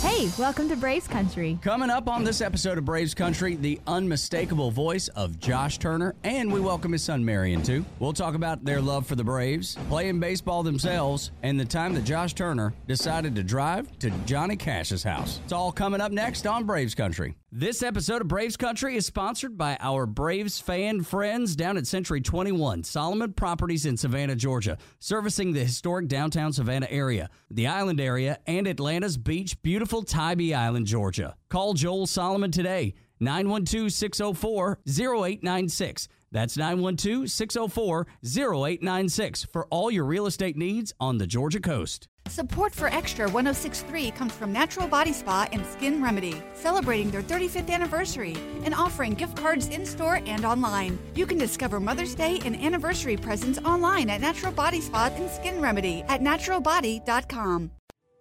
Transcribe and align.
Hey, 0.00 0.30
welcome 0.38 0.68
to 0.68 0.76
Braves 0.76 1.08
Country. 1.08 1.58
Coming 1.60 1.90
up 1.90 2.08
on 2.08 2.22
this 2.22 2.40
episode 2.40 2.78
of 2.78 2.84
Braves 2.84 3.14
Country, 3.14 3.56
the 3.56 3.80
unmistakable 3.88 4.70
voice 4.70 5.08
of 5.08 5.40
Josh 5.40 5.78
Turner, 5.78 6.14
and 6.22 6.52
we 6.52 6.60
welcome 6.60 6.92
his 6.92 7.02
son 7.02 7.24
Marion 7.24 7.64
too. 7.64 7.84
We'll 7.98 8.12
talk 8.12 8.36
about 8.36 8.64
their 8.64 8.80
love 8.80 9.08
for 9.08 9.16
the 9.16 9.24
Braves, 9.24 9.76
playing 9.88 10.20
baseball 10.20 10.62
themselves, 10.62 11.32
and 11.42 11.58
the 11.58 11.64
time 11.64 11.94
that 11.94 12.04
Josh 12.04 12.34
Turner 12.34 12.74
decided 12.86 13.34
to 13.34 13.42
drive 13.42 13.98
to 13.98 14.10
Johnny 14.24 14.54
Cash's 14.54 15.02
house. 15.02 15.40
It's 15.42 15.52
all 15.52 15.72
coming 15.72 16.00
up 16.00 16.12
next 16.12 16.46
on 16.46 16.64
Braves 16.64 16.94
Country. 16.94 17.34
This 17.50 17.82
episode 17.82 18.20
of 18.20 18.28
Braves 18.28 18.58
Country 18.58 18.94
is 18.94 19.06
sponsored 19.06 19.56
by 19.56 19.78
our 19.80 20.04
Braves 20.04 20.60
fan 20.60 21.02
friends 21.02 21.56
down 21.56 21.78
at 21.78 21.86
Century 21.86 22.20
21, 22.20 22.84
Solomon 22.84 23.32
Properties 23.32 23.86
in 23.86 23.96
Savannah, 23.96 24.36
Georgia, 24.36 24.76
servicing 24.98 25.54
the 25.54 25.64
historic 25.64 26.08
downtown 26.08 26.52
Savannah 26.52 26.88
area, 26.90 27.30
the 27.50 27.66
island 27.66 28.00
area, 28.00 28.38
and 28.46 28.66
Atlanta's 28.66 29.16
beach, 29.16 29.60
beautiful 29.62 29.87
Tybee 29.88 30.54
Island, 30.54 30.86
Georgia. 30.86 31.34
Call 31.48 31.74
Joel 31.74 32.06
Solomon 32.06 32.50
today, 32.50 32.94
912 33.20 33.92
604 33.92 34.78
0896. 34.86 36.08
That's 36.30 36.56
912 36.56 37.30
604 37.30 38.06
0896 38.22 39.44
for 39.44 39.66
all 39.70 39.90
your 39.90 40.04
real 40.04 40.26
estate 40.26 40.56
needs 40.56 40.92
on 41.00 41.18
the 41.18 41.26
Georgia 41.26 41.60
coast. 41.60 42.06
Support 42.28 42.74
for 42.74 42.88
Extra 42.88 43.24
1063 43.24 44.10
comes 44.10 44.34
from 44.34 44.52
Natural 44.52 44.86
Body 44.86 45.14
Spa 45.14 45.48
and 45.50 45.64
Skin 45.64 46.02
Remedy, 46.02 46.42
celebrating 46.54 47.10
their 47.10 47.22
35th 47.22 47.70
anniversary 47.70 48.36
and 48.64 48.74
offering 48.74 49.14
gift 49.14 49.36
cards 49.38 49.68
in 49.68 49.86
store 49.86 50.20
and 50.26 50.44
online. 50.44 50.98
You 51.14 51.24
can 51.24 51.38
discover 51.38 51.80
Mother's 51.80 52.14
Day 52.14 52.40
and 52.44 52.54
anniversary 52.56 53.16
presents 53.16 53.58
online 53.64 54.10
at 54.10 54.20
Natural 54.20 54.52
Body 54.52 54.82
Spa 54.82 55.10
and 55.16 55.30
Skin 55.30 55.62
Remedy 55.62 56.02
at 56.08 56.20
naturalbody.com. 56.20 57.70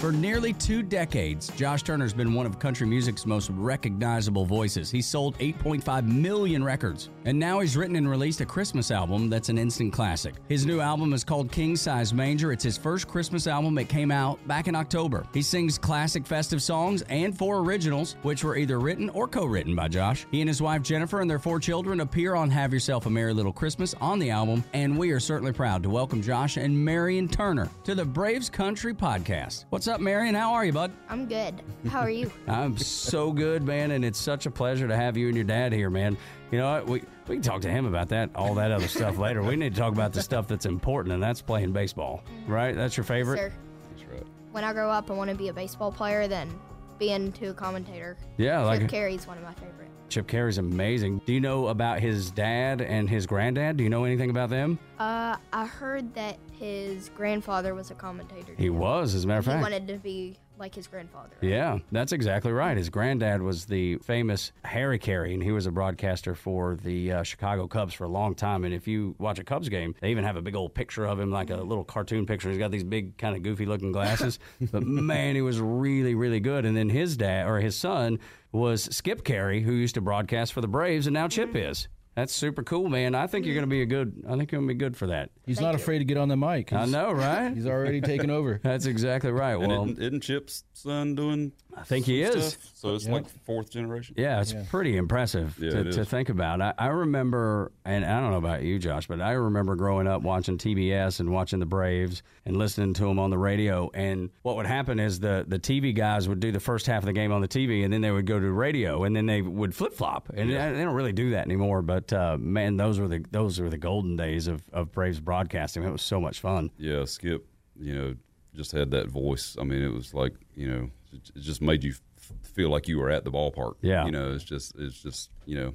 For 0.00 0.12
nearly 0.12 0.54
two 0.54 0.82
decades, 0.82 1.48
Josh 1.56 1.82
Turner's 1.82 2.14
been 2.14 2.32
one 2.32 2.46
of 2.46 2.58
country 2.58 2.86
music's 2.86 3.26
most 3.26 3.50
recognizable 3.50 4.46
voices. 4.46 4.90
He's 4.90 5.06
sold 5.06 5.36
8.5 5.36 6.06
million 6.06 6.64
records, 6.64 7.10
and 7.26 7.38
now 7.38 7.60
he's 7.60 7.76
written 7.76 7.96
and 7.96 8.08
released 8.08 8.40
a 8.40 8.46
Christmas 8.46 8.90
album 8.90 9.28
that's 9.28 9.50
an 9.50 9.58
instant 9.58 9.92
classic. 9.92 10.36
His 10.48 10.64
new 10.64 10.80
album 10.80 11.12
is 11.12 11.22
called 11.22 11.52
King 11.52 11.76
Size 11.76 12.14
Manger. 12.14 12.50
It's 12.50 12.64
his 12.64 12.78
first 12.78 13.08
Christmas 13.08 13.46
album. 13.46 13.76
It 13.76 13.90
came 13.90 14.10
out 14.10 14.38
back 14.48 14.68
in 14.68 14.74
October. 14.74 15.26
He 15.34 15.42
sings 15.42 15.76
classic 15.76 16.26
festive 16.26 16.62
songs 16.62 17.02
and 17.10 17.36
four 17.36 17.58
originals, 17.58 18.16
which 18.22 18.42
were 18.42 18.56
either 18.56 18.80
written 18.80 19.10
or 19.10 19.28
co 19.28 19.44
written 19.44 19.76
by 19.76 19.88
Josh. 19.88 20.26
He 20.30 20.40
and 20.40 20.48
his 20.48 20.62
wife 20.62 20.80
Jennifer 20.80 21.20
and 21.20 21.28
their 21.30 21.38
four 21.38 21.60
children 21.60 22.00
appear 22.00 22.34
on 22.34 22.48
Have 22.48 22.72
Yourself 22.72 23.04
a 23.04 23.10
Merry 23.10 23.34
Little 23.34 23.52
Christmas 23.52 23.94
on 24.00 24.18
the 24.18 24.30
album, 24.30 24.64
and 24.72 24.96
we 24.96 25.10
are 25.10 25.20
certainly 25.20 25.52
proud 25.52 25.82
to 25.82 25.90
welcome 25.90 26.22
Josh 26.22 26.56
and 26.56 26.74
Marion 26.74 27.28
Turner 27.28 27.68
to 27.84 27.94
the 27.94 28.06
Braves 28.06 28.48
Country 28.48 28.94
Podcast. 28.94 29.66
What's 29.68 29.89
up, 29.90 30.00
Marion? 30.00 30.34
How 30.34 30.54
are 30.54 30.64
you, 30.64 30.72
bud? 30.72 30.92
I'm 31.08 31.26
good. 31.26 31.62
How 31.88 32.00
are 32.00 32.10
you? 32.10 32.30
I'm 32.46 32.78
so 32.78 33.32
good, 33.32 33.62
man, 33.62 33.90
and 33.90 34.04
it's 34.04 34.18
such 34.18 34.46
a 34.46 34.50
pleasure 34.50 34.86
to 34.88 34.96
have 34.96 35.16
you 35.16 35.26
and 35.26 35.36
your 35.36 35.44
dad 35.44 35.72
here, 35.72 35.90
man. 35.90 36.16
You 36.50 36.58
know 36.58 36.72
what? 36.72 36.86
We 36.86 37.02
we 37.26 37.36
can 37.36 37.42
talk 37.42 37.60
to 37.62 37.70
him 37.70 37.86
about 37.86 38.08
that, 38.08 38.30
all 38.34 38.54
that 38.54 38.70
other 38.70 38.88
stuff 38.88 39.18
later. 39.18 39.42
We 39.42 39.56
need 39.56 39.74
to 39.74 39.80
talk 39.80 39.92
about 39.92 40.12
the 40.12 40.22
stuff 40.22 40.48
that's 40.48 40.66
important, 40.66 41.12
and 41.12 41.22
that's 41.22 41.42
playing 41.42 41.72
baseball, 41.72 42.22
mm-hmm. 42.24 42.52
right? 42.52 42.74
That's 42.74 42.96
your 42.96 43.04
favorite. 43.04 43.38
Sir, 43.38 43.52
That's 43.90 44.08
right. 44.10 44.26
when 44.52 44.64
I 44.64 44.72
grow 44.72 44.90
up, 44.90 45.10
I 45.10 45.14
want 45.14 45.30
to 45.30 45.36
be 45.36 45.48
a 45.48 45.52
baseball 45.52 45.92
player, 45.92 46.28
then 46.28 46.50
being 46.98 47.32
to 47.32 47.48
a 47.48 47.54
commentator. 47.54 48.16
Yeah, 48.36 48.60
like 48.60 48.80
Chip 48.80 48.90
Caray's 48.90 49.26
one 49.26 49.38
of 49.38 49.44
my 49.44 49.54
favorite. 49.54 49.79
Chip 50.10 50.26
Caray's 50.26 50.58
amazing. 50.58 51.22
Do 51.24 51.32
you 51.32 51.40
know 51.40 51.68
about 51.68 52.00
his 52.00 52.32
dad 52.32 52.80
and 52.82 53.08
his 53.08 53.26
granddad? 53.26 53.76
Do 53.76 53.84
you 53.84 53.90
know 53.90 54.04
anything 54.04 54.28
about 54.30 54.50
them? 54.50 54.78
Uh, 54.98 55.36
I 55.52 55.66
heard 55.66 56.12
that 56.14 56.36
his 56.58 57.10
grandfather 57.10 57.74
was 57.74 57.90
a 57.90 57.94
commentator. 57.94 58.52
He 58.58 58.70
was, 58.70 59.14
as 59.14 59.24
a 59.24 59.28
matter 59.28 59.38
of 59.38 59.44
fact. 59.44 59.58
He 59.58 59.62
wanted 59.62 59.86
to 59.88 59.98
be 59.98 60.36
like 60.58 60.74
his 60.74 60.86
grandfather. 60.86 61.30
right? 61.40 61.50
Yeah, 61.50 61.78
that's 61.90 62.12
exactly 62.12 62.52
right. 62.52 62.76
His 62.76 62.90
granddad 62.90 63.40
was 63.40 63.64
the 63.64 63.96
famous 63.98 64.52
Harry 64.62 64.98
Caray, 64.98 65.32
and 65.32 65.42
he 65.42 65.52
was 65.52 65.66
a 65.66 65.70
broadcaster 65.70 66.34
for 66.34 66.76
the 66.76 67.12
uh, 67.12 67.22
Chicago 67.22 67.66
Cubs 67.66 67.94
for 67.94 68.04
a 68.04 68.08
long 68.08 68.34
time. 68.34 68.64
And 68.64 68.74
if 68.74 68.86
you 68.86 69.14
watch 69.18 69.38
a 69.38 69.44
Cubs 69.44 69.70
game, 69.70 69.94
they 70.00 70.10
even 70.10 70.22
have 70.22 70.36
a 70.36 70.42
big 70.42 70.54
old 70.54 70.74
picture 70.74 71.06
of 71.06 71.18
him, 71.18 71.30
like 71.30 71.48
a 71.50 71.56
little 71.56 71.84
cartoon 71.84 72.26
picture. 72.26 72.50
He's 72.50 72.58
got 72.58 72.70
these 72.70 72.84
big, 72.84 73.16
kind 73.16 73.34
of 73.34 73.42
goofy 73.42 73.64
looking 73.64 73.90
glasses. 73.90 74.38
but 74.70 74.82
man, 74.82 75.34
he 75.34 75.40
was 75.40 75.58
really, 75.60 76.14
really 76.14 76.40
good. 76.40 76.66
And 76.66 76.76
then 76.76 76.90
his 76.90 77.16
dad, 77.16 77.48
or 77.48 77.58
his 77.60 77.74
son, 77.74 78.18
was 78.52 78.84
Skip 78.94 79.24
Caray, 79.24 79.60
who 79.62 79.72
used 79.72 79.94
to 79.94 80.00
broadcast 80.00 80.52
for 80.52 80.60
the 80.60 80.68
Braves, 80.68 81.06
and 81.06 81.14
now 81.14 81.28
Chip 81.28 81.54
is. 81.54 81.88
That's 82.16 82.34
super 82.34 82.62
cool, 82.62 82.88
man. 82.88 83.14
I 83.14 83.26
think 83.26 83.46
you're 83.46 83.54
going 83.54 83.66
to 83.66 83.70
be 83.70 83.82
a 83.82 83.86
good. 83.86 84.24
I 84.26 84.36
think 84.36 84.50
you're 84.50 84.60
going 84.60 84.68
to 84.68 84.74
be 84.74 84.78
good 84.78 84.96
for 84.96 85.06
that. 85.08 85.30
He's 85.50 85.60
not 85.60 85.74
afraid 85.74 85.98
to 85.98 86.04
get 86.04 86.16
on 86.16 86.28
the 86.28 86.36
mic. 86.36 86.72
I 86.72 86.78
He's- 86.80 86.90
know, 86.90 87.10
right? 87.12 87.52
He's 87.54 87.66
already 87.66 88.00
taken 88.00 88.30
over. 88.30 88.60
That's 88.62 88.86
exactly 88.86 89.32
right. 89.32 89.54
And 89.58 89.66
Well, 89.68 89.82
isn't, 89.84 89.98
isn't 89.98 90.20
Chip's 90.22 90.62
son 90.74 91.14
doing? 91.16 91.52
I 91.76 91.82
think 91.84 92.04
he 92.06 92.24
some 92.26 92.38
is. 92.38 92.48
Stuff? 92.52 92.70
So 92.74 92.94
it's 92.94 93.04
Yep. 93.04 93.12
like 93.12 93.28
fourth 93.44 93.70
generation. 93.70 94.14
Yeah, 94.18 94.40
it's 94.40 94.52
Yeah. 94.52 94.64
pretty 94.70 94.96
impressive 94.96 95.56
Yeah, 95.60 95.70
to, 95.70 95.80
it 95.80 95.92
to 95.92 96.00
is. 96.00 96.08
think 96.08 96.28
about. 96.28 96.60
I, 96.60 96.74
I 96.78 96.86
remember, 96.88 97.70
and 97.84 98.04
I 98.04 98.20
don't 98.20 98.30
know 98.30 98.38
about 98.38 98.62
you, 98.62 98.78
Josh, 98.78 99.06
but 99.06 99.20
I 99.20 99.32
remember 99.32 99.76
growing 99.76 100.06
up 100.08 100.22
watching 100.22 100.58
TBS 100.58 101.20
and 101.20 101.30
watching 101.30 101.58
the 101.60 101.66
Braves 101.66 102.22
and 102.44 102.56
listening 102.56 102.94
to 102.94 103.04
them 103.04 103.18
on 103.18 103.30
the 103.30 103.38
radio. 103.38 103.90
And 103.94 104.30
what 104.42 104.56
would 104.56 104.66
happen 104.66 104.98
is 104.98 105.20
the, 105.20 105.44
the 105.46 105.58
TV 105.58 105.94
guys 105.94 106.28
would 106.28 106.40
do 106.40 106.50
the 106.50 106.58
first 106.60 106.86
half 106.86 107.02
of 107.02 107.06
the 107.06 107.12
game 107.12 107.30
on 107.32 107.40
the 107.40 107.48
TV, 107.48 107.84
and 107.84 107.92
then 107.92 108.00
they 108.00 108.10
would 108.10 108.26
go 108.26 108.40
to 108.40 108.50
radio, 108.52 109.04
and 109.04 109.14
then 109.14 109.26
they 109.26 109.42
would 109.42 109.74
flip 109.74 109.92
flop. 109.94 110.28
And 110.34 110.50
they 110.50 110.54
don't 110.56 110.94
really 110.94 111.12
do 111.12 111.30
that 111.30 111.46
anymore. 111.46 111.82
But 111.82 112.12
uh, 112.12 112.36
man, 112.38 112.76
those 112.78 112.98
were 112.98 113.08
the 113.08 113.24
those 113.30 113.60
were 113.60 113.70
the 113.70 113.78
golden 113.78 114.16
days 114.16 114.48
of, 114.48 114.62
of 114.72 114.90
Braves 114.92 115.20
broadcasting. 115.40 115.82
It 115.82 115.90
was 115.90 116.02
so 116.02 116.20
much 116.20 116.40
fun. 116.40 116.70
Yeah, 116.78 117.04
Skip. 117.04 117.46
You 117.78 117.94
know, 117.94 118.14
just 118.54 118.72
had 118.72 118.90
that 118.90 119.08
voice. 119.08 119.56
I 119.58 119.64
mean, 119.64 119.82
it 119.82 119.92
was 119.92 120.12
like 120.12 120.34
you 120.54 120.70
know, 120.70 120.90
it 121.12 121.30
it 121.34 121.40
just 121.40 121.62
made 121.62 121.82
you 121.84 121.94
f- 122.18 122.32
feel 122.42 122.68
like 122.68 122.88
you 122.88 122.98
were 122.98 123.10
at 123.10 123.24
the 123.24 123.30
ballpark. 123.30 123.74
Yeah. 123.80 124.04
You 124.04 124.12
know, 124.12 124.32
it's 124.32 124.44
just 124.44 124.74
it's 124.78 125.02
just 125.02 125.30
you 125.46 125.56
know, 125.56 125.74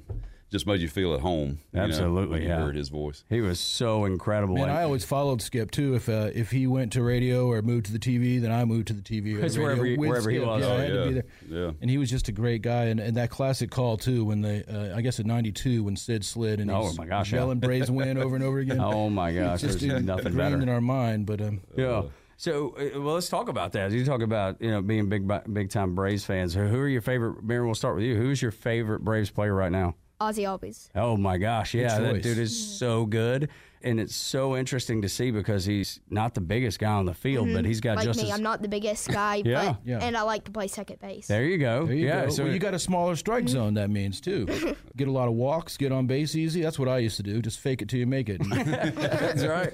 just 0.50 0.66
made 0.66 0.80
you 0.80 0.88
feel 0.88 1.12
at 1.14 1.20
home. 1.20 1.58
you 1.72 1.78
know, 1.80 1.84
Absolutely, 1.84 2.34
when 2.34 2.42
you 2.42 2.48
yeah. 2.48 2.62
heard 2.62 2.76
his 2.76 2.88
voice. 2.88 3.24
He 3.28 3.40
was 3.40 3.58
so 3.58 4.04
incredible. 4.04 4.54
Man, 4.54 4.68
And- 4.68 4.72
I 4.78 4.84
always 4.84 5.04
followed 5.04 5.42
Skip 5.42 5.70
too. 5.70 5.94
If 5.94 6.08
uh, 6.08 6.30
if 6.34 6.50
he 6.52 6.66
went 6.66 6.92
to 6.92 7.02
radio 7.02 7.48
or 7.48 7.62
moved 7.62 7.86
to 7.86 7.92
the 7.92 7.98
TV, 7.98 8.40
then 8.40 8.52
I 8.52 8.64
moved 8.64 8.86
to 8.88 8.92
the 8.92 9.02
TV. 9.02 9.36
Or 9.40 9.44
It's 9.44 9.56
radio 9.56 9.62
wherever 9.64 9.84
he- 9.84 9.96
with 9.96 10.08
wherever 10.08 10.30
he 10.30 10.38
was. 10.38 10.62
Yeah, 10.62 10.68
Oh, 10.68 10.76
I 10.76 10.80
had 10.80 10.88
to 10.92 11.06
be 11.08 11.12
there. 11.14 11.24
Yeah. 11.66 11.72
And 11.80 11.90
he 11.90 11.98
was 11.98 12.08
just 12.10 12.28
a 12.28 12.32
great 12.32 12.62
guy. 12.62 12.84
And, 12.84 13.00
and 13.00 13.16
that 13.16 13.30
classic 13.30 13.70
call 13.70 13.96
too, 13.96 14.24
when 14.24 14.40
they, 14.42 14.62
uh, 14.64 14.96
I 14.96 15.00
guess 15.02 15.18
in 15.18 15.26
'92 15.26 15.82
when 15.84 15.96
Sid 15.96 16.24
slid 16.24 16.60
and 16.60 16.70
Oh, 16.70 16.92
my 16.96 17.06
gosh, 17.06 17.32
yeah. 17.32 17.38
yelling 17.38 17.58
Braves 17.58 17.90
win 17.90 18.16
over 18.18 18.36
and 18.36 18.44
over 18.44 18.58
again. 18.58 18.80
oh 18.80 19.10
my 19.10 19.32
gosh, 19.32 19.64
It's 19.64 19.76
there's 19.76 20.02
nothing 20.04 20.34
better. 20.36 20.60
in 20.62 20.68
our 20.68 20.80
mind. 20.80 21.26
But 21.26 21.40
um, 21.40 21.60
Yeah. 21.76 22.02
So, 22.38 22.76
uh, 22.78 23.00
well, 23.00 23.14
let's 23.14 23.30
talk 23.30 23.48
about 23.48 23.72
that. 23.72 23.92
You 23.92 24.04
talk 24.04 24.20
about 24.20 24.60
you 24.60 24.70
know 24.70 24.82
being 24.82 25.08
big 25.08 25.26
big 25.52 25.70
time 25.70 25.94
Braves 25.94 26.24
fans. 26.24 26.52
Who 26.54 26.66
who 26.66 26.78
are 26.78 26.88
your 26.88 27.00
favorite? 27.00 27.42
Mary, 27.42 27.64
we'll 27.64 27.74
start 27.74 27.96
with 27.96 28.04
you. 28.04 28.14
Who's 28.14 28.40
your 28.42 28.50
favorite 28.50 29.00
Braves 29.02 29.30
player 29.30 29.54
right 29.54 29.72
now? 29.72 29.94
Ozzie 30.20 30.44
Albies. 30.44 30.88
Oh 30.94 31.16
my 31.16 31.38
gosh, 31.38 31.74
yeah, 31.74 31.98
that 31.98 32.22
dude 32.22 32.38
is 32.38 32.52
mm-hmm. 32.52 32.72
so 32.76 33.06
good, 33.06 33.50
and 33.82 34.00
it's 34.00 34.14
so 34.14 34.56
interesting 34.56 35.02
to 35.02 35.08
see 35.08 35.30
because 35.30 35.64
he's 35.64 36.00
not 36.08 36.34
the 36.34 36.40
biggest 36.40 36.78
guy 36.78 36.92
on 36.92 37.04
the 37.04 37.14
field, 37.14 37.48
but 37.48 37.58
mm-hmm. 37.58 37.66
he's 37.66 37.80
got 37.80 37.96
Like 37.96 38.06
just 38.06 38.20
me, 38.22 38.30
as. 38.30 38.36
I'm 38.36 38.42
not 38.42 38.62
the 38.62 38.68
biggest 38.68 39.08
guy, 39.10 39.42
Yeah. 39.44 39.72
but 39.72 39.76
Yeah. 39.84 39.98
and 40.00 40.16
I 40.16 40.22
like 40.22 40.44
to 40.44 40.50
play 40.50 40.68
second 40.68 41.00
base. 41.00 41.26
there 41.26 41.44
you 41.44 41.58
go. 41.58 41.86
there 41.86 41.94
you 41.94 42.06
yeah, 42.06 42.24
go. 42.24 42.30
so 42.30 42.44
well, 42.44 42.52
you 42.52 42.58
got 42.58 42.74
a 42.74 42.78
smaller 42.78 43.14
strike 43.14 43.44
mm-hmm. 43.44 43.52
zone. 43.52 43.74
That 43.74 43.90
means 43.90 44.20
too. 44.20 44.46
get 44.96 45.08
a 45.08 45.12
lot 45.12 45.28
of 45.28 45.34
walks, 45.34 45.76
get 45.76 45.92
on 45.92 46.06
base 46.06 46.34
easy. 46.34 46.62
That's 46.62 46.78
what 46.78 46.88
I 46.88 46.98
used 46.98 47.18
to 47.18 47.22
do. 47.22 47.42
Just 47.42 47.60
fake 47.60 47.82
it 47.82 47.88
till 47.88 48.00
you 48.00 48.06
make 48.06 48.28
it. 48.28 48.40
That's 48.48 49.44
right. 49.44 49.72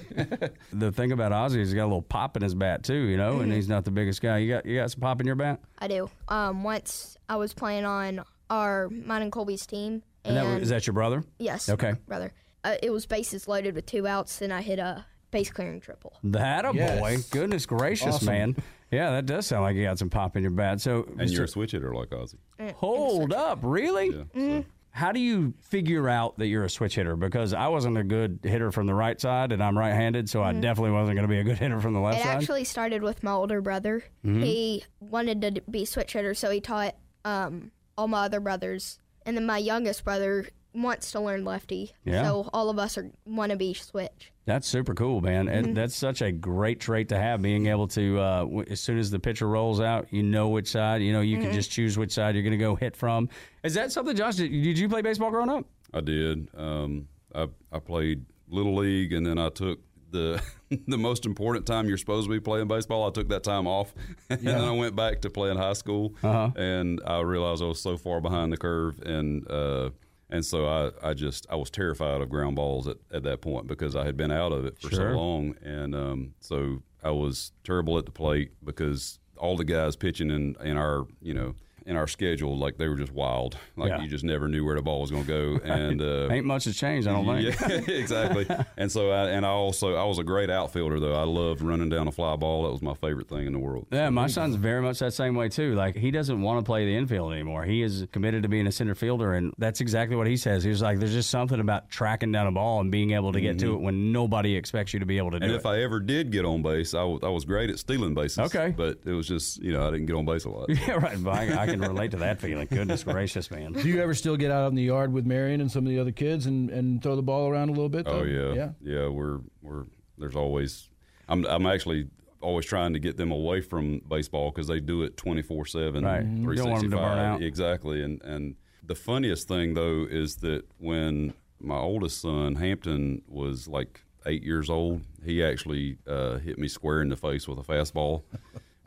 the 0.72 0.90
thing 0.90 1.12
about 1.12 1.32
Ozzy 1.32 1.60
is 1.60 1.68
he's 1.68 1.74
got 1.74 1.84
a 1.84 1.86
little 1.86 2.02
pop 2.02 2.36
in 2.36 2.42
his 2.42 2.54
bat 2.54 2.82
too, 2.82 2.94
you 2.94 3.16
know, 3.16 3.40
and 3.40 3.52
he's 3.52 3.68
not 3.68 3.84
the 3.84 3.90
biggest 3.92 4.20
guy. 4.20 4.38
You 4.38 4.54
got 4.54 4.66
you 4.66 4.76
got 4.76 4.90
some 4.90 5.00
pop 5.00 5.20
in 5.20 5.26
your 5.26 5.36
bat, 5.36 5.60
I 5.78 5.88
do. 5.88 6.10
Um, 6.28 6.64
once 6.64 7.16
I 7.28 7.36
was 7.36 7.54
playing 7.54 7.84
on 7.84 8.24
our 8.50 8.88
mine 8.90 9.22
and 9.22 9.32
Colby's 9.32 9.64
team, 9.66 10.02
and 10.24 10.36
and, 10.36 10.46
that 10.46 10.54
was, 10.54 10.62
is 10.64 10.68
that 10.70 10.86
your 10.86 10.94
brother? 10.94 11.24
yes, 11.38 11.68
Okay. 11.68 11.94
brother. 12.06 12.32
Uh, 12.64 12.76
it 12.82 12.90
was 12.90 13.06
bases 13.06 13.48
loaded 13.48 13.74
with 13.74 13.86
two 13.86 14.06
outs, 14.06 14.40
and 14.42 14.52
I 14.52 14.62
hit 14.62 14.78
a 14.78 15.04
base 15.32 15.50
clearing 15.50 15.80
triple. 15.80 16.12
That 16.24 16.64
a 16.64 16.72
Yes. 16.74 17.00
boy! 17.00 17.16
Goodness 17.30 17.66
gracious, 17.66 18.16
Awesome. 18.16 18.26
man! 18.26 18.56
Yeah, 18.90 19.10
that 19.12 19.26
does 19.26 19.46
sound 19.46 19.62
like 19.62 19.74
you 19.74 19.84
got 19.84 19.98
some 19.98 20.10
pop 20.10 20.36
in 20.36 20.42
your 20.42 20.52
bat. 20.52 20.80
So, 20.80 21.08
And 21.18 21.28
you're 21.30 21.44
a 21.44 21.48
switch 21.48 21.72
hitter 21.72 21.94
like 21.94 22.10
Ozzy. 22.10 22.36
Eh, 22.58 22.72
hold 22.72 23.32
up, 23.32 23.60
really? 23.62 24.10
Yeah. 24.34 24.58
So 24.60 24.64
How 24.90 25.10
do 25.10 25.18
you 25.20 25.54
figure 25.62 26.06
out 26.10 26.36
that 26.36 26.48
you're 26.48 26.64
a 26.64 26.68
switch 26.70 26.96
hitter? 26.96 27.16
Because 27.16 27.54
I 27.54 27.68
wasn't 27.68 27.96
a 27.96 28.04
good 28.04 28.40
hitter 28.42 28.70
from 28.70 28.86
the 28.86 28.92
right 28.94 29.18
side, 29.18 29.50
and 29.50 29.62
I'm 29.62 29.76
right-handed, 29.78 30.28
so 30.28 30.42
I 30.42 30.52
definitely 30.52 30.90
wasn't 30.90 31.16
going 31.16 31.26
to 31.26 31.32
be 31.34 31.38
a 31.40 31.44
good 31.44 31.56
hitter 31.56 31.80
from 31.80 31.94
the 31.94 32.00
left 32.00 32.18
It 32.18 32.22
side. 32.24 32.34
It 32.34 32.42
actually 32.42 32.64
started 32.64 33.02
with 33.02 33.22
my 33.22 33.32
older 33.32 33.62
brother. 33.62 34.04
Mm-hmm. 34.22 34.42
He 34.42 34.84
wanted 35.00 35.40
to 35.40 35.50
d- 35.52 35.62
be 35.70 35.84
switch 35.86 36.12
hitter, 36.12 36.34
so 36.34 36.50
he 36.50 36.60
taught 36.60 36.94
um, 37.24 37.70
all 37.96 38.06
my 38.08 38.26
other 38.26 38.40
brothers. 38.40 38.98
And 39.26 39.36
then 39.36 39.46
my 39.46 39.58
youngest 39.58 40.04
brother 40.04 40.48
wants 40.74 41.12
to 41.12 41.20
learn 41.20 41.44
lefty. 41.44 41.92
Yeah. 42.04 42.24
So 42.24 42.48
all 42.52 42.70
of 42.70 42.78
us 42.78 42.96
are 42.96 43.10
want 43.26 43.50
to 43.50 43.56
be 43.56 43.74
switch. 43.74 44.32
That's 44.46 44.66
super 44.66 44.94
cool, 44.94 45.20
man. 45.20 45.46
Mm-hmm. 45.46 45.54
And 45.56 45.76
that's 45.76 45.94
such 45.94 46.22
a 46.22 46.32
great 46.32 46.80
trait 46.80 47.10
to 47.10 47.18
have. 47.18 47.42
Being 47.42 47.66
able 47.66 47.86
to, 47.88 48.18
uh, 48.18 48.40
w- 48.40 48.64
as 48.70 48.80
soon 48.80 48.98
as 48.98 49.10
the 49.10 49.18
pitcher 49.18 49.46
rolls 49.48 49.80
out, 49.80 50.08
you 50.10 50.22
know 50.22 50.48
which 50.48 50.68
side. 50.68 51.02
You 51.02 51.12
know, 51.12 51.20
you 51.20 51.36
Mm-hmm. 51.36 51.46
can 51.46 51.54
just 51.54 51.70
choose 51.70 51.96
which 51.98 52.12
side 52.12 52.34
you're 52.34 52.42
going 52.42 52.52
to 52.52 52.56
go 52.58 52.74
hit 52.74 52.96
from. 52.96 53.28
Is 53.62 53.74
that 53.74 53.92
something, 53.92 54.16
Josh? 54.16 54.36
Did, 54.36 54.50
did 54.50 54.78
you 54.78 54.88
play 54.88 55.02
baseball 55.02 55.30
growing 55.30 55.50
up? 55.50 55.66
I 55.94 56.00
did. 56.00 56.48
Um, 56.56 57.06
I 57.34 57.48
I 57.70 57.78
played 57.78 58.24
little 58.48 58.74
league, 58.76 59.12
and 59.12 59.24
then 59.26 59.38
I 59.38 59.50
took 59.50 59.78
the 60.12 60.42
the 60.86 60.96
most 60.98 61.26
important 61.26 61.66
time 61.66 61.88
you're 61.88 61.96
supposed 61.98 62.26
to 62.28 62.32
be 62.32 62.40
playing 62.40 62.68
baseball. 62.68 63.06
I 63.06 63.10
took 63.10 63.28
that 63.30 63.42
time 63.42 63.66
off, 63.66 63.92
and 64.30 64.40
then 64.46 64.60
I 64.60 64.70
went 64.72 64.94
back 64.94 65.20
to 65.22 65.30
playing 65.30 65.56
high 65.58 65.72
school, 65.72 66.14
Uh-huh. 66.22 66.50
and 66.56 67.00
I 67.06 67.20
realized 67.20 67.62
I 67.62 67.66
was 67.66 67.80
so 67.80 67.96
far 67.96 68.20
behind 68.20 68.52
the 68.52 68.56
curve, 68.56 69.00
and 69.00 69.50
uh, 69.50 69.90
and 70.30 70.44
so 70.44 70.66
I, 70.66 71.10
I 71.10 71.14
just 71.14 71.46
I 71.50 71.56
was 71.56 71.70
terrified 71.70 72.20
of 72.20 72.30
ground 72.30 72.56
balls 72.56 72.86
at, 72.88 72.96
at 73.12 73.22
that 73.24 73.40
point 73.40 73.66
because 73.66 73.96
I 73.96 74.04
had 74.04 74.16
been 74.16 74.30
out 74.30 74.52
of 74.52 74.64
it 74.64 74.78
for 74.80 74.88
Sure. 74.90 75.12
so 75.12 75.16
long, 75.18 75.54
and 75.62 75.94
um, 75.94 76.34
so 76.40 76.82
I 77.02 77.10
was 77.10 77.52
terrible 77.64 77.98
at 77.98 78.06
the 78.06 78.12
plate 78.12 78.52
because 78.64 79.18
all 79.36 79.56
the 79.56 79.64
guys 79.64 79.96
pitching 79.96 80.30
in 80.30 80.56
in 80.64 80.76
our 80.76 81.06
you 81.20 81.34
know. 81.34 81.54
In 81.86 81.96
our 81.96 82.06
schedule, 82.06 82.56
like 82.56 82.76
they 82.78 82.88
were 82.88 82.96
just 82.96 83.12
wild. 83.12 83.56
Like 83.76 83.90
Yeah. 83.90 84.02
you 84.02 84.08
just 84.08 84.24
never 84.24 84.48
knew 84.48 84.64
where 84.64 84.76
the 84.76 84.82
ball 84.82 85.00
was 85.00 85.10
going 85.10 85.24
to 85.24 85.28
go, 85.28 85.60
and 85.64 86.00
uh, 86.00 86.28
Ain't 86.30 86.46
much 86.46 86.64
has 86.64 86.76
changed, 86.76 87.08
I 87.08 87.12
don't 87.12 87.26
think. 87.26 87.60
yeah, 87.88 87.94
exactly. 87.94 88.46
And 88.76 88.90
so, 88.90 89.10
I, 89.10 89.28
and 89.30 89.44
I 89.46 89.50
also, 89.50 89.94
I 89.94 90.04
was 90.04 90.18
a 90.18 90.24
great 90.24 90.50
outfielder 90.50 90.98
though. 90.98 91.14
I 91.14 91.24
loved 91.24 91.60
running 91.60 91.88
down 91.88 92.08
a 92.08 92.12
fly 92.12 92.34
ball. 92.36 92.64
That 92.64 92.70
was 92.72 92.82
my 92.82 92.94
favorite 92.94 93.28
thing 93.28 93.46
in 93.46 93.52
the 93.52 93.58
world. 93.58 93.86
Yeah, 93.92 94.10
my 94.10 94.26
son's 94.26 94.56
very 94.56 94.80
much 94.82 94.98
that 95.00 95.12
same 95.12 95.34
way 95.34 95.48
too. 95.48 95.74
Like 95.74 95.96
he 95.96 96.10
doesn't 96.10 96.40
want 96.40 96.58
to 96.58 96.64
play 96.64 96.84
the 96.86 96.96
infield 96.96 97.32
anymore. 97.32 97.64
He 97.64 97.82
is 97.82 98.06
committed 98.12 98.42
to 98.44 98.48
being 98.48 98.66
a 98.66 98.72
center 98.72 98.94
fielder, 98.94 99.34
and 99.34 99.52
that's 99.58 99.80
exactly 99.80 100.16
what 100.16 100.26
he 100.26 100.36
says. 100.36 100.64
He 100.64 100.70
was 100.70 100.82
like, 100.82 100.98
"There's 100.98 101.12
just 101.12 101.30
something 101.30 101.60
about 101.60 101.90
tracking 101.90 102.32
down 102.32 102.46
a 102.46 102.52
ball 102.52 102.80
and 102.80 102.90
being 102.90 103.12
able 103.12 103.32
to 103.32 103.40
get 103.40 103.58
to 103.60 103.74
it 103.74 103.80
when 103.80 104.10
nobody 104.12 104.56
expects 104.56 104.92
you 104.94 105.00
to 105.00 105.06
be 105.06 105.18
able 105.18 105.30
to 105.32 105.38
do 105.38 105.44
And 105.44 105.52
it." 105.52 105.56
if 105.56 105.66
I 105.66 105.82
ever 105.82 106.00
did 106.00 106.32
get 106.32 106.44
on 106.44 106.62
base, 106.62 106.94
I 106.94 107.02
wa- 107.04 107.18
I 107.22 107.28
was 107.28 107.44
great 107.44 107.70
at 107.70 107.78
stealing 107.78 108.14
bases. 108.14 108.38
Okay. 108.40 108.74
but 108.76 108.98
it 109.04 109.12
was 109.12 109.28
just 109.28 109.62
you 109.62 109.72
know 109.72 109.86
I 109.86 109.90
didn't 109.90 110.06
get 110.06 110.16
on 110.16 110.24
base 110.24 110.44
a 110.44 110.50
lot. 110.50 110.68
yeah, 110.70 110.92
right. 110.92 111.22
But 111.22 111.34
I, 111.34 111.62
I 111.62 111.66
can 111.72 111.80
relate 111.88 112.10
to 112.12 112.16
that 112.18 112.40
feeling. 112.40 112.66
Goodness 112.70 113.04
gracious, 113.04 113.50
man. 113.50 113.72
Do 113.72 113.88
you 113.88 114.00
ever 114.02 114.14
still 114.14 114.36
get 114.36 114.50
out 114.50 114.68
in 114.68 114.74
the 114.74 114.82
yard 114.82 115.12
with 115.12 115.26
Marion 115.26 115.60
and 115.60 115.70
some 115.70 115.84
of 115.86 115.90
the 115.90 115.98
other 115.98 116.12
kids 116.12 116.46
and, 116.46 116.70
and 116.70 117.02
throw 117.02 117.16
the 117.16 117.22
ball 117.22 117.48
around 117.48 117.68
a 117.68 117.72
little 117.72 117.88
bit? 117.88 118.06
Oh 118.06 118.22
yeah, 118.22 118.52
yeah. 118.54 118.70
yeah. 118.82 119.08
We're 119.08 119.40
we're 119.62 119.84
there's 120.18 120.36
always. 120.36 120.88
I'm 121.28 121.44
I'm 121.46 121.66
actually 121.66 122.08
always 122.40 122.66
trying 122.66 122.92
to 122.92 122.98
get 122.98 123.16
them 123.16 123.30
away 123.30 123.60
from 123.60 124.00
baseball 124.08 124.50
because 124.50 124.66
they 124.66 124.80
do 124.80 125.02
it 125.04 125.16
24 125.16 125.64
seven, 125.66 126.04
Right. 126.04 126.24
Mhm. 126.24 126.42
You 126.42 126.54
don't 126.56 126.70
want 126.70 126.84
'em 126.84 126.90
to 126.90 126.96
burn 126.96 127.18
out. 127.18 127.42
Exactly, 127.42 128.02
and 128.02 128.20
and 128.22 128.56
the 128.84 128.94
funniest 128.96 129.46
thing 129.48 129.74
though 129.74 130.06
is 130.10 130.36
that 130.36 130.64
when 130.78 131.34
my 131.60 131.76
oldest 131.76 132.20
son 132.20 132.56
Hampton 132.56 133.22
was 133.28 133.68
like 133.68 134.00
eight 134.26 134.42
years 134.42 134.68
old, 134.68 135.02
he 135.24 135.42
actually 135.42 135.98
uh, 136.06 136.38
hit 136.38 136.58
me 136.58 136.66
square 136.68 137.00
in 137.02 137.08
the 137.08 137.16
face 137.16 137.46
with 137.48 137.58
a 137.58 137.62
fastball. 137.62 138.22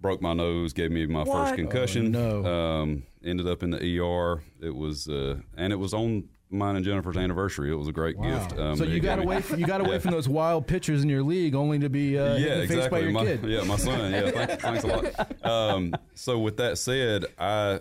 Broke 0.05 0.21
my 0.21 0.33
nose, 0.33 0.71
gave 0.71 0.91
me 0.91 1.07
my 1.07 1.25
first 1.25 1.55
concussion. 1.55 2.15
Oh, 2.15 2.41
no. 2.41 2.47
Um, 2.47 3.03
ended 3.23 3.47
up 3.47 3.63
in 3.63 3.71
the 3.71 3.99
ER. 3.99 4.43
It 4.61 4.75
was, 4.75 5.07
uh, 5.07 5.37
and 5.57 5.73
it 5.73 5.77
was 5.77 5.95
on 5.95 6.29
mine 6.51 6.75
and 6.75 6.85
Jennifer's 6.85 7.17
anniversary. 7.17 7.71
It 7.71 7.75
was 7.75 7.87
a 7.87 7.91
great 7.91 8.21
gift. 8.21 8.55
Um, 8.55 8.75
so 8.77 8.83
you 8.83 8.99
got 8.99 9.17
away 9.17 9.41
from, 9.41 9.59
you 9.59 9.65
got 9.65 9.81
away 9.81 9.97
from 10.03 10.11
those 10.11 10.29
wild 10.29 10.67
pitchers 10.67 11.01
in 11.01 11.09
your 11.09 11.23
league 11.23 11.55
only 11.55 11.79
to 11.79 11.89
be 11.89 12.19
uh, 12.19 12.35
yeah, 12.35 12.57
in 12.57 12.61
exactly. 12.61 12.89
by 12.89 12.99
your 12.99 13.13
my, 13.13 13.25
kid. 13.25 13.43
Yeah, 13.47 13.63
my 13.63 13.77
son. 13.77 14.11
Yeah, 14.11 14.29
thank, 14.29 14.59
thanks 14.61 14.83
a 14.83 14.87
lot. 14.87 15.43
Um, 15.43 15.95
so 16.13 16.37
with 16.37 16.57
that 16.57 16.77
said, 16.77 17.25
I 17.39 17.79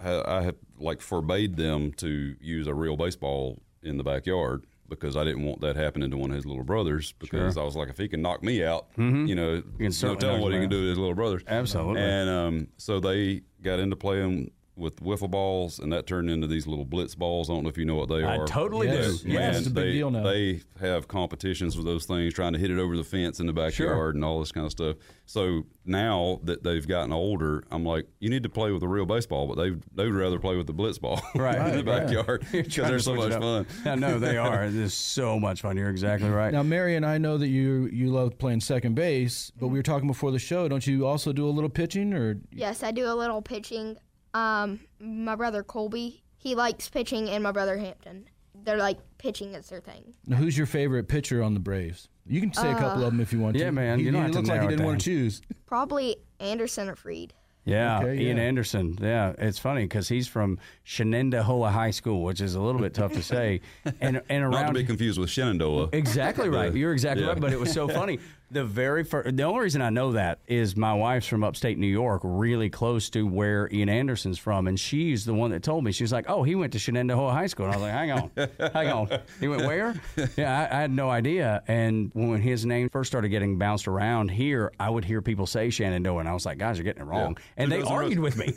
I 0.00 0.42
have 0.42 0.56
like 0.76 1.00
forbade 1.00 1.54
them 1.54 1.92
to 1.98 2.34
use 2.40 2.66
a 2.66 2.74
real 2.74 2.96
baseball 2.96 3.62
in 3.84 3.96
the 3.96 4.02
backyard 4.02 4.64
because 4.90 5.16
I 5.16 5.24
didn't 5.24 5.44
want 5.44 5.62
that 5.62 5.76
happening 5.76 6.10
to 6.10 6.16
one 6.18 6.30
of 6.30 6.36
his 6.36 6.44
little 6.44 6.64
brothers. 6.64 7.12
Because 7.12 7.56
I 7.56 7.62
was 7.62 7.76
like, 7.76 7.88
if 7.88 7.96
he 7.96 8.08
can 8.08 8.20
knock 8.20 8.42
me 8.42 8.62
out, 8.62 8.88
you 8.96 9.34
know, 9.34 9.62
you 9.78 9.90
can 9.90 9.92
no 10.02 10.14
telling 10.16 10.42
what 10.42 10.52
he 10.52 10.58
can 10.58 10.68
do 10.68 10.82
to 10.82 10.88
his 10.90 10.98
little 10.98 11.14
brothers. 11.14 11.42
Absolutely. 11.46 12.02
And 12.02 12.28
um, 12.28 12.66
so 12.76 13.00
they 13.00 13.42
got 13.62 13.78
into 13.78 13.96
playing 13.96 14.50
with 14.80 14.96
wiffle 14.96 15.30
balls, 15.30 15.78
and 15.78 15.92
that 15.92 16.06
turned 16.06 16.28
into 16.30 16.46
these 16.46 16.66
little 16.66 16.84
blitz 16.84 17.14
balls. 17.14 17.48
I 17.48 17.52
don't 17.54 17.62
know 17.62 17.68
if 17.68 17.78
you 17.78 17.84
know 17.84 17.94
what 17.96 18.08
they 18.08 18.24
I 18.24 18.36
are. 18.38 18.42
I 18.42 18.46
totally 18.46 18.88
Yes, 18.88 19.20
do. 19.20 19.28
yes. 19.28 19.40
Yes. 19.40 19.58
it's 19.58 19.66
a 19.68 19.70
big 19.70 19.84
they, 19.84 19.92
deal 19.92 20.10
now. 20.10 20.22
They 20.24 20.62
have 20.80 21.06
competitions 21.06 21.76
with 21.76 21.86
those 21.86 22.06
things, 22.06 22.34
trying 22.34 22.54
to 22.54 22.58
hit 22.58 22.70
it 22.70 22.78
over 22.78 22.96
the 22.96 23.04
fence 23.04 23.38
in 23.38 23.46
the 23.46 23.52
backyard 23.52 24.14
and 24.16 24.24
all 24.24 24.40
this 24.40 24.50
kind 24.50 24.64
of 24.66 24.72
stuff. 24.72 24.96
So 25.26 25.64
now 25.84 26.40
that 26.44 26.64
they've 26.64 26.86
gotten 26.86 27.12
older, 27.12 27.62
I'm 27.70 27.84
like, 27.84 28.06
you 28.18 28.28
need 28.30 28.42
to 28.42 28.48
play 28.48 28.72
with 28.72 28.82
a 28.82 28.88
real 28.88 29.06
baseball, 29.06 29.46
but 29.46 29.56
they 29.56 29.70
they 29.94 30.04
would 30.06 30.14
rather 30.14 30.38
play 30.40 30.56
with 30.56 30.66
the 30.66 30.72
blitz 30.72 30.98
ball 30.98 31.20
Right. 31.36 31.70
in 31.70 31.76
the 31.76 31.84
backyard 31.84 32.44
because 32.50 32.74
trying 32.74 32.88
they're 32.90 32.98
so 32.98 33.14
much 33.14 33.32
fun. 33.32 33.66
Yeah, 33.84 33.94
no, 33.94 34.18
they 34.18 34.36
are. 34.38 34.64
It 34.64 34.74
is 34.74 34.94
so 34.94 35.38
much 35.38 35.60
fun. 35.62 35.76
You're 35.76 35.90
exactly 35.90 36.28
right. 36.30 36.52
Now, 36.52 36.62
Marion, 36.62 37.04
I 37.04 37.18
know 37.18 37.38
that 37.38 37.48
you 37.48 37.88
you 37.92 38.10
love 38.10 38.38
playing 38.38 38.60
second 38.60 38.94
base, 38.94 39.52
but 39.58 39.68
we 39.68 39.78
were 39.78 39.82
talking 39.82 40.08
before 40.08 40.32
the 40.32 40.38
show. 40.38 40.66
Don't 40.68 40.86
you 40.86 41.06
also 41.06 41.32
do 41.32 41.46
a 41.46 41.50
little 41.50 41.70
pitching, 41.70 42.12
or 42.14 42.40
Yes, 42.52 42.82
I 42.82 42.90
do 42.90 43.06
a 43.06 43.14
little 43.14 43.42
pitching. 43.42 43.96
Um, 44.34 44.80
my 45.00 45.34
brother 45.34 45.62
Colby, 45.62 46.22
he 46.38 46.54
likes 46.54 46.88
pitching, 46.88 47.28
and 47.30 47.42
my 47.42 47.52
brother 47.52 47.76
Hampton. 47.78 48.26
They're 48.62 48.76
like 48.76 48.98
pitching 49.18 49.54
is 49.54 49.68
their 49.68 49.80
thing. 49.80 50.14
now, 50.26 50.36
who's 50.36 50.56
your 50.56 50.66
favorite 50.66 51.08
pitcher 51.08 51.42
on 51.42 51.54
the 51.54 51.60
Braves? 51.60 52.08
You 52.26 52.40
can 52.40 52.52
say 52.52 52.70
a 52.70 52.74
couple 52.76 53.02
of 53.04 53.10
them 53.12 53.20
if 53.20 53.32
you 53.32 53.40
want 53.40 53.56
to. 53.56 53.62
Yeah, 53.62 53.70
man, 53.70 53.98
You, 53.98 54.06
you 54.06 54.10
don't 54.12 54.18
you 54.20 54.22
have 54.24 54.32
to 54.32 54.38
look 54.40 54.46
like 54.48 54.54
narrow 54.56 54.62
you 54.64 54.68
it 54.68 54.70
didn't 54.72 54.86
want 54.86 54.94
down. 54.96 54.98
to 55.00 55.04
choose. 55.04 55.42
Probably 55.66 56.16
Anderson 56.38 56.88
or 56.88 56.94
Fried. 56.96 57.32
Yeah, 57.64 58.00
Okay, 58.00 58.18
Ian 58.22 58.36
yeah. 58.38 58.42
Anderson. 58.42 58.98
Yeah, 59.00 59.32
it's 59.38 59.58
funny 59.58 59.82
because 59.84 60.08
he's 60.08 60.26
from 60.28 60.58
Shenendehowa 60.86 61.70
High 61.72 61.90
School, 61.90 62.22
which 62.22 62.40
is 62.40 62.54
a 62.54 62.60
little 62.60 62.80
bit 62.80 62.94
tough 62.94 63.12
to 63.12 63.22
say, 63.22 63.60
and 64.00 64.22
and 64.28 64.42
Not 64.50 64.50
to 64.50 64.56
around 64.64 64.74
be 64.74 64.84
confused 64.84 65.18
with 65.18 65.30
Shenandoah. 65.30 65.90
Exactly 65.92 66.48
right. 66.48 66.74
You're 66.74 66.92
exactly 66.92 67.22
Yeah. 67.26 67.32
right. 67.32 67.40
But 67.40 67.52
it 67.52 67.60
was 67.60 67.72
so 67.72 67.88
funny. 67.88 68.18
The 68.52 68.64
very 68.64 69.04
first, 69.04 69.36
the 69.36 69.44
only 69.44 69.60
reason 69.60 69.80
I 69.80 69.90
know 69.90 70.12
that 70.12 70.40
is 70.48 70.76
my 70.76 70.92
wife's 70.92 71.26
from 71.28 71.44
upstate 71.44 71.78
New 71.78 71.86
York, 71.86 72.22
really 72.24 72.68
close 72.68 73.08
to 73.10 73.24
where 73.24 73.68
Ian 73.72 73.88
Anderson's 73.88 74.38
from, 74.38 74.66
and 74.66 74.78
she's 74.78 75.24
the 75.24 75.34
one 75.34 75.52
that 75.52 75.62
told 75.62 75.84
me. 75.84 75.92
She's 75.92 76.12
like, 76.12 76.24
"Oh, 76.28 76.42
he 76.42 76.56
went 76.56 76.72
to 76.72 76.78
Shenendehowa 76.78 77.32
High 77.32 77.46
School," 77.46 77.66
and 77.66 77.74
I 77.74 77.76
was 77.78 77.82
like, 77.82 77.92
"Hang 77.92 78.10
on, 78.10 78.30
hang 78.72 78.88
on, 78.88 79.20
he 79.38 79.46
went 79.46 79.62
where?" 79.66 79.94
Yeah, 80.36 80.68
I, 80.70 80.78
I 80.78 80.80
had 80.80 80.90
no 80.90 81.08
idea. 81.10 81.62
And 81.68 82.10
when 82.12 82.40
his 82.40 82.66
name 82.66 82.88
first 82.90 83.10
started 83.10 83.28
getting 83.28 83.56
bounced 83.56 83.86
around 83.86 84.30
here, 84.32 84.72
I 84.80 84.90
would 84.90 85.04
hear 85.04 85.22
people 85.22 85.46
say 85.46 85.70
Shenandoah, 85.70 86.18
and 86.18 86.28
I 86.28 86.32
was 86.34 86.44
like, 86.44 86.58
"Guys, 86.58 86.76
you're 86.76 86.84
getting 86.84 87.02
it 87.02 87.06
wrong." 87.06 87.36
Yeah. 87.38 87.62
And 87.62 87.72
they 87.72 87.82
argued 87.82 88.18
with 88.18 88.36
me. 88.36 88.52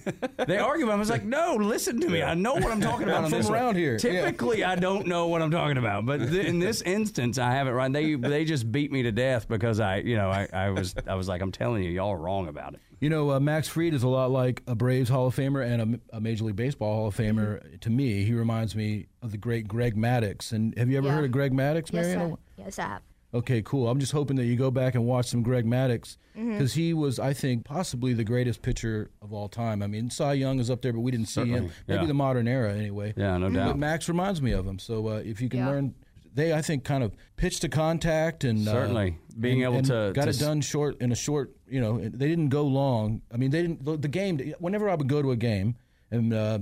They 0.48 0.58
argued. 0.58 0.90
I 0.90 0.96
was 0.96 1.12
like, 1.12 1.24
"No, 1.24 1.56
listen 1.56 2.02
to 2.02 2.10
me. 2.10 2.24
I 2.24 2.34
know 2.34 2.56
what 2.56 2.72
I'm 2.72 2.82
talking 2.82 3.04
about 3.04 3.18
I'm 3.20 3.26
on 3.26 3.30
from 3.30 3.40
this 3.40 3.48
one." 3.48 3.60
around 3.60 3.76
here. 3.76 3.94
Yeah. 3.94 3.98
Typically, 4.22 4.64
I 4.64 4.76
don't 4.76 5.06
know 5.06 5.28
what 5.28 5.44
I'm 5.44 5.52
talking 5.52 5.78
about, 5.78 6.06
but 6.06 6.18
th- 6.18 6.48
in 6.48 6.58
this 6.60 6.82
instance, 6.82 7.38
I 7.38 7.52
have 7.52 7.68
it 7.68 7.72
right. 7.72 7.94
They 7.94 8.16
they 8.16 8.44
just 8.44 8.72
beat 8.72 8.92
me 8.92 9.04
to 9.04 9.12
death 9.12 9.48
because 9.48 9.80
I, 9.84 9.98
you 9.98 10.16
know, 10.16 10.30
I, 10.30 10.48
I 10.54 10.70
was 10.70 10.96
I 11.08 11.16
was 11.16 11.28
like, 11.28 11.42
I'm 11.42 11.52
telling 11.52 11.84
you, 11.84 11.90
y'all 11.92 12.12
are 12.12 12.18
wrong 12.18 12.48
about 12.48 12.74
it. 12.74 12.80
You 13.00 13.10
know, 13.10 13.32
uh, 13.32 13.40
Max 13.40 13.68
Fried 13.68 13.94
is 13.94 14.04
a 14.04 14.08
lot 14.08 14.32
like 14.32 14.64
a 14.66 14.76
Braves 14.76 15.10
Hall 15.10 15.28
of 15.28 15.36
Famer 15.36 15.66
and 15.66 16.00
a, 16.12 16.18
a 16.18 16.22
Major 16.22 16.46
League 16.46 16.56
Baseball 16.56 16.94
Hall 16.96 17.08
of 17.08 17.16
Famer. 17.18 17.62
Mm-hmm. 17.62 17.76
To 17.82 17.90
me, 17.90 18.24
he 18.24 18.34
reminds 18.34 18.76
me 18.76 19.08
of 19.22 19.32
the 19.32 19.38
great 19.38 19.68
Greg 19.68 19.96
Maddux. 19.98 20.54
And 20.54 20.78
have 20.78 20.90
you 20.90 20.98
ever 20.98 21.08
Yeah. 21.08 21.16
heard 21.16 21.26
of 21.26 21.32
Greg 21.32 21.52
Maddux, 21.52 21.92
Yes, 21.92 22.08
Marion? 22.16 22.38
I, 22.58 22.62
yes, 22.64 22.80
I 22.80 22.84
have. 22.84 23.02
Okay, 23.34 23.62
cool. 23.64 23.90
I'm 23.90 24.00
just 24.00 24.12
hoping 24.12 24.36
that 24.38 24.46
you 24.46 24.56
go 24.56 24.70
back 24.72 24.94
and 24.96 25.06
watch 25.06 25.26
some 25.28 25.42
Greg 25.44 25.66
Maddux 25.66 26.18
Mm-hmm. 26.38 26.54
because 26.54 26.74
he 26.74 26.96
was, 26.96 27.20
I 27.20 27.34
think, 27.34 27.64
possibly 27.64 28.14
the 28.14 28.24
greatest 28.24 28.64
pitcher 28.64 29.12
of 29.22 29.32
all 29.34 29.48
time. 29.50 29.84
I 29.84 29.88
mean, 29.88 30.10
Cy 30.10 30.34
Young 30.34 30.60
is 30.60 30.72
up 30.72 30.82
there, 30.82 30.92
but 30.94 31.02
we 31.02 31.12
didn't 31.12 31.28
see 31.28 31.46
him. 31.46 31.70
Maybe 31.88 32.02
yeah. 32.02 32.06
the 32.08 32.14
modern 32.16 32.48
era, 32.48 32.74
anyway. 32.74 33.14
Yeah, 33.16 33.38
no 33.38 33.52
doubt. 33.52 33.68
But 33.68 33.78
Max 33.78 34.08
reminds 34.10 34.42
me 34.42 34.52
of 34.52 34.66
him. 34.66 34.80
So 34.80 35.10
uh, 35.10 35.22
if 35.24 35.42
you 35.42 35.50
can 35.50 35.60
Yeah. 35.60 35.68
learn, 35.70 35.94
they 36.34 36.54
I 36.54 36.62
think 36.62 36.84
kind 36.84 37.04
of 37.04 37.16
pitch 37.38 37.60
to 37.62 37.70
contact 37.70 38.44
and 38.44 38.68
uh, 38.68 38.72
Certainly. 38.72 39.18
Being 39.40 39.64
and- 39.64 39.74
able 39.74 39.78
and 39.78 39.88
to- 39.88 40.12
got 40.14 40.24
to 40.24 40.30
it 40.30 40.36
s- 40.36 40.40
done 40.40 40.62
short 40.62 41.02
in 41.02 41.12
a 41.12 41.16
short. 41.16 41.56
You 41.68 41.82
know, 41.82 41.98
they 42.00 42.28
didn't 42.28 42.50
go 42.50 42.64
long. 42.66 43.22
I 43.34 43.38
mean, 43.38 43.52
they 43.52 43.62
didn't. 43.64 43.84
The, 43.84 43.98
the 43.98 44.08
game. 44.08 44.40
Whenever 44.60 44.90
I 44.90 44.96
would 44.96 45.08
go 45.10 45.22
to 45.22 45.32
a 45.32 45.36
game 45.36 45.76
and 46.12 46.34
uh, 46.34 46.60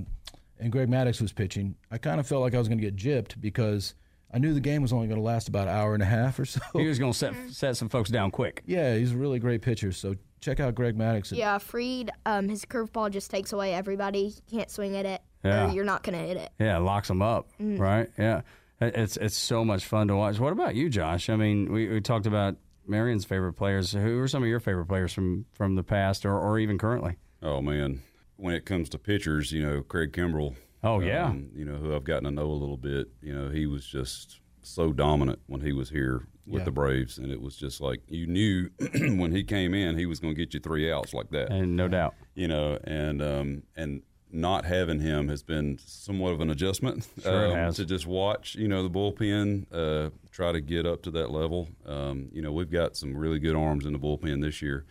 and 0.60 0.72
Greg 0.72 0.90
Maddux 0.90 1.22
was 1.22 1.34
pitching, 1.34 1.76
I 1.92 1.98
kind 1.98 2.20
of 2.20 2.28
felt 2.28 2.42
like 2.42 2.54
I 2.56 2.60
was 2.60 2.68
going 2.68 2.80
to 2.80 2.90
get 2.92 2.96
gypped 2.96 3.40
because. 3.42 3.94
I 4.34 4.38
knew 4.40 4.54
the 4.54 4.62
game 4.62 4.82
was 4.82 4.94
only 4.94 5.08
going 5.08 5.20
to 5.20 5.26
last 5.26 5.50
about 5.50 5.68
an 5.68 5.74
hour 5.76 5.94
and 5.94 6.02
a 6.02 6.06
half 6.06 6.40
or 6.40 6.46
so. 6.56 6.62
He 6.72 6.88
was 6.88 6.98
going 6.98 7.12
to 7.12 7.18
set 7.18 7.34
set 7.50 7.76
some 7.76 7.90
folks 7.90 8.10
down 8.10 8.32
quick. 8.32 8.64
Yeah, 8.66 8.96
he's 8.96 9.12
a 9.12 9.18
really 9.18 9.40
great 9.40 9.62
pitcher. 9.62 9.92
So 9.92 10.16
check 10.40 10.62
out 10.62 10.74
Greg 10.74 10.98
Maddux. 10.98 11.36
Yeah, 11.38 11.58
Fried, 11.58 12.12
um, 12.26 12.48
his 12.48 12.64
curveball 12.64 13.12
just 13.12 13.30
takes 13.30 13.52
away 13.52 13.74
everybody. 13.74 14.34
You 14.50 14.58
can't 14.60 14.72
swing 14.72 14.96
at 14.96 15.06
it, 15.06 15.20
Yeah. 15.44 15.70
or 15.70 15.74
you're 15.74 15.84
not 15.84 16.04
going 16.04 16.18
to 16.18 16.26
hit 16.26 16.38
it. 16.38 16.50
Yeah, 16.62 16.78
locks 16.78 17.10
them 17.10 17.22
up, 17.22 17.50
right? 17.60 18.08
Yeah, 18.18 18.38
It- 18.38 18.46
it's 18.82 19.18
it's 19.18 19.36
so 19.38 19.64
much 19.64 19.86
fun 19.86 20.08
to 20.10 20.16
watch. 20.16 20.40
What 20.40 20.52
about 20.54 20.76
you, 20.76 20.90
Josh? 20.90 21.30
I 21.30 21.36
mean, 21.36 21.72
we, 21.72 21.88
we 21.88 22.02
talked 22.02 22.26
about 22.26 22.56
Marion's 22.88 23.26
favorite 23.26 23.54
players. 23.54 23.92
Who 23.92 24.20
are 24.20 24.28
some 24.28 24.44
of 24.44 24.50
your 24.50 24.60
favorite 24.60 24.88
players 24.88 25.14
from 25.14 25.46
from 25.54 25.76
the 25.76 25.84
past 25.84 26.26
or, 26.26 26.38
or 26.38 26.58
even 26.60 26.78
currently? 26.78 27.18
Oh 27.44 27.62
man, 27.62 28.02
when 28.38 28.56
it 28.56 28.66
comes 28.66 28.90
to 28.90 28.98
pitchers, 28.98 29.52
you 29.52 29.62
know, 29.62 29.82
Craig 29.82 30.12
Kimbrel 30.14 30.56
Oh, 30.84 31.00
yeah. 31.00 31.28
um, 31.28 31.50
you 31.56 31.64
know, 31.64 31.76
who 31.76 31.96
I've 31.96 32.04
gotten 32.04 32.24
to 32.24 32.32
know 32.32 32.48
a 32.50 32.54
little 32.54 32.78
bit. 32.78 33.08
You 33.22 33.34
know, 33.36 33.50
he 33.50 33.68
was 33.68 33.86
just 33.86 34.40
so 34.64 34.92
dominant 34.92 35.40
when 35.48 35.62
he 35.62 35.74
was 35.74 35.90
here 35.92 36.26
with 36.48 36.62
Yeah. 36.62 36.66
the 36.66 36.72
Braves, 36.72 37.20
and 37.20 37.32
it 37.32 37.40
was 37.40 37.56
just 37.56 37.82
like 37.82 38.00
you 38.08 38.26
knew 38.26 38.70
when 39.18 39.32
he 39.32 39.44
came 39.44 39.76
in, 39.76 39.96
he 39.98 40.08
was 40.08 40.20
going 40.20 40.34
to 40.34 40.40
get 40.40 40.56
you 40.56 40.60
three 40.60 40.92
outs 40.92 41.14
like 41.14 41.30
that. 41.30 41.52
And 41.52 41.76
no 41.76 41.88
doubt. 41.88 42.16
you 42.34 42.48
know, 42.48 42.80
and 42.84 43.22
um, 43.22 43.64
and 43.76 44.02
not 44.34 44.66
having 44.66 45.00
him 45.00 45.28
has 45.30 45.44
been 45.44 45.78
somewhat 45.86 46.34
of 46.34 46.42
an 46.42 46.50
adjustment 46.50 47.08
Sure 47.24 47.68
um, 47.68 47.74
to 47.74 47.86
just 47.86 48.08
watch, 48.08 48.56
you 48.56 48.68
know, 48.68 48.84
the 48.84 48.90
bullpen 48.90 49.66
uh, 49.72 50.10
try 50.32 50.52
to 50.52 50.62
get 50.62 50.86
up 50.86 51.02
to 51.04 51.12
that 51.12 51.32
level. 51.32 51.70
Um, 51.86 52.30
you 52.32 52.42
know, 52.42 52.52
we've 52.52 52.72
got 52.72 52.96
some 52.96 53.16
really 53.16 53.40
good 53.40 53.56
arms 53.56 53.86
in 53.86 53.94
the 53.94 54.00
bullpen 54.00 54.42
this 54.42 54.62
year, 54.62 54.86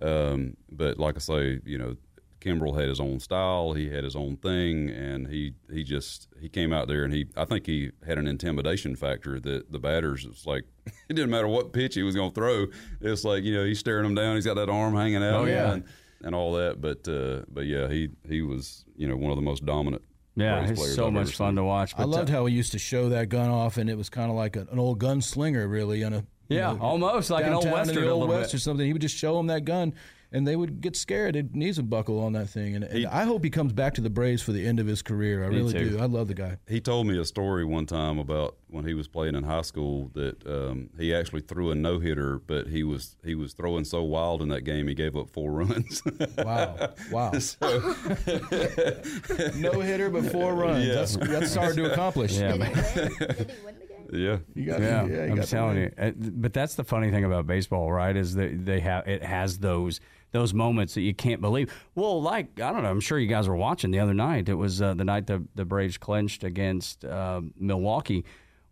um, 0.00 0.56
but 0.70 0.98
like 0.98 1.16
I 1.16 1.20
say, 1.20 1.60
you 1.64 1.78
know. 1.78 1.96
Kimbrel 2.40 2.78
had 2.78 2.88
his 2.88 3.00
own 3.00 3.18
style. 3.18 3.72
He 3.72 3.90
had 3.90 4.04
his 4.04 4.14
own 4.14 4.36
thing, 4.36 4.90
and 4.90 5.26
he, 5.26 5.54
he 5.72 5.82
just 5.82 6.28
he 6.40 6.48
came 6.48 6.72
out 6.72 6.86
there 6.86 7.02
and 7.02 7.12
he 7.12 7.26
I 7.36 7.44
think 7.44 7.66
he 7.66 7.90
had 8.06 8.16
an 8.16 8.28
intimidation 8.28 8.94
factor 8.94 9.40
that 9.40 9.72
the 9.72 9.80
batters 9.80 10.24
it's 10.24 10.46
like 10.46 10.62
it 10.86 11.14
didn't 11.14 11.30
matter 11.30 11.48
what 11.48 11.72
pitch 11.72 11.96
he 11.96 12.04
was 12.04 12.14
going 12.14 12.30
to 12.30 12.34
throw. 12.36 12.66
It's 13.00 13.24
like 13.24 13.42
you 13.42 13.54
know 13.54 13.64
he's 13.64 13.80
staring 13.80 14.04
them 14.04 14.14
down. 14.14 14.36
He's 14.36 14.46
got 14.46 14.54
that 14.54 14.70
arm 14.70 14.94
hanging 14.94 15.24
out. 15.24 15.34
Oh, 15.34 15.44
yeah. 15.46 15.72
and, 15.72 15.84
and 16.22 16.34
all 16.34 16.52
that. 16.52 16.80
But 16.80 17.06
uh, 17.08 17.44
but 17.48 17.66
yeah, 17.66 17.88
he 17.88 18.08
he 18.28 18.42
was 18.42 18.84
you 18.96 19.08
know 19.08 19.16
one 19.16 19.30
of 19.30 19.36
the 19.36 19.42
most 19.42 19.64
dominant. 19.64 20.02
Yeah, 20.36 20.58
Braves 20.64 20.80
it's 20.82 20.94
so 20.94 21.08
I've 21.08 21.12
much 21.14 21.34
fun 21.34 21.50
seen. 21.50 21.56
to 21.56 21.64
watch. 21.64 21.94
I 21.98 22.04
loved 22.04 22.30
uh, 22.30 22.32
how 22.34 22.46
he 22.46 22.54
used 22.54 22.70
to 22.72 22.78
show 22.78 23.08
that 23.08 23.28
gun 23.28 23.50
off, 23.50 23.76
and 23.76 23.90
it 23.90 23.96
was 23.96 24.08
kind 24.08 24.30
of 24.30 24.36
like 24.36 24.54
a, 24.54 24.66
an 24.70 24.78
old 24.78 25.00
gunslinger, 25.00 25.68
really, 25.68 26.04
on 26.04 26.12
a 26.12 26.24
Yeah, 26.48 26.74
know, 26.74 26.78
almost 26.80 27.28
like 27.30 27.44
an 27.44 27.54
old 27.54 27.68
western 27.70 27.96
the 27.96 28.08
a 28.08 28.12
old 28.12 28.20
little 28.20 28.36
west 28.36 28.52
bit. 28.52 28.58
or 28.58 28.60
something. 28.60 28.86
He 28.86 28.92
would 28.92 29.02
just 29.02 29.16
show 29.16 29.38
him 29.40 29.48
that 29.48 29.64
gun, 29.64 29.94
and 30.32 30.46
they 30.46 30.56
would 30.56 30.80
get 30.80 30.94
scared. 30.96 31.34
Their 31.34 31.44
needs 31.52 31.78
a 31.78 31.82
buckle 31.82 32.20
on 32.20 32.32
that 32.34 32.48
thing. 32.50 32.74
And, 32.76 32.84
and 32.84 33.06
I 33.06 33.24
hope 33.24 33.42
he 33.44 33.50
comes 33.50 33.72
back 33.72 33.94
to 33.94 34.00
the 34.00 34.10
Braves 34.10 34.42
for 34.42 34.52
the 34.52 34.66
end 34.66 34.78
of 34.78 34.86
his 34.86 35.00
career. 35.02 35.44
I 35.44 35.48
really 35.48 35.72
too. 35.72 35.90
do. 35.90 35.98
I 35.98 36.04
love 36.06 36.28
the 36.28 36.34
guy. 36.34 36.58
He 36.68 36.80
told 36.80 37.06
me 37.06 37.18
a 37.18 37.24
story 37.24 37.64
one 37.64 37.86
time 37.86 38.18
about 38.18 38.56
when 38.68 38.84
he 38.84 38.92
was 38.94 39.08
playing 39.08 39.34
in 39.34 39.44
high 39.44 39.62
school 39.62 40.10
that 40.14 40.46
um, 40.46 40.90
he 40.98 41.14
actually 41.14 41.40
threw 41.40 41.70
a 41.70 41.74
no 41.74 41.98
hitter, 41.98 42.38
but 42.46 42.66
he 42.66 42.82
was 42.82 43.16
he 43.24 43.34
was 43.34 43.54
throwing 43.54 43.84
so 43.84 44.02
wild 44.02 44.42
in 44.42 44.48
that 44.50 44.62
game 44.62 44.86
he 44.88 44.94
gave 44.94 45.16
up 45.16 45.30
four 45.30 45.50
runs. 45.62 46.02
Wow, 46.36 46.90
wow. 47.10 47.32
so, 47.38 47.58
no 49.56 49.80
hitter 49.80 50.10
but 50.10 50.24
four 50.30 50.54
runs. 50.54 50.84
Yeah. 50.86 50.94
That's 50.94 51.16
that's 51.16 51.54
hard 51.54 51.74
to 51.76 51.90
accomplish. 51.92 52.36
Yeah, 52.38 52.56
man. 52.56 52.74
he 52.74 53.00
win? 53.00 53.08
Did 53.18 53.50
he 53.50 53.64
win 53.64 53.74
the 53.78 53.86
game? 53.86 54.08
yeah, 54.12 54.36
You 54.54 54.64
got, 54.66 54.80
Yeah, 54.80 55.06
yeah, 55.06 55.24
you 55.24 55.30
I'm 55.30 55.36
got 55.36 55.46
telling 55.48 55.76
win. 55.76 55.94
you. 55.98 56.04
Uh, 56.04 56.12
But 56.16 56.52
that's 56.52 56.74
the 56.74 56.84
funny 56.84 57.10
thing 57.10 57.24
about 57.24 57.46
baseball, 57.46 57.90
right? 57.92 58.16
Is 58.16 58.34
that 58.34 58.64
they 58.64 58.80
have 58.80 59.06
it 59.08 59.22
has 59.22 59.58
those 59.58 60.00
those 60.32 60.52
moments 60.52 60.94
that 60.94 61.00
you 61.02 61.14
can't 61.14 61.40
believe. 61.40 61.72
Well, 61.94 62.20
like 62.20 62.60
I 62.60 62.72
don't 62.72 62.82
know. 62.82 62.90
I'm 62.90 63.00
sure 63.00 63.18
you 63.18 63.28
guys 63.28 63.48
were 63.48 63.56
watching 63.56 63.90
the 63.90 64.00
other 64.00 64.14
night. 64.14 64.48
It 64.48 64.54
was 64.54 64.82
uh, 64.82 64.94
the 64.94 65.04
night 65.04 65.26
the 65.26 65.44
the 65.54 65.64
Braves 65.64 65.96
clinched 65.98 66.44
against 66.44 67.04
uh, 67.04 67.40
Milwaukee. 67.58 68.24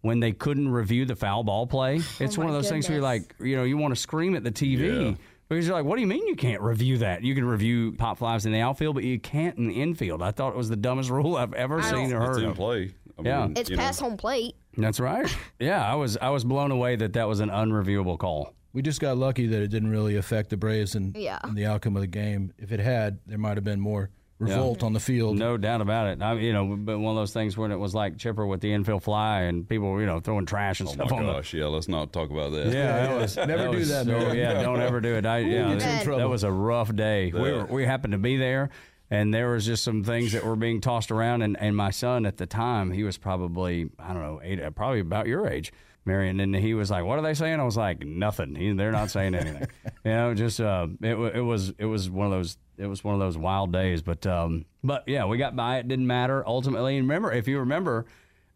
When 0.02 0.20
they 0.20 0.30
couldn't 0.32 0.68
review 0.68 1.04
the 1.04 1.16
foul 1.16 1.42
ball 1.42 1.66
play, 1.66 1.96
it's 2.20 2.36
Oh 2.38 2.42
one 2.42 2.46
of 2.48 2.52
my 2.54 2.58
those 2.58 2.68
things 2.68 2.88
where 2.88 2.96
you're 2.98 3.02
like, 3.04 3.34
you 3.40 3.56
know, 3.56 3.64
you 3.64 3.76
want 3.76 3.92
to 3.94 4.00
scream 4.00 4.36
at 4.36 4.44
the 4.44 4.52
TV 4.52 5.10
Yeah. 5.10 5.16
because 5.48 5.66
you're 5.66 5.74
like, 5.74 5.84
what 5.84 5.96
do 5.96 6.02
you 6.02 6.06
mean 6.06 6.26
you 6.28 6.36
can't 6.36 6.62
review 6.62 6.98
that? 6.98 7.24
You 7.24 7.34
can 7.34 7.44
review 7.44 7.92
pop 7.92 8.18
flies 8.18 8.46
in 8.46 8.52
the 8.52 8.60
outfield, 8.60 8.94
but 8.94 9.02
you 9.04 9.18
can't 9.18 9.56
in 9.58 9.66
the 9.66 9.82
infield. 9.82 10.22
I 10.22 10.30
thought 10.30 10.50
it 10.50 10.56
was 10.56 10.68
the 10.68 10.76
dumbest 10.76 11.10
rule 11.18 11.34
I've 11.36 11.54
ever 11.54 11.80
I 11.80 11.90
seen 11.90 12.10
don't- 12.10 12.22
or 12.22 12.30
it's 12.30 12.38
heard 12.38 12.44
in 12.46 12.54
play. 12.54 12.94
I 13.18 13.22
Yeah. 13.22 13.46
mean, 13.46 13.56
It's 13.56 13.70
you 13.70 13.76
know, 13.76 13.82
home 13.98 14.16
plate. 14.18 14.54
That's 14.76 15.00
right. 15.00 15.26
Yeah, 15.58 15.84
I 15.84 15.94
was 15.94 16.18
I 16.18 16.28
was 16.28 16.44
blown 16.44 16.70
away 16.70 16.94
that 16.96 17.14
that 17.14 17.26
was 17.26 17.40
an 17.40 17.48
unreviewable 17.48 18.18
call. 18.18 18.52
We 18.76 18.82
just 18.82 19.00
got 19.00 19.16
lucky 19.16 19.46
that 19.46 19.62
it 19.62 19.68
didn't 19.68 19.88
really 19.90 20.16
affect 20.16 20.50
the 20.50 20.58
Braves 20.58 20.94
and, 20.94 21.16
Yeah. 21.16 21.38
and 21.42 21.56
the 21.56 21.64
outcome 21.64 21.96
of 21.96 22.02
the 22.02 22.06
game. 22.06 22.52
If 22.58 22.72
it 22.72 22.78
had, 22.80 23.20
there 23.26 23.38
might 23.38 23.56
have 23.56 23.64
been 23.64 23.80
more 23.80 24.10
revolt 24.38 24.82
on 24.82 24.92
the 24.92 25.00
field. 25.00 25.38
No 25.38 25.56
doubt 25.56 25.80
about 25.80 26.08
it. 26.08 26.20
I, 26.20 26.34
you 26.34 26.52
know, 26.52 26.76
but 26.76 26.98
one 26.98 27.16
of 27.16 27.20
those 27.22 27.32
things 27.32 27.56
when 27.56 27.72
it 27.72 27.76
was 27.78 27.94
like 27.94 28.18
Chipper 28.18 28.46
with 28.46 28.60
the 28.60 28.70
infield 28.70 29.02
fly 29.02 29.40
and 29.44 29.66
people 29.66 29.98
you 29.98 30.04
know, 30.04 30.20
throwing 30.20 30.44
trash 30.44 30.80
and 30.80 30.90
Oh 30.90 30.92
stuff 30.92 31.10
my 31.10 31.16
on 31.16 31.26
the. 31.26 31.32
gosh, 31.32 31.54
yeah. 31.54 31.64
Let's 31.64 31.88
not 31.88 32.12
talk 32.12 32.28
about 32.28 32.50
that. 32.52 32.66
Yeah, 32.66 33.06
that 33.06 33.16
was, 33.18 33.36
Never 33.38 33.70
do 33.72 33.78
was 33.78 33.88
that, 33.88 34.04
so- 34.04 34.12
man. 34.12 34.36
yeah, 34.36 34.62
don't 34.62 34.82
ever 34.82 35.00
do 35.00 35.14
it. 35.14 35.24
I, 35.24 35.38
yeah, 35.38 35.48
get 35.62 35.70
in 35.72 35.78
that, 35.78 36.04
that 36.04 36.28
was 36.28 36.44
a 36.44 36.52
rough 36.52 36.94
day. 36.94 37.32
We 37.32 37.40
were, 37.52 37.64
we 37.64 37.86
happened 37.86 38.12
to 38.12 38.18
be 38.18 38.36
there, 38.36 38.68
and 39.10 39.32
there 39.32 39.48
was 39.52 39.64
just 39.64 39.84
some 39.84 40.04
things 40.04 40.32
that 40.32 40.44
were 40.44 40.54
being 40.56 40.82
tossed 40.82 41.10
around. 41.10 41.40
And, 41.40 41.56
and 41.58 41.74
my 41.74 41.90
son 41.90 42.26
at 42.26 42.36
the 42.36 42.44
time, 42.46 42.90
he 42.90 43.04
was 43.04 43.16
probably 43.16 43.88
I 43.98 44.12
don't 44.12 44.22
know, 44.22 44.40
eight, 44.44 44.60
probably 44.74 45.00
about 45.00 45.28
your 45.28 45.48
age. 45.48 45.72
Marion, 46.06 46.40
and 46.40 46.54
he 46.54 46.74
was 46.74 46.90
like, 46.90 47.04
"What 47.04 47.18
are 47.18 47.22
they 47.22 47.34
saying?" 47.34 47.58
I 47.60 47.64
was 47.64 47.76
like, 47.76 48.04
"Nothing. 48.06 48.54
He, 48.54 48.72
they're 48.72 48.92
not 48.92 49.10
saying 49.10 49.34
anything." 49.34 49.66
you 50.04 50.10
know, 50.10 50.34
just 50.34 50.60
uh, 50.60 50.86
it, 51.02 51.14
it 51.14 51.40
was 51.42 51.72
it 51.78 51.84
was 51.86 52.08
one 52.08 52.26
of 52.26 52.32
those 52.32 52.56
it 52.78 52.86
was 52.86 53.02
one 53.02 53.14
of 53.14 53.20
those 53.20 53.36
wild 53.36 53.72
days. 53.72 54.02
But 54.02 54.26
um, 54.26 54.64
but 54.84 55.04
yeah, 55.06 55.24
we 55.26 55.36
got 55.38 55.56
by. 55.56 55.78
It 55.78 55.88
didn't 55.88 56.06
matter 56.06 56.46
ultimately. 56.46 56.96
And 56.96 57.08
remember, 57.08 57.32
if 57.32 57.48
you 57.48 57.58
remember, 57.58 58.06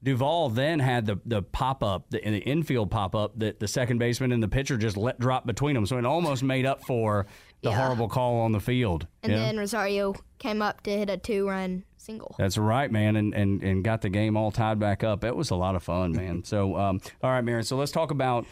Duvall 0.02 0.48
then 0.50 0.78
had 0.78 1.06
the 1.06 1.18
the 1.26 1.42
pop 1.42 1.82
up, 1.82 2.08
the, 2.10 2.20
the 2.20 2.38
infield 2.38 2.90
pop 2.90 3.14
up 3.14 3.38
that 3.40 3.60
the 3.60 3.68
second 3.68 3.98
baseman 3.98 4.32
and 4.32 4.42
the 4.42 4.48
pitcher 4.48 4.76
just 4.76 4.96
let 4.96 5.18
drop 5.18 5.46
between 5.46 5.74
them. 5.74 5.86
So 5.86 5.98
it 5.98 6.06
almost 6.06 6.42
made 6.42 6.66
up 6.66 6.84
for 6.84 7.26
the 7.62 7.70
Yeah. 7.70 7.76
horrible 7.76 8.08
call 8.08 8.40
on 8.40 8.52
the 8.52 8.60
field. 8.60 9.06
And 9.22 9.32
Yeah. 9.32 9.38
then 9.40 9.58
Rosario 9.58 10.14
came 10.38 10.62
up 10.62 10.82
to 10.84 10.90
hit 10.90 11.10
a 11.10 11.16
two 11.18 11.46
run 11.48 11.84
single. 12.00 12.34
That's 12.38 12.58
right, 12.58 12.90
man, 12.90 13.16
and, 13.16 13.34
and 13.34 13.62
and 13.62 13.84
got 13.84 14.00
the 14.02 14.08
game 14.08 14.36
all 14.36 14.50
tied 14.50 14.78
back 14.78 15.04
up. 15.04 15.24
It 15.24 15.34
was 15.36 15.50
a 15.50 15.56
lot 15.56 15.74
of 15.76 15.82
fun, 15.82 16.12
man. 16.12 16.44
so, 16.44 16.76
um, 16.76 17.00
all 17.22 17.30
right, 17.30 17.42
Marion. 17.42 17.64
So 17.64 17.76
let's 17.76 17.92
talk 17.92 18.10
about 18.10 18.46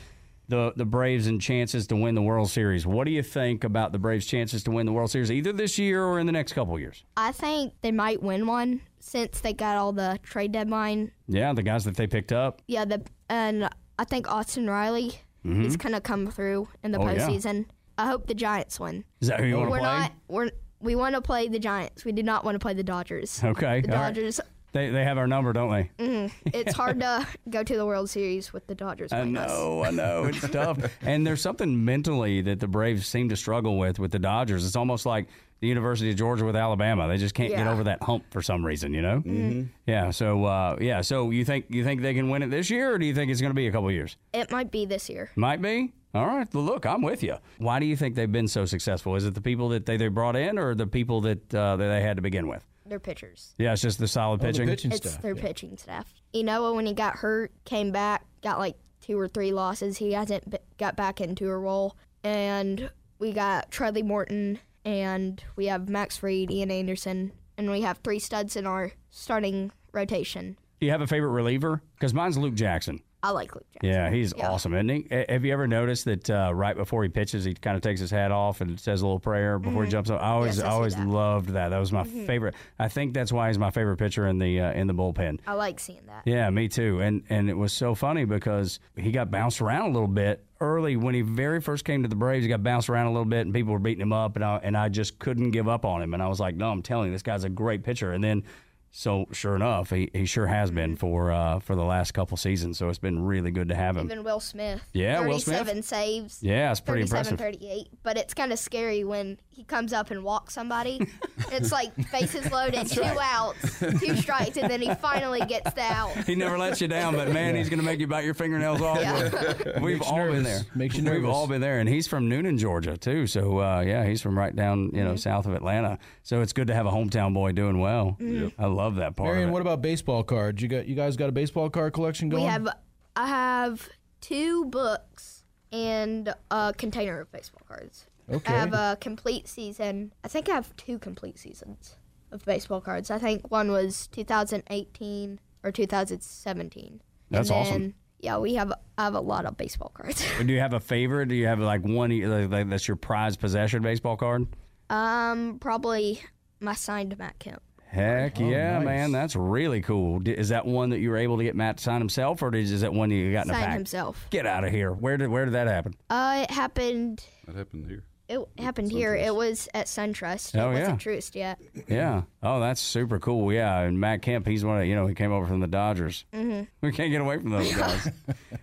the 0.49 0.73
the 0.77 0.85
Braves 0.85 1.27
and 1.27 1.41
chances 1.41 1.87
to 1.89 1.97
win 1.97 2.15
the 2.15 2.23
World 2.23 2.51
Series. 2.51 2.87
What 2.87 3.05
do 3.05 3.11
you 3.11 3.23
think 3.23 3.65
about 3.65 3.93
the 3.93 3.99
Braves' 3.99 4.27
chances 4.27 4.63
to 4.65 4.71
win 4.71 4.87
the 4.87 4.93
World 4.93 5.11
Series, 5.11 5.31
either 5.31 5.53
this 5.53 5.79
year 5.79 6.05
or 6.05 6.19
in 6.19 6.27
the 6.27 6.33
next 6.33 6.53
couple 6.53 6.75
of 6.75 6.81
years? 6.81 7.05
I 7.17 7.33
think 7.33 7.75
they 7.83 7.93
might 7.93 8.23
win 8.23 8.47
one 8.47 8.81
since 9.01 9.41
they 9.41 9.53
got 9.53 9.77
all 9.77 9.93
the 9.93 10.19
trade 10.23 10.53
deadline. 10.53 11.13
Yeah, 11.27 11.53
the 11.53 11.63
guys 11.63 11.85
that 11.85 11.97
they 11.97 12.07
picked 12.07 12.33
up. 12.33 12.63
Yeah, 12.67 12.85
the 12.85 13.03
and 13.29 13.69
I 13.99 14.05
think 14.05 14.31
Austin 14.31 14.69
Riley 14.69 15.21
is 15.45 15.77
gonna 15.79 16.01
come 16.01 16.27
through 16.31 16.69
in 16.83 16.93
the 16.93 16.99
Oh, 16.99 17.09
yeah. 17.11 17.27
postseason. 17.27 17.67
I 17.97 18.07
hope 18.07 18.27
the 18.27 18.35
Giants 18.35 18.79
win. 18.79 19.05
Is 19.21 19.29
that 19.29 19.41
who 19.41 19.47
you 19.47 19.57
want 19.57 19.67
to 19.69 19.71
we're 19.73 19.79
play? 19.81 19.99
not. 19.99 20.13
We're 20.29 20.51
we 20.81 20.95
want 20.95 21.15
to 21.15 21.21
play 21.21 21.49
the 21.49 21.59
Giants. 21.59 22.05
We 22.05 22.13
do 22.13 22.23
not 22.23 22.45
want 22.45 22.55
to 22.55 22.59
play 22.59 22.75
the 22.75 22.83
Dodgers. 22.85 23.43
Okay, 23.43 23.81
The 23.83 23.93
all 23.95 24.03
right. 24.03 24.15
Dodgers. 24.15 24.41
They 24.73 24.91
they 24.91 25.03
have 25.03 25.17
our 25.17 25.27
number, 25.27 25.55
don't 25.55 25.71
they? 25.71 26.31
It's 26.45 26.75
hard 26.75 27.01
to 27.01 27.27
go 27.51 27.63
to 27.63 27.77
the 27.77 27.87
World 27.87 28.11
Series 28.11 28.53
with 28.53 28.67
the 28.67 28.75
Dodgers. 28.75 29.13
I 29.13 29.21
playing 29.21 29.37
us. 29.39 29.49
know, 29.51 29.83
I 29.85 29.91
know. 29.91 30.25
It's 30.29 30.47
tough. 30.49 30.79
And 31.01 31.27
there's 31.27 31.41
something 31.41 31.85
mentally 31.87 32.43
that 32.43 32.61
the 32.61 32.69
Braves 32.69 33.07
seem 33.07 33.31
to 33.31 33.37
struggle 33.37 33.79
with 33.79 33.99
with 33.99 34.13
the 34.13 34.19
Dodgers. 34.19 34.67
It's 34.67 34.77
almost 34.77 35.07
like 35.07 35.29
the 35.61 35.69
University 35.69 36.11
of 36.11 36.17
Georgia 36.17 36.45
with 36.45 36.55
Alabama. 36.55 37.09
They 37.09 37.17
just 37.17 37.35
can't 37.35 37.51
get 37.51 37.67
over 37.67 37.83
that 37.85 38.03
hump 38.03 38.25
for 38.31 38.43
some 38.43 38.65
reason, 38.65 38.93
you 38.95 39.03
know? 39.03 39.23
Mm-hmm. 39.27 39.63
Yeah. 39.87 40.11
So, 40.11 40.45
uh, 40.45 40.77
yeah. 40.81 41.01
So 41.01 41.31
you 41.31 41.45
think 41.47 41.65
you 41.71 41.83
think 41.83 42.03
they 42.03 42.15
can 42.15 42.29
win 42.29 42.43
it 42.43 42.51
this 42.51 42.69
year, 42.71 42.93
or 42.93 42.99
do 42.99 43.07
you 43.07 43.15
think 43.15 43.31
it's 43.33 43.41
going 43.41 43.51
to 43.51 43.55
be 43.57 43.67
a 43.69 43.73
couple 43.73 43.91
years? 43.91 44.17
It 44.35 44.53
might 44.53 44.71
be 44.71 44.85
this 44.85 45.09
year. 45.09 45.31
Might 45.35 45.63
be. 45.63 45.95
All 46.15 46.27
right. 46.27 46.49
Well, 46.55 46.65
look, 46.65 46.87
I'm 46.87 47.03
with 47.03 47.23
you. 47.23 47.37
Why 47.59 47.79
do 47.81 47.87
you 47.87 47.97
think 47.97 48.15
they've 48.15 48.31
been 48.31 48.49
so 48.49 48.65
successful? 48.65 49.15
Is 49.17 49.25
it 49.27 49.35
the 49.35 49.41
people 49.43 49.69
that 49.71 49.85
they, 49.87 49.97
they 49.97 50.09
brought 50.09 50.37
in, 50.37 50.59
or 50.59 50.75
the 50.75 50.87
people 50.87 51.21
that 51.23 51.55
uh, 51.55 51.77
that 51.77 51.89
they 51.89 52.01
had 52.01 52.17
to 52.17 52.23
begin 52.23 52.49
with? 52.49 52.65
They're 52.87 52.99
pitchers. 52.99 53.53
Yeah, 53.59 53.73
it's 53.75 53.83
just 53.83 53.99
the 53.99 54.09
solid 54.09 54.41
Oh, 54.41 54.47
the 54.47 54.53
pitching. 54.53 54.69
pitching 54.69 54.93
It's 54.93 55.11
staff. 55.11 55.23
their 55.23 55.37
yeah. 55.37 55.43
pitching 55.43 55.77
staff. 55.77 56.13
Ynoa, 56.35 56.75
when 56.75 56.87
he 56.87 56.95
got 56.95 57.17
hurt, 57.17 57.53
came 57.67 57.93
back, 57.93 58.25
got 58.43 58.59
like 58.59 58.77
two 59.03 59.19
or 59.21 59.29
three 59.29 59.53
losses. 59.53 59.99
He 59.99 60.13
hasn't 60.13 60.49
b- 60.49 60.57
got 60.79 60.97
back 60.97 61.21
into 61.21 61.49
a 61.49 61.57
role. 61.59 61.97
And 62.25 62.91
we 63.19 63.33
got 63.33 63.71
Charlie 63.71 64.03
Morton, 64.03 64.59
and 64.87 65.43
we 65.57 65.67
have 65.67 65.89
Max 65.91 66.17
Fried, 66.17 66.51
Ian 66.51 66.71
Anderson, 66.71 67.33
and 67.59 67.71
we 67.71 67.83
have 67.83 67.99
three 67.99 68.19
studs 68.19 68.57
in 68.57 68.67
our 68.67 68.93
starting 69.11 69.71
rotation. 69.93 70.57
Do 70.81 70.87
you 70.87 70.93
have 70.93 71.01
a 71.03 71.07
favorite 71.07 71.31
reliever? 71.33 71.83
Because 71.95 72.15
mine's 72.15 72.39
Luke 72.39 72.55
Jackson. 72.55 73.01
I 73.23 73.31
like 73.31 73.53
Luke 73.55 73.67
Jackson. 73.73 73.91
Yeah, 73.91 74.11
he's 74.11 74.33
Yeah. 74.37 74.49
awesome, 74.51 74.75
isn't 74.75 74.89
he? 74.89 75.25
Have 75.29 75.45
you 75.45 75.53
ever 75.53 75.67
noticed 75.67 76.05
that 76.05 76.31
uh, 76.31 76.53
right 76.55 76.77
before 76.77 77.03
he 77.03 77.09
pitches, 77.09 77.45
he 77.45 77.53
kind 77.55 77.75
of 77.77 77.83
takes 77.83 77.99
his 78.01 78.11
hat 78.13 78.31
off 78.31 78.61
and 78.61 78.79
says 78.79 79.03
a 79.03 79.07
little 79.07 79.19
prayer 79.19 79.59
before 79.59 79.85
he 79.85 79.91
jumps 79.91 80.09
up? 80.09 80.23
I 80.23 80.29
always, 80.29 80.53
Mm-hmm. 80.59 80.61
Yes, 80.65 80.67
I 80.67 80.73
always 80.75 80.95
that. 80.95 81.01
Mm-hmm. 81.01 81.11
loved 81.13 81.49
that. 81.51 81.71
That 81.71 81.79
was 81.79 81.91
my 81.93 82.05
favorite. 82.05 82.55
I 82.79 82.87
think 82.89 83.15
that's 83.15 83.33
why 83.33 83.49
he's 83.49 83.59
my 83.59 83.71
favorite 83.73 83.97
pitcher 83.97 84.27
in 84.29 84.39
the 84.39 84.61
uh, 84.61 84.73
in 84.73 84.87
the 84.87 84.95
bullpen. 84.95 85.41
I 85.47 85.55
like 85.55 85.81
seeing 85.81 86.01
that. 86.07 86.23
Yeah, 86.27 86.49
me 86.51 86.69
too. 86.69 87.01
And 87.01 87.25
and 87.29 87.51
it 87.51 87.55
was 87.57 87.73
so 87.73 87.95
funny 87.97 88.25
because 88.25 88.79
he 88.97 89.11
got 89.11 89.31
bounced 89.33 89.61
around 89.61 89.91
a 89.91 89.93
little 89.93 90.07
bit 90.07 90.45
early 90.61 90.97
when 90.97 91.15
he 91.15 91.23
very 91.23 91.61
first 91.61 91.85
came 91.85 92.03
to 92.03 92.09
the 92.09 92.17
Braves. 92.17 92.45
He 92.45 92.49
got 92.49 92.63
bounced 92.63 92.89
around 92.89 93.07
a 93.07 93.11
little 93.13 93.25
bit, 93.25 93.41
and 93.47 93.53
people 93.55 93.73
were 93.73 93.79
beating 93.81 94.03
him 94.03 94.13
up, 94.13 94.37
and 94.37 94.45
I 94.45 94.61
and 94.63 94.77
I 94.77 94.89
just 94.91 95.19
couldn't 95.19 95.51
give 95.51 95.67
up 95.67 95.85
on 95.85 96.03
him. 96.03 96.15
And 96.15 96.23
I 96.23 96.29
was 96.29 96.39
like, 96.39 96.55
no, 96.55 96.71
I'm 96.71 96.83
telling 96.83 97.07
you, 97.09 97.13
this 97.13 97.23
guy's 97.23 97.43
a 97.45 97.49
great 97.51 97.83
pitcher. 97.83 98.13
And 98.13 98.23
then. 98.23 98.45
So 98.91 99.27
sure 99.33 99.55
enough, 99.55 99.91
he, 99.91 100.11
he 100.13 100.25
sure 100.27 100.47
has 100.47 100.71
been 100.71 100.97
for 100.97 101.31
uh, 101.31 101.61
for 101.61 101.77
the 101.77 101.85
last 101.85 102.13
couple 102.13 102.37
seasons. 102.37 102.79
So 102.79 102.89
it's 102.89 102.99
been 102.99 103.25
really 103.25 103.51
good 103.51 103.69
to 103.69 103.75
have 103.75 103.97
him. 103.97 104.07
Even 104.07 104.25
Will 104.25 104.41
Smith. 104.41 104.83
Yeah, 104.93 105.21
Will 105.21 105.39
Smith. 105.39 105.59
37 105.59 105.83
saves. 105.83 106.43
Yeah, 106.43 106.71
it's 106.71 106.81
pretty 106.81 107.03
37, 107.03 107.35
impressive. 107.35 107.61
38. 107.61 107.89
But 108.03 108.17
it's 108.17 108.35
kind 108.35 108.53
of 108.53 108.59
scary 108.59 109.05
when 109.05 109.39
he 109.59 109.65
comes 109.65 109.93
up 109.93 110.13
and 110.13 110.23
walks 110.23 110.55
somebody. 110.55 111.05
it's 111.51 111.73
like 111.73 111.91
bases 112.13 112.49
loaded, 112.53 112.87
two 112.87 113.03
outs, 113.03 113.81
two 113.81 114.17
strikes, 114.17 114.57
and 114.57 114.71
then 114.71 114.81
he 114.81 114.95
finally 114.95 115.41
gets 115.41 115.73
the 115.73 115.83
out. 115.83 116.17
He 116.29 116.37
never 116.37 116.57
lets 116.57 116.81
you 116.81 116.87
down, 116.87 117.17
but 117.17 117.33
man, 117.33 117.57
he's 117.57 117.69
going 117.69 117.81
to 117.81 117.85
make 117.85 117.99
you 117.99 118.07
bite 118.07 118.25
your 118.25 118.35
fingernails 118.35 118.81
off. 118.81 119.01
Yeah. 119.01 119.81
We've 119.81 119.99
Makes 119.99 120.07
you 120.07 120.17
all 120.17 120.31
been 120.31 120.43
there. 120.45 120.61
Makes 120.77 120.97
you 120.97 121.11
We've 121.11 121.25
all 121.25 121.49
been 121.49 121.61
there, 121.61 121.81
and 121.81 121.89
he's 121.89 122.07
from 122.07 122.31
Newnan, 122.31 122.57
Georgia, 122.57 122.97
too. 122.97 123.27
So 123.27 123.59
uh, 123.59 123.81
yeah, 123.81 124.07
he's 124.07 124.23
from 124.23 124.39
right 124.39 124.55
down 124.55 124.93
you 124.95 125.03
know 125.03 125.17
south 125.17 125.47
of 125.47 125.55
Atlanta. 125.55 125.99
So 126.23 126.41
it's 126.41 126.53
good 126.53 126.69
to 126.69 126.75
have 126.75 126.87
a 126.87 126.93
hometown 126.93 127.35
boy 127.35 127.51
doing 127.51 127.81
well. 127.81 128.17
I 128.57 128.67
love 128.67 128.95
that 128.97 129.17
part. 129.17 129.35
Marion, 129.35 129.51
what 129.51 129.61
about 129.61 129.83
baseball 129.83 130.23
cards? 130.23 130.63
You 130.63 130.69
got 130.69 130.87
you 130.87 130.95
guys 130.95 131.17
got 131.17 131.31
a 131.31 131.33
baseball 131.33 131.69
card 131.69 131.95
collection 131.95 132.29
going? 132.29 132.45
We 132.45 132.49
have 132.49 132.69
I 133.17 133.27
have 133.27 133.89
two 134.21 134.67
books 134.67 135.43
and 135.73 136.33
a 136.53 136.73
container 136.79 137.19
of 137.19 137.33
baseball 137.33 137.63
cards. 137.67 138.07
Okay. 138.31 138.53
I 138.55 138.59
have 138.59 138.75
a 138.75 138.97
complete 139.01 139.49
season. 139.49 140.13
I 140.23 140.29
think 140.29 140.49
I 140.49 140.55
have 140.55 140.75
two 140.77 140.99
complete 140.99 141.39
seasons 141.39 141.97
of 142.31 142.45
baseball 142.45 142.81
cards. 142.81 143.11
I 143.11 143.19
think 143.19 143.51
one 143.51 143.71
was 143.71 144.07
2018 144.09 145.41
or 145.65 145.73
2017. 145.73 147.01
That's 147.31 147.51
and 147.51 147.59
awesome. 147.59 147.95
Yeah, 148.21 148.39
we 148.39 148.55
have 148.55 148.73
I 148.99 149.05
have 149.05 149.15
a 149.15 149.21
lot 149.21 149.47
of 149.47 149.57
baseball 149.57 149.93
cards. 149.95 150.25
Do 150.45 150.53
you 150.53 150.61
have 150.61 150.73
a 150.73 150.81
favorite? 150.81 151.29
Do 151.29 151.35
you 151.35 151.47
have 151.47 151.61
like 151.61 151.83
one 151.85 152.11
like, 152.29 152.51
like, 152.51 152.69
that's 152.69 152.89
your 152.89 152.97
prized 152.97 153.41
possession 153.41 153.83
baseball 153.83 154.17
card? 154.17 154.47
um, 154.91 155.59
probably 155.61 156.21
my 156.61 156.75
signed 156.75 157.17
Matt 157.19 157.39
Kemp. 157.39 157.63
Heck 157.87 158.39
yeah, 158.39 158.79
nice. 158.79 158.85
man, 158.85 159.13
that's 159.13 159.35
really 159.35 159.81
cool. 159.81 160.21
Is 160.27 160.51
that 160.51 160.67
one 160.67 160.91
that 160.91 160.99
you 160.99 161.09
were 161.09 161.17
able 161.17 161.39
to 161.39 161.45
get 161.45 161.57
Matt 161.57 161.79
to 161.79 161.83
sign 161.85 162.01
himself, 162.03 162.43
or 162.43 162.55
is 162.55 162.83
that 162.83 162.93
one 162.93 163.11
you 163.11 163.33
got 163.33 163.47
in 163.47 163.51
a 163.51 163.55
Signed 163.55 163.65
pack? 163.67 163.75
himself. 163.75 164.27
Get 164.29 164.45
out 164.45 164.65
of 164.65 164.71
here! 164.73 164.93
Where 164.93 165.17
did 165.17 165.29
where 165.29 165.47
did 165.47 165.55
that 165.55 165.69
happen? 165.69 165.95
Uh, 166.11 166.45
it 166.47 166.51
happened. 166.51 167.25
That 167.47 167.57
happened 167.57 167.87
here. 167.89 168.05
It 168.29 168.41
happened 168.59 168.93
here. 168.93 169.15
It 169.15 169.35
was 169.35 169.69
at 169.73 169.87
SunTrust. 169.87 170.59
Oh, 170.59 170.71
it 170.71 170.75
yeah. 170.75 170.81
wasn't 170.81 171.01
Truist 171.01 171.35
yet. 171.35 171.59
Yeah. 171.89 172.23
Oh, 172.43 172.61
that's 172.61 172.81
super 172.81 173.19
cool. 173.19 173.51
Yeah, 173.53 173.81
and 173.81 173.99
Matt 173.99 174.21
Kemp, 174.21 174.47
he's 174.47 174.65
one 174.65 174.79
of 174.81 174.87
you 174.87 174.95
know 174.95 175.07
he 175.07 175.15
came 175.15 175.33
over 175.33 175.47
from 175.47 175.61
the 175.61 175.67
Dodgers. 175.67 176.27
Mm-hmm. 176.35 176.65
We 176.83 176.93
can't 176.93 177.11
get 177.11 177.23
away 177.23 177.39
from 177.39 177.51
those 177.51 177.75
guys. 177.77 178.09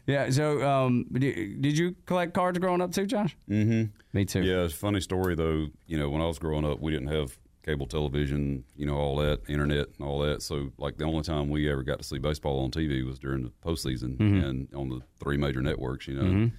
yeah. 0.06 0.30
So, 0.30 0.62
um, 0.68 1.06
did, 1.12 1.62
did 1.62 1.78
you 1.78 1.96
collect 2.06 2.34
cards 2.34 2.60
growing 2.60 2.82
up 2.82 2.92
too, 2.92 3.08
Josh? 3.08 3.36
Mm-hmm. 3.50 3.86
Me 4.14 4.26
too. 4.26 4.44
Yeah, 4.44 4.64
it's 4.66 4.74
a 4.74 4.78
funny 4.78 5.02
story 5.02 5.34
though. 5.36 5.68
You 5.88 5.98
know, 5.98 6.10
when 6.10 6.22
I 6.22 6.28
was 6.28 6.38
growing 6.38 6.64
up, 6.66 6.80
we 6.80 6.92
didn't 6.92 7.08
have 7.08 7.38
cable 7.64 7.88
television, 7.88 8.64
you 8.76 8.86
know, 8.86 8.96
all 8.96 9.16
that, 9.16 9.42
internet 9.50 9.88
and 9.98 10.08
all 10.08 10.20
that. 10.20 10.44
So, 10.44 10.70
like, 10.78 10.98
the 10.98 11.06
only 11.06 11.24
time 11.24 11.50
we 11.50 11.70
ever 11.72 11.82
got 11.82 11.98
to 11.98 12.04
see 12.04 12.20
baseball 12.20 12.64
on 12.64 12.70
TV 12.70 13.04
was 13.04 13.18
during 13.18 13.42
the 13.42 13.52
postseason 13.66 14.20
and 14.20 14.68
on 14.76 14.90
the 14.90 15.02
three 15.20 15.38
major 15.38 15.64
networks, 15.64 16.08
you 16.08 16.14
know. 16.22 16.52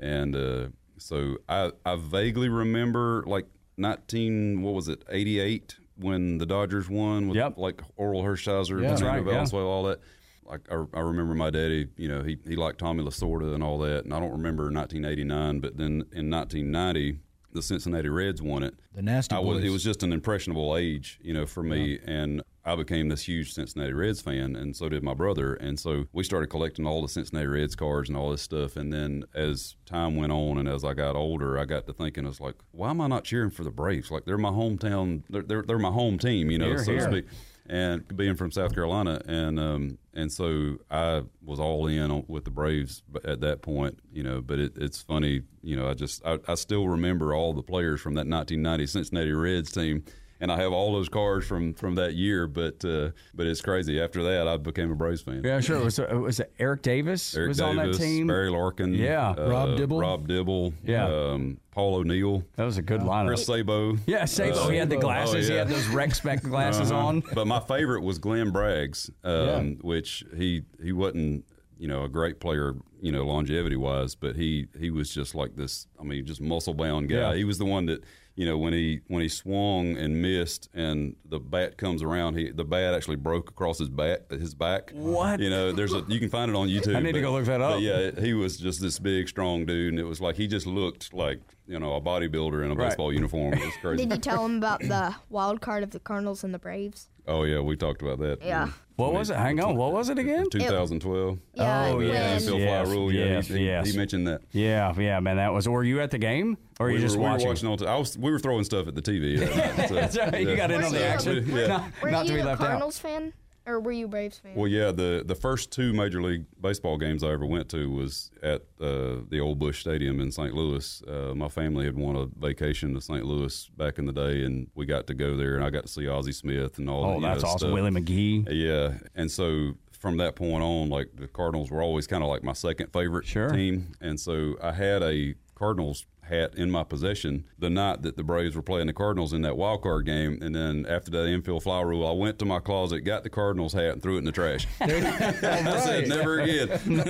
And 0.00 0.34
uh, 0.34 0.68
so 0.98 1.36
I, 1.48 1.72
I 1.84 1.96
vaguely 1.96 2.48
remember, 2.48 3.24
like, 3.26 3.46
19, 3.76 4.62
what 4.62 4.74
was 4.74 4.88
it, 4.88 5.04
88, 5.08 5.76
when 5.96 6.38
the 6.38 6.46
Dodgers 6.46 6.88
won 6.88 7.28
with, 7.28 7.36
Yep. 7.36 7.54
like, 7.58 7.82
Orel 7.98 8.22
Hershiser, 8.24 8.80
Yeah. 8.82 8.88
That's 8.88 9.00
Fernando 9.00 9.30
right, 9.30 9.50
yeah. 9.52 9.58
All 9.60 9.84
that. 9.84 10.00
Like 10.44 10.60
I, 10.72 10.82
I 10.94 11.00
remember 11.00 11.34
my 11.34 11.50
daddy, 11.50 11.88
you 11.98 12.08
know, 12.08 12.22
he, 12.22 12.38
he 12.46 12.56
liked 12.56 12.78
Tommy 12.78 13.04
Lasorda 13.04 13.52
and 13.54 13.62
all 13.62 13.78
that, 13.80 14.04
and 14.06 14.14
I 14.14 14.18
don't 14.18 14.30
remember 14.32 14.64
1989, 14.72 15.60
but 15.60 15.76
then 15.76 16.04
in 16.12 16.30
1990, 16.30 17.18
the 17.52 17.60
Cincinnati 17.60 18.08
Reds 18.08 18.40
won 18.40 18.62
it. 18.62 18.74
The 18.94 19.02
Nasty 19.02 19.34
I 19.34 19.40
was, 19.40 19.58
Boys. 19.58 19.64
it 19.68 19.70
was 19.70 19.84
just 19.84 20.02
an 20.02 20.10
impressionable 20.12 20.74
age, 20.76 21.18
you 21.22 21.34
know, 21.34 21.44
for 21.44 21.62
me, 21.62 21.98
and 22.06 22.42
I 22.68 22.76
became 22.76 23.08
this 23.08 23.26
huge 23.26 23.54
Cincinnati 23.54 23.92
Reds 23.92 24.20
fan, 24.20 24.54
and 24.54 24.76
so 24.76 24.88
did 24.88 25.02
my 25.02 25.14
brother, 25.14 25.54
and 25.54 25.78
so 25.80 26.04
we 26.12 26.22
started 26.22 26.48
collecting 26.48 26.86
all 26.86 27.02
the 27.02 27.08
Cincinnati 27.08 27.46
Reds 27.46 27.74
cards 27.74 28.08
and 28.08 28.18
all 28.18 28.30
this 28.30 28.42
stuff, 28.42 28.76
and 28.76 28.92
then 28.92 29.24
as 29.34 29.76
time 29.86 30.16
went 30.16 30.32
on 30.32 30.58
and 30.58 30.68
as 30.68 30.84
I 30.84 30.94
got 30.94 31.16
older, 31.16 31.58
I 31.58 31.64
got 31.64 31.86
to 31.86 31.92
thinking, 31.92 32.24
I 32.24 32.28
was 32.28 32.40
like, 32.40 32.56
why 32.72 32.90
am 32.90 33.00
I 33.00 33.06
not 33.06 33.24
cheering 33.24 33.50
for 33.50 33.64
the 33.64 33.70
Braves? 33.70 34.10
Like 34.10 34.24
they're 34.26 34.38
my 34.38 34.50
hometown, 34.50 35.22
they're 35.30 35.42
they're, 35.42 35.62
they're 35.62 35.78
my 35.78 35.90
home 35.90 36.18
team, 36.18 36.50
you 36.50 36.58
know, 36.58 36.66
Here, 36.66 36.84
so 36.84 36.92
here. 36.92 37.00
to 37.00 37.12
speak 37.12 37.26
and 37.68 38.16
being 38.16 38.34
from 38.34 38.50
South 38.50 38.74
Carolina, 38.74 39.20
and 39.26 39.60
um, 39.60 39.98
and 40.14 40.32
so 40.32 40.78
I 40.90 41.22
was 41.44 41.60
all 41.60 41.86
in 41.86 42.10
on, 42.10 42.24
with 42.26 42.44
the 42.44 42.50
Braves 42.50 43.02
at 43.24 43.40
that 43.42 43.62
point, 43.62 43.98
you 44.10 44.22
know. 44.22 44.40
But 44.40 44.58
it, 44.58 44.72
it's 44.76 45.02
funny, 45.02 45.42
you 45.62 45.76
know. 45.76 45.88
I 45.88 45.94
just 45.94 46.24
I, 46.24 46.38
I 46.48 46.54
still 46.54 46.88
remember 46.88 47.34
all 47.34 47.52
the 47.52 47.62
players 47.62 48.00
from 48.00 48.14
that 48.14 48.26
1990 48.26 48.86
Cincinnati 48.86 49.32
Reds 49.32 49.70
team, 49.70 50.02
and 50.40 50.52
I 50.52 50.56
have 50.60 50.72
all 50.72 50.92
those 50.92 51.08
cards 51.08 51.46
from 51.46 51.74
from 51.74 51.94
that 51.96 52.14
year. 52.14 52.46
But 52.46 52.84
uh, 52.84 53.10
but 53.34 53.46
it's 53.46 53.60
crazy. 53.60 54.00
After 54.00 54.22
that, 54.22 54.46
I 54.48 54.56
became 54.56 54.90
a 54.90 54.94
Braves 54.94 55.22
fan. 55.22 55.42
Yeah, 55.44 55.60
sure. 55.60 55.82
Was 55.82 55.98
it, 55.98 56.12
was 56.12 56.40
it 56.40 56.52
Eric 56.58 56.82
Davis 56.82 57.34
Eric 57.36 57.48
was 57.48 57.58
Davis, 57.58 57.70
on 57.70 57.76
that 57.90 57.96
team? 57.98 58.26
Barry 58.26 58.50
Larkin, 58.50 58.94
Yeah. 58.94 59.30
uh, 59.30 59.48
Rob 59.50 59.76
Dibble. 59.76 59.98
Rob 60.00 60.28
Dibble, 60.28 60.74
Yeah. 60.84 61.06
um, 61.06 61.58
Paul 61.70 61.96
O'Neill, 61.96 62.44
That 62.56 62.64
was 62.64 62.76
a 62.78 62.82
good 62.82 63.00
lineup. 63.00 63.28
Chris 63.28 63.46
Sabo. 63.46 63.96
yeah, 64.06 64.24
Sabo. 64.24 64.68
he 64.68 64.76
had 64.76 64.90
the 64.90 64.96
glasses. 64.96 65.48
Oh, 65.48 65.52
He 65.52 65.58
had 65.58 65.68
those 65.68 65.86
rec 65.88 66.14
spec 66.14 66.42
glasses 66.42 66.90
Uh-huh. 66.90 67.06
on. 67.06 67.22
but 67.34 67.46
my 67.46 67.60
favorite 67.60 68.02
was 68.02 68.18
Glenn 68.18 68.52
Braggs, 68.52 69.10
um, 69.24 69.68
Yeah. 69.68 69.74
which 69.82 70.24
he 70.36 70.62
he 70.82 70.92
wasn't 70.92 71.44
you 71.78 71.86
know 71.86 72.02
a 72.02 72.08
great 72.08 72.40
player 72.40 72.74
you 73.00 73.12
know 73.12 73.24
longevity 73.24 73.76
wise, 73.76 74.16
but 74.16 74.34
he 74.34 74.66
he 74.78 74.90
was 74.90 75.14
just 75.14 75.34
like 75.36 75.54
this. 75.54 75.86
I 76.00 76.02
mean, 76.02 76.26
just 76.26 76.40
muscle 76.40 76.74
bound 76.74 77.08
guy. 77.08 77.14
Yeah. 77.16 77.34
He 77.34 77.44
was 77.44 77.58
the 77.58 77.64
one 77.64 77.86
that 77.86 78.02
you 78.38 78.46
know 78.46 78.56
when 78.56 78.72
he 78.72 79.00
when 79.08 79.20
he 79.20 79.28
swung 79.28 79.96
and 79.98 80.22
missed 80.22 80.68
and 80.72 81.16
the 81.28 81.40
bat 81.40 81.76
comes 81.76 82.04
around, 82.04 82.36
he 82.36 82.50
the 82.50 82.64
bat 82.64 82.94
actually 82.94 83.16
broke 83.16 83.50
across 83.50 83.78
his 83.80 83.88
back 83.88 84.30
his 84.30 84.54
back. 84.54 84.92
What? 84.94 85.40
You 85.40 85.50
know, 85.50 85.72
there's 85.72 85.92
a 85.92 86.04
you 86.08 86.20
can 86.20 86.28
find 86.30 86.48
it 86.48 86.54
on 86.56 86.68
YouTube. 86.68 86.94
I 86.94 87.00
need 87.00 87.12
to 87.12 87.20
go 87.20 87.32
look 87.32 87.46
that 87.46 87.58
but 87.58 87.72
up. 87.78 87.80
yeah, 87.80 88.12
he 88.20 88.34
was 88.34 88.56
just 88.56 88.80
this 88.80 89.00
big, 89.00 89.28
strong 89.28 89.66
dude, 89.66 89.92
and 89.92 89.98
it 89.98 90.04
was 90.04 90.20
like 90.20 90.36
he 90.36 90.46
just 90.46 90.66
looked 90.68 91.12
like 91.12 91.40
you 91.66 91.80
know 91.80 91.94
a 91.96 92.00
bodybuilder 92.00 92.64
in 92.64 92.70
a 92.70 92.74
Right. 92.76 92.90
baseball 92.90 93.12
uniform. 93.12 93.54
It 93.54 93.64
was 93.64 93.74
crazy. 93.82 94.06
Did 94.06 94.12
you 94.14 94.20
tell 94.20 94.44
him 94.46 94.58
about 94.58 94.80
the 94.80 95.16
wild 95.30 95.60
card 95.60 95.82
of 95.82 95.90
the 95.90 95.98
Cardinals 95.98 96.44
and 96.44 96.54
the 96.54 96.60
Braves? 96.60 97.08
Oh 97.28 97.44
yeah, 97.44 97.60
we 97.60 97.76
talked 97.76 98.02
about 98.02 98.18
that. 98.20 98.38
Yeah. 98.42 98.66
Mm. 98.66 98.72
What 98.96 99.12
was 99.12 99.30
it? 99.30 99.36
Hang 99.36 99.60
on. 99.60 99.76
What 99.76 99.92
was 99.92 100.08
it 100.08 100.18
again? 100.18 100.50
2012. 100.50 101.38
Yeah, 101.54 101.86
Oh, 101.86 101.96
when- 101.98 102.08
yes. 102.08 102.44
Phil 102.46 102.58
Yes, 102.58 102.84
Fly 102.88 102.94
rule. 102.96 103.12
Yeah, 103.12 103.24
yes, 103.26 103.46
he, 103.46 103.58
he- 103.58 103.66
yes. 103.66 103.90
he 103.92 103.96
mentioned 103.96 104.26
that. 104.26 104.40
Yeah, 104.50 104.92
yeah, 104.98 105.20
man. 105.20 105.36
That 105.36 105.52
was. 105.52 105.68
Were 105.68 105.84
you 105.84 106.00
at 106.00 106.10
the 106.10 106.18
game, 106.18 106.58
or 106.80 106.86
were 106.86 106.92
we 106.92 106.94
you 106.96 107.00
just 107.02 107.16
were, 107.16 107.22
watching? 107.22 107.38
We 107.38 107.44
were 107.44 107.50
watching 107.52 107.68
on. 107.68 107.78
T- 107.78 107.86
I 107.86 107.96
was. 107.96 108.18
We 108.18 108.32
were 108.32 108.40
throwing 108.40 108.64
stuff 108.64 108.88
at 108.88 108.96
the 108.96 109.02
TV. 109.02 109.38
that 109.38 109.76
night, 109.78 109.88
so, 109.88 109.94
That's 109.94 110.18
right. 110.18 110.40
You 110.40 110.56
got 110.56 110.72
in 110.72 110.82
on 110.82 110.90
the 110.92 110.98
Were 110.98 111.04
you- 111.04 111.08
action. 111.10 111.46
Yeah. 111.48 111.66
Not, 111.68 111.84
Were 112.02 112.10
not 112.10 112.26
to 112.26 112.32
you 112.32 112.34
be 112.38 112.40
a 112.40 112.44
left 112.44 112.60
out. 112.60 112.66
Cardinals 112.66 112.98
fan 112.98 113.32
or 113.68 113.80
were 113.80 113.92
you 113.92 114.06
a 114.06 114.08
Braves 114.08 114.38
fan? 114.38 114.54
Well, 114.54 114.66
yeah. 114.68 114.90
The 114.90 115.22
the 115.26 115.34
first 115.34 115.70
two 115.70 115.92
major 115.92 116.22
league 116.22 116.44
baseball 116.60 116.96
games 116.96 117.22
I 117.22 117.30
ever 117.32 117.46
went 117.46 117.68
to 117.70 117.90
was 117.90 118.30
at 118.42 118.62
uh, 118.80 119.16
the 119.28 119.40
old 119.40 119.58
Busch 119.58 119.80
Stadium 119.80 120.20
in 120.20 120.32
St. 120.32 120.54
Louis. 120.54 121.02
Uh, 121.06 121.34
my 121.34 121.48
family 121.48 121.84
had 121.84 121.96
won 121.96 122.16
a 122.16 122.26
vacation 122.40 122.94
to 122.94 123.00
St. 123.00 123.24
Louis 123.24 123.68
back 123.76 123.98
in 123.98 124.06
the 124.06 124.12
day, 124.12 124.44
and 124.44 124.68
we 124.74 124.86
got 124.86 125.06
to 125.08 125.14
go 125.14 125.36
there, 125.36 125.54
and 125.56 125.64
I 125.64 125.70
got 125.70 125.82
to 125.82 125.88
see 125.88 126.08
Ozzie 126.08 126.32
Smith 126.32 126.78
and 126.78 126.88
all. 126.88 127.04
Oh, 127.04 127.20
the, 127.20 127.26
that's 127.26 127.42
know, 127.42 127.48
awesome. 127.50 127.58
stuff. 127.58 127.72
Willie 127.74 127.90
McGee. 127.90 128.46
Yeah, 128.50 128.94
and 129.14 129.30
so 129.30 129.74
from 129.92 130.16
that 130.18 130.36
point 130.36 130.62
on, 130.62 130.88
like 130.88 131.08
the 131.16 131.26
Cardinals 131.28 131.70
were 131.70 131.82
always 131.82 132.06
kind 132.06 132.22
of 132.22 132.28
like 132.28 132.42
my 132.44 132.52
second 132.52 132.92
favorite 132.92 133.26
Sure. 133.26 133.50
team, 133.50 133.92
and 134.00 134.18
so 134.18 134.56
I 134.62 134.72
had 134.72 135.02
a 135.02 135.34
Cardinals 135.58 136.06
hat 136.22 136.52
in 136.56 136.70
my 136.70 136.84
possession 136.84 137.42
the 137.58 137.70
night 137.70 138.02
that 138.02 138.18
the 138.18 138.22
Braves 138.22 138.54
were 138.54 138.60
playing 138.60 138.86
the 138.86 138.92
Cardinals 138.92 139.32
in 139.32 139.40
that 139.42 139.56
wild 139.56 139.80
card 139.82 140.04
game, 140.04 140.38
and 140.42 140.54
then 140.54 140.84
after 140.86 141.10
that 141.10 141.26
infield 141.26 141.62
fly 141.62 141.80
rule, 141.80 142.06
I 142.06 142.12
went 142.12 142.38
to 142.40 142.44
my 142.44 142.60
closet, 142.60 143.00
got 143.00 143.22
the 143.24 143.30
Cardinals 143.30 143.72
hat, 143.72 143.92
and 143.94 144.02
threw 144.02 144.16
it 144.16 144.18
in 144.18 144.24
the 144.24 144.32
trash. 144.32 144.66
I 144.80 145.80
said 145.80 146.06
never 146.08 146.40
again. 146.40 146.68
They're 146.86 147.04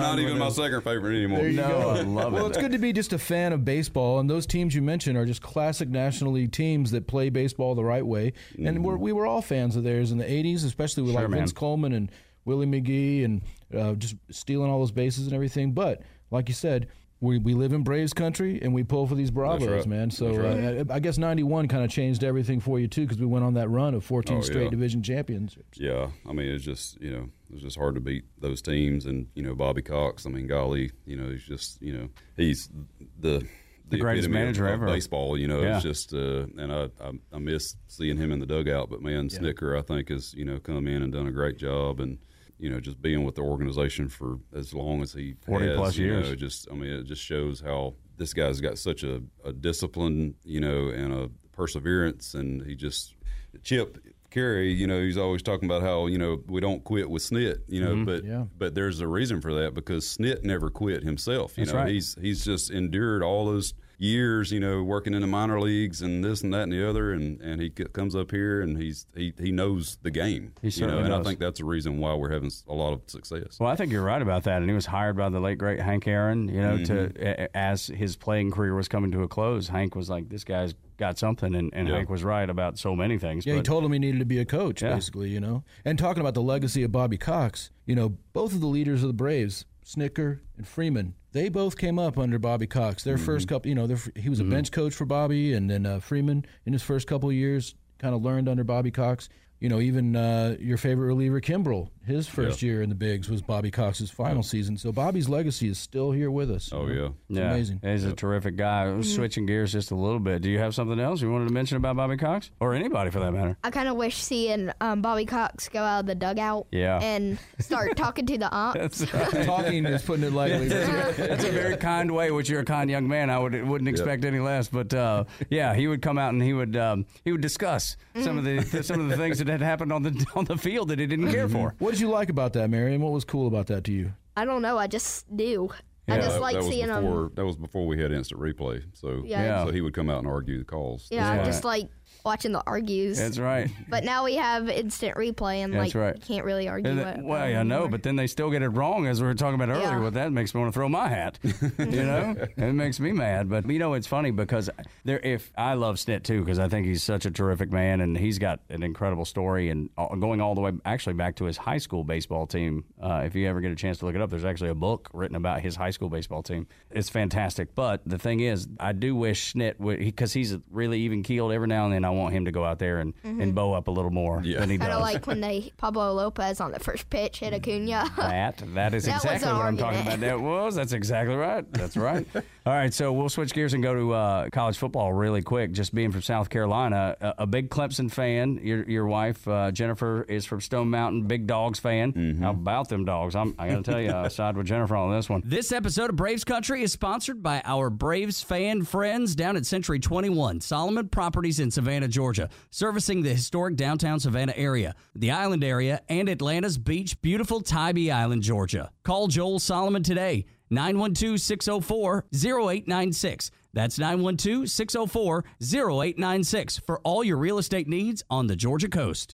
not 0.00 0.18
even 0.18 0.38
my 0.38 0.48
second 0.48 0.82
favorite 0.82 1.16
anymore. 1.16 1.40
There 1.40 1.48
you 1.50 1.56
No, 1.56 1.68
go. 1.68 1.90
I 1.90 2.00
love 2.00 2.32
it. 2.32 2.36
well, 2.36 2.46
it's 2.46 2.58
good 2.58 2.72
to 2.72 2.78
be 2.78 2.92
just 2.92 3.12
a 3.12 3.18
fan 3.18 3.52
of 3.52 3.64
baseball, 3.64 4.20
and 4.20 4.28
those 4.28 4.46
teams 4.46 4.74
you 4.74 4.82
mentioned 4.82 5.16
are 5.18 5.26
just 5.26 5.42
classic 5.42 5.88
National 5.88 6.32
League 6.32 6.52
teams 6.52 6.90
that 6.92 7.06
play 7.06 7.28
baseball 7.30 7.74
the 7.74 7.84
right 7.84 8.04
way. 8.06 8.32
And 8.58 8.82
we're, 8.84 8.96
we 8.96 9.12
were 9.12 9.26
all 9.26 9.42
fans 9.42 9.76
of 9.76 9.84
theirs 9.84 10.12
in 10.12 10.18
the 10.18 10.24
'80s, 10.24 10.64
especially 10.64 11.02
with 11.02 11.12
Sure, 11.12 11.20
like 11.22 11.30
man. 11.30 11.40
Vince 11.40 11.52
Coleman 11.52 11.92
and 11.92 12.10
Willie 12.46 12.66
McGee, 12.66 13.24
and 13.24 13.42
uh, 13.76 13.92
just 13.94 14.16
stealing 14.30 14.70
all 14.70 14.78
those 14.78 14.92
bases 14.92 15.26
and 15.26 15.34
everything. 15.34 15.72
But 15.72 16.00
like 16.30 16.48
you 16.48 16.54
said. 16.54 16.88
We, 17.22 17.38
we 17.38 17.52
live 17.52 17.72
in 17.74 17.82
Braves 17.82 18.14
country 18.14 18.58
and 18.62 18.72
we 18.72 18.82
pull 18.82 19.06
for 19.06 19.14
these 19.14 19.30
Bravos, 19.30 19.68
right. 19.68 19.86
man. 19.86 20.10
So 20.10 20.32
That's 20.32 20.90
uh, 20.90 20.94
I 20.94 21.00
guess 21.00 21.18
'91 21.18 21.68
kind 21.68 21.84
of 21.84 21.90
changed 21.90 22.24
everything 22.24 22.60
for 22.60 22.80
you 22.80 22.88
too, 22.88 23.02
because 23.02 23.18
we 23.18 23.26
went 23.26 23.44
on 23.44 23.54
that 23.54 23.68
run 23.68 23.92
of 23.94 24.04
14 24.04 24.38
Oh, 24.38 24.40
straight 24.40 24.64
yeah. 24.64 24.70
division 24.70 25.02
championships. 25.02 25.78
Yeah, 25.78 26.08
I 26.28 26.32
mean 26.32 26.48
it's 26.48 26.64
just 26.64 26.98
you 27.00 27.10
know 27.12 27.28
it's 27.52 27.62
just 27.62 27.76
hard 27.76 27.94
to 27.96 28.00
beat 28.00 28.24
those 28.38 28.62
teams, 28.62 29.04
and 29.04 29.26
you 29.34 29.42
know 29.42 29.54
Bobby 29.54 29.82
Cox. 29.82 30.24
I 30.24 30.30
mean, 30.30 30.46
golly, 30.46 30.92
you 31.04 31.16
know 31.16 31.28
he's 31.30 31.44
just 31.44 31.82
you 31.82 31.92
know 31.92 32.08
he's 32.38 32.70
the 33.18 33.46
the, 33.90 33.98
greatest 33.98 34.28
manager 34.30 34.66
of 34.68 34.74
ever. 34.74 34.86
baseball. 34.86 35.36
You 35.36 35.48
know, 35.48 35.60
Yeah. 35.62 35.74
it's 35.74 35.82
just 35.82 36.14
uh, 36.14 36.46
and 36.56 36.72
I, 36.72 36.88
I 37.04 37.10
I 37.34 37.38
miss 37.38 37.76
seeing 37.88 38.16
him 38.16 38.32
in 38.32 38.38
the 38.38 38.46
dugout. 38.46 38.88
But 38.88 39.02
man, 39.02 39.28
Snitker, 39.28 39.78
I 39.78 39.82
think 39.82 40.08
has 40.08 40.32
you 40.32 40.44
know 40.46 40.58
come 40.58 40.86
in 40.86 41.02
and 41.02 41.12
done 41.12 41.26
a 41.26 41.32
great 41.32 41.58
job, 41.58 42.00
and 42.00 42.16
you 42.60 42.70
know 42.70 42.78
just 42.80 43.00
being 43.00 43.24
with 43.24 43.34
the 43.34 43.42
organization 43.42 44.08
for 44.08 44.38
as 44.54 44.72
long 44.74 45.02
as 45.02 45.12
he 45.12 45.34
40 45.46 45.66
has, 45.66 45.76
plus 45.76 45.96
you 45.96 46.06
years. 46.06 46.28
know, 46.28 46.34
just 46.34 46.68
I 46.70 46.74
mean 46.74 46.90
it 46.92 47.04
just 47.04 47.22
shows 47.22 47.60
how 47.60 47.94
this 48.16 48.34
guy's 48.34 48.60
got 48.60 48.76
such 48.78 49.02
a, 49.02 49.22
a 49.44 49.52
discipline, 49.52 50.34
you 50.44 50.60
know, 50.60 50.88
and 50.88 51.12
a 51.12 51.30
perseverance, 51.52 52.34
and 52.34 52.62
he 52.66 52.74
just 52.74 53.14
Chip 53.62 53.98
Caray, 54.30 54.68
you 54.68 54.86
know, 54.86 55.00
he's 55.02 55.16
always 55.16 55.42
talking 55.42 55.64
about 55.68 55.82
how 55.82 56.06
you 56.06 56.18
know 56.18 56.42
we 56.46 56.60
don't 56.60 56.84
quit 56.84 57.10
with 57.10 57.22
Snit, 57.22 57.58
you 57.66 57.82
know, 57.82 57.94
mm-hmm. 57.94 58.04
but 58.04 58.24
Yeah. 58.24 58.44
but 58.56 58.74
there's 58.74 59.00
a 59.00 59.08
reason 59.08 59.40
for 59.40 59.54
that 59.54 59.74
because 59.74 60.04
Snit 60.04 60.44
never 60.44 60.70
quit 60.70 61.02
himself. 61.02 61.56
You 61.56 61.64
That's 61.64 61.74
know, 61.74 61.80
right. 61.80 61.92
he's 61.92 62.16
he's 62.20 62.44
just 62.44 62.70
endured 62.70 63.22
all 63.22 63.46
those 63.46 63.74
years, 64.00 64.50
you 64.50 64.58
know, 64.58 64.82
working 64.82 65.12
in 65.14 65.20
the 65.20 65.26
minor 65.26 65.60
leagues 65.60 66.00
and 66.02 66.24
this 66.24 66.42
and 66.42 66.52
that 66.54 66.62
and 66.62 66.72
the 66.72 66.88
other, 66.88 67.12
and, 67.12 67.40
and 67.40 67.60
he 67.60 67.70
c- 67.76 67.84
comes 67.92 68.16
up 68.16 68.30
here 68.30 68.62
and 68.62 68.76
he's 68.80 69.06
he, 69.14 69.32
he 69.38 69.52
knows 69.52 69.98
the 70.02 70.10
game. 70.10 70.52
He 70.62 70.68
you 70.68 70.82
know, 70.82 70.88
certainly 70.88 71.04
and 71.04 71.14
I 71.14 71.22
think 71.22 71.38
that's 71.38 71.58
the 71.60 71.66
reason 71.66 71.98
why 71.98 72.14
we're 72.14 72.32
having 72.32 72.50
a 72.66 72.74
lot 72.74 72.92
of 72.94 73.02
success. 73.06 73.58
Well, 73.60 73.68
I 73.70 73.76
think 73.76 73.92
you're 73.92 74.02
right 74.02 74.22
about 74.22 74.44
that. 74.44 74.62
And 74.62 74.70
he 74.70 74.74
was 74.74 74.86
hired 74.86 75.16
by 75.16 75.28
the 75.28 75.38
late 75.38 75.58
great 75.58 75.80
Hank 75.80 76.08
Aaron. 76.08 76.48
You 76.48 76.60
know, 76.62 76.76
to 76.84 76.92
Mm-hmm. 76.92 77.22
a- 77.22 77.56
as 77.56 77.86
his 77.88 78.16
playing 78.16 78.50
career 78.52 78.74
was 78.74 78.88
coming 78.88 79.10
to 79.12 79.22
a 79.22 79.28
close, 79.28 79.68
Hank 79.68 79.94
was 79.94 80.08
like, 80.08 80.28
"This 80.30 80.44
guy's 80.44 80.74
got 80.96 81.18
something," 81.18 81.54
and, 81.54 81.70
and 81.74 81.86
Yeah. 81.88 81.96
Hank 81.96 82.08
was 82.08 82.24
right 82.24 82.48
about 82.48 82.78
so 82.78 82.96
many 82.96 83.18
things. 83.18 83.44
Yeah, 83.46 83.54
he 83.56 83.62
told 83.62 83.84
him 83.84 83.92
he 83.92 83.98
needed 83.98 84.18
to 84.20 84.24
be 84.24 84.38
a 84.38 84.44
coach, 84.46 84.82
Yeah. 84.82 84.94
basically, 84.94 85.28
you 85.28 85.40
know. 85.40 85.62
And 85.84 85.98
talking 85.98 86.20
about 86.22 86.34
the 86.34 86.42
legacy 86.42 86.82
of 86.82 86.90
Bobby 86.92 87.18
Cox, 87.18 87.70
you 87.86 87.94
know, 87.94 88.16
both 88.32 88.52
of 88.54 88.60
the 88.60 88.66
leaders 88.66 89.02
of 89.02 89.08
the 89.08 89.12
Braves, 89.14 89.66
Snitker 89.84 90.40
and 90.56 90.66
Freeman, 90.66 91.14
they 91.32 91.48
both 91.48 91.76
came 91.76 91.98
up 91.98 92.18
under 92.18 92.38
Bobby 92.38 92.66
Cox. 92.66 93.04
Their 93.04 93.18
first 93.18 93.48
couple, 93.48 93.68
you 93.68 93.74
know, 93.74 93.86
their, 93.86 93.98
he 94.16 94.28
was 94.28 94.40
a 94.40 94.44
bench 94.44 94.72
coach 94.72 94.94
for 94.94 95.04
Bobby, 95.04 95.52
and 95.52 95.70
then 95.70 95.86
uh, 95.86 96.00
Freeman 96.00 96.44
in 96.66 96.72
his 96.72 96.82
first 96.82 97.06
couple 97.06 97.28
of 97.28 97.34
years 97.34 97.74
kind 97.98 98.14
of 98.14 98.22
learned 98.22 98.48
under 98.48 98.64
Bobby 98.64 98.90
Cox. 98.90 99.28
You 99.60 99.68
know, 99.68 99.80
even 99.80 100.16
uh, 100.16 100.56
your 100.58 100.78
favorite 100.78 101.06
reliever 101.06 101.40
Kimbrel, 101.40 101.90
his 102.06 102.26
first 102.26 102.62
year 102.62 102.82
in 102.82 102.88
the 102.88 102.94
bigs 102.94 103.28
was 103.30 103.42
Bobby 103.42 103.70
Cox's 103.70 104.10
final 104.10 104.42
season. 104.42 104.76
So 104.78 104.90
Bobby's 104.92 105.28
legacy 105.28 105.68
is 105.68 105.78
still 105.78 106.10
here 106.12 106.30
with 106.30 106.50
us. 106.50 106.70
Oh 106.72 106.86
yeah. 106.88 107.08
It's 107.28 107.38
yeah, 107.38 107.50
amazing. 107.52 107.80
He's 107.82 108.04
a 108.04 108.12
terrific 108.14 108.56
guy. 108.56 109.00
Switching 109.02 109.46
gears 109.46 109.72
just 109.72 109.90
a 109.90 109.94
little 109.94 110.18
bit. 110.18 110.42
Do 110.42 110.50
you 110.50 110.58
have 110.58 110.74
something 110.74 110.98
else 110.98 111.20
you 111.20 111.30
wanted 111.30 111.48
to 111.48 111.54
mention 111.54 111.76
about 111.76 111.96
Bobby 111.96 112.16
Cox 112.16 112.50
or 112.60 112.74
anybody 112.74 113.10
for 113.10 113.20
that 113.20 113.32
matter? 113.32 113.56
I 113.62 113.70
kind 113.70 113.88
of 113.88 113.96
wish 113.96 114.16
seeing 114.16 114.70
um, 114.80 115.02
Bobby 115.02 115.26
Cox 115.26 115.68
go 115.68 115.80
out 115.82 116.00
of 116.00 116.06
the 116.06 116.14
dugout 116.14 116.66
Yeah. 116.70 116.98
and 117.00 117.38
start 117.58 117.96
talking 117.96 118.26
to 118.26 118.38
the 118.38 118.54
umps. 118.54 119.04
Talking 119.44 119.84
is 119.86 120.02
putting 120.02 120.24
it 120.24 120.32
lightly. 120.32 120.68
That's 120.68 121.44
a 121.44 121.50
very 121.50 121.76
kind 121.76 122.10
way, 122.12 122.30
which 122.30 122.48
you're 122.48 122.60
a 122.60 122.64
kind 122.64 122.90
young 122.90 123.08
man. 123.08 123.30
I 123.30 123.38
would 123.38 123.66
wouldn't 123.66 123.88
expect 123.88 124.24
any 124.24 124.38
less. 124.40 124.68
But 124.68 124.92
uh, 124.94 125.24
yeah, 125.50 125.74
he 125.74 125.86
would 125.86 126.02
come 126.02 126.18
out 126.18 126.32
and 126.32 126.42
he 126.42 126.52
would 126.52 126.76
um, 126.76 127.06
he 127.24 127.32
would 127.32 127.40
discuss 127.40 127.96
some 128.22 128.38
of 128.38 128.44
the 128.44 128.82
some 128.82 129.00
of 129.00 129.08
the 129.08 129.16
things 129.16 129.38
that 129.38 129.48
had 129.48 129.60
happened 129.60 129.92
on 129.92 130.02
the 130.02 130.26
on 130.34 130.44
the 130.46 130.56
field 130.56 130.88
that 130.88 130.98
he 130.98 131.06
didn't 131.06 131.30
care 131.30 131.48
for. 131.48 131.74
What 131.90 131.94
did 131.96 132.00
you 132.02 132.08
like 132.08 132.30
about 132.30 132.52
that, 132.52 132.70
Marion? 132.70 133.00
What 133.02 133.10
was 133.10 133.24
cool 133.24 133.48
about 133.48 133.66
that 133.66 133.82
to 133.84 133.92
you? 133.92 134.12
I 134.36 134.44
don't 134.44 134.62
know. 134.62 134.78
I 134.78 134.86
just 134.86 135.36
do. 135.36 135.70
I 136.08 136.18
just 136.18 136.34
that, 136.34 136.40
like 136.40 136.54
that 136.54 136.62
seeing 136.62 136.86
before 136.86 137.24
him. 137.24 137.32
that 137.34 137.44
was 137.44 137.56
before 137.56 137.84
we 137.88 138.00
had 138.00 138.12
instant 138.12 138.40
replay. 138.40 138.82
So 138.94 139.22
Yeah. 139.24 139.42
Yeah. 139.42 139.64
so 139.64 139.72
he 139.72 139.80
would 139.80 139.92
come 139.92 140.08
out 140.08 140.18
and 140.18 140.28
argue 140.28 140.58
the 140.58 140.64
calls. 140.64 141.08
Yeah, 141.10 141.34
Yeah. 141.34 141.42
I 141.42 141.44
just 141.44 141.64
like 141.64 141.88
watching 142.24 142.52
the 142.52 142.62
argues. 142.66 143.18
That's 143.18 143.38
right. 143.38 143.70
but 143.88 144.04
now 144.04 144.24
we 144.24 144.36
have 144.36 144.68
instant 144.68 145.16
replay, 145.16 145.56
and 145.64 145.72
That's 145.74 145.94
like 145.94 146.02
right. 146.02 146.14
you 146.16 146.20
can't 146.20 146.44
really 146.44 146.68
argue 146.68 146.90
And 146.90 147.00
it. 147.00 147.04
that- 147.04 147.22
well, 147.24 147.40
I 147.42 147.62
know, 147.62 147.88
but 147.88 148.02
then 148.02 148.16
they 148.16 148.26
still 148.26 148.50
get 148.50 148.62
it 148.62 148.68
wrong, 148.70 149.06
as 149.06 149.20
we 149.20 149.26
were 149.26 149.34
talking 149.34 149.54
about 149.54 149.68
earlier. 149.70 149.88
Yeah. 149.88 149.98
Well, 150.00 150.10
that 150.12 150.32
makes 150.32 150.54
me 150.54 150.60
want 150.60 150.72
to 150.72 150.78
throw 150.78 150.88
my 150.88 151.08
hat. 151.08 151.38
you 151.78 151.86
know, 152.04 152.34
it 152.56 152.72
makes 152.74 152.98
me 153.00 153.12
mad. 153.12 153.48
But 153.48 153.68
you 153.70 153.78
know, 153.78 153.94
it's 153.94 154.06
funny 154.06 154.30
because 154.30 154.68
there. 155.04 155.20
If 155.20 155.52
I 155.56 155.74
love 155.74 155.96
Snit 155.96 156.22
too, 156.22 156.40
because 156.40 156.58
I 156.58 156.68
think 156.68 156.86
he's 156.86 157.02
such 157.02 157.26
a 157.26 157.30
terrific 157.30 157.70
man, 157.72 158.00
and 158.00 158.16
he's 158.16 158.38
got 158.38 158.60
an 158.70 158.82
incredible 158.82 159.24
story, 159.24 159.68
and 159.70 159.90
all- 159.96 160.14
going 160.16 160.40
all 160.40 160.54
the 160.54 160.60
way 160.60 160.72
actually 160.84 161.14
back 161.14 161.36
to 161.36 161.44
his 161.44 161.56
high 161.56 161.78
school 161.78 162.04
baseball 162.04 162.46
team. 162.46 162.84
Uh, 163.00 163.22
if 163.26 163.34
you 163.34 163.48
ever 163.48 163.60
get 163.60 163.70
a 163.72 163.76
chance 163.76 163.98
to 163.98 164.06
look 164.06 164.14
it 164.14 164.20
up, 164.20 164.30
there's 164.30 164.44
actually 164.44 164.70
a 164.70 164.74
book 164.74 165.08
written 165.12 165.36
about 165.36 165.60
his 165.60 165.76
high 165.76 165.90
school 165.90 166.08
baseball 166.08 166.42
team. 166.42 166.66
It's 166.90 167.08
fantastic. 167.08 167.74
But 167.74 168.02
the 168.06 168.18
thing 168.18 168.40
is, 168.40 168.66
I 168.78 168.92
do 168.92 169.14
wish 169.14 169.54
Snit 169.54 169.78
would 169.78 169.98
because 169.98 170.32
he's 170.32 170.56
really 170.70 171.00
even 171.00 171.22
keeled. 171.22 171.52
Every 171.52 171.68
now 171.68 171.84
and 171.84 171.92
then, 171.94 172.04
I 172.10 172.12
want 172.12 172.34
him 172.34 172.44
to 172.46 172.50
go 172.50 172.64
out 172.64 172.78
there 172.78 172.98
and, 172.98 173.14
and 173.22 173.54
bow 173.54 173.72
up 173.72 173.88
a 173.88 173.90
little 173.90 174.10
more 174.10 174.40
Yeah. 174.44 174.60
than 174.60 174.70
he 174.70 174.78
Kind 174.78 174.90
does. 174.90 174.96
of 174.96 175.02
like 175.02 175.26
when 175.26 175.40
they 175.40 175.72
Pablo 175.76 176.12
Lopez 176.12 176.60
on 176.60 176.72
the 176.72 176.80
first 176.80 177.08
pitch 177.10 177.38
hit 177.40 177.54
Acuna. 177.54 178.10
That 178.16 178.62
that 178.74 178.94
is 178.94 179.04
That 179.04 179.14
was 179.14 179.24
exactly 179.24 179.52
what 179.52 179.66
I'm 179.66 179.76
talking 179.76 180.00
about. 180.02 180.20
That 180.20 180.40
was 180.40 180.74
that's 180.74 180.92
exactly 180.92 181.36
right. 181.36 181.70
That's 181.72 181.96
right. 181.96 182.26
All 182.66 182.74
right, 182.74 182.92
so 182.92 183.10
we'll 183.12 183.30
switch 183.30 183.54
gears 183.54 183.72
and 183.72 183.82
go 183.82 183.94
to 183.94 184.12
uh, 184.12 184.48
college 184.50 184.76
football 184.76 185.12
really 185.14 185.40
quick. 185.40 185.72
Just 185.72 185.94
being 185.94 186.12
from 186.12 186.20
South 186.20 186.50
Carolina, 186.50 187.16
a, 187.20 187.34
a 187.38 187.46
big 187.46 187.70
Clemson 187.70 188.10
fan. 188.10 188.60
Your 188.62 188.88
your 188.88 189.06
wife 189.06 189.46
uh, 189.48 189.70
Jennifer 189.70 190.24
is 190.28 190.44
from 190.44 190.60
Stone 190.60 190.90
Mountain, 190.90 191.22
big 191.26 191.46
Dogs 191.46 191.78
fan. 191.78 192.12
Mm-hmm. 192.12 192.42
How 192.42 192.50
about 192.50 192.88
them 192.90 193.04
dogs? 193.06 193.34
I'm 193.34 193.54
I 193.58 193.68
got 193.70 193.84
to 193.84 193.90
tell 193.90 194.00
you, 194.00 194.12
I 194.12 194.28
side 194.28 194.56
with 194.56 194.66
Jennifer 194.66 194.94
on 194.96 195.10
this 195.14 195.28
one. 195.30 195.42
This 195.44 195.72
episode 195.72 196.10
of 196.10 196.16
Braves 196.16 196.44
Country 196.44 196.82
is 196.82 196.92
sponsored 196.92 197.42
by 197.42 197.62
our 197.64 197.88
Braves 197.88 198.42
fan 198.42 198.82
friends 198.84 199.34
down 199.34 199.56
at 199.56 199.64
Century 199.66 199.98
21, 199.98 200.60
Solomon 200.60 201.08
Properties 201.08 201.60
in 201.60 201.70
Savannah, 201.70 201.99
Georgia, 202.08 202.48
servicing 202.70 203.22
the 203.22 203.34
historic 203.34 203.76
downtown 203.76 204.20
Savannah 204.20 204.54
area, 204.56 204.94
the 205.14 205.30
island 205.30 205.64
area, 205.64 206.00
and 206.08 206.28
Atlanta's 206.28 206.78
beach, 206.78 207.20
beautiful 207.22 207.60
Tybee 207.60 208.10
Island, 208.10 208.42
Georgia. 208.42 208.90
Call 209.02 209.28
Joel 209.28 209.58
Solomon 209.58 210.02
today, 210.02 210.46
912 210.70 211.40
604 211.40 212.26
0896. 212.34 213.50
That's 213.72 213.98
912 213.98 214.68
604 214.68 215.44
0896 215.62 216.78
for 216.78 217.00
all 217.00 217.22
your 217.22 217.36
real 217.36 217.58
estate 217.58 217.88
needs 217.88 218.22
on 218.30 218.46
the 218.46 218.56
Georgia 218.56 218.88
coast. 218.88 219.34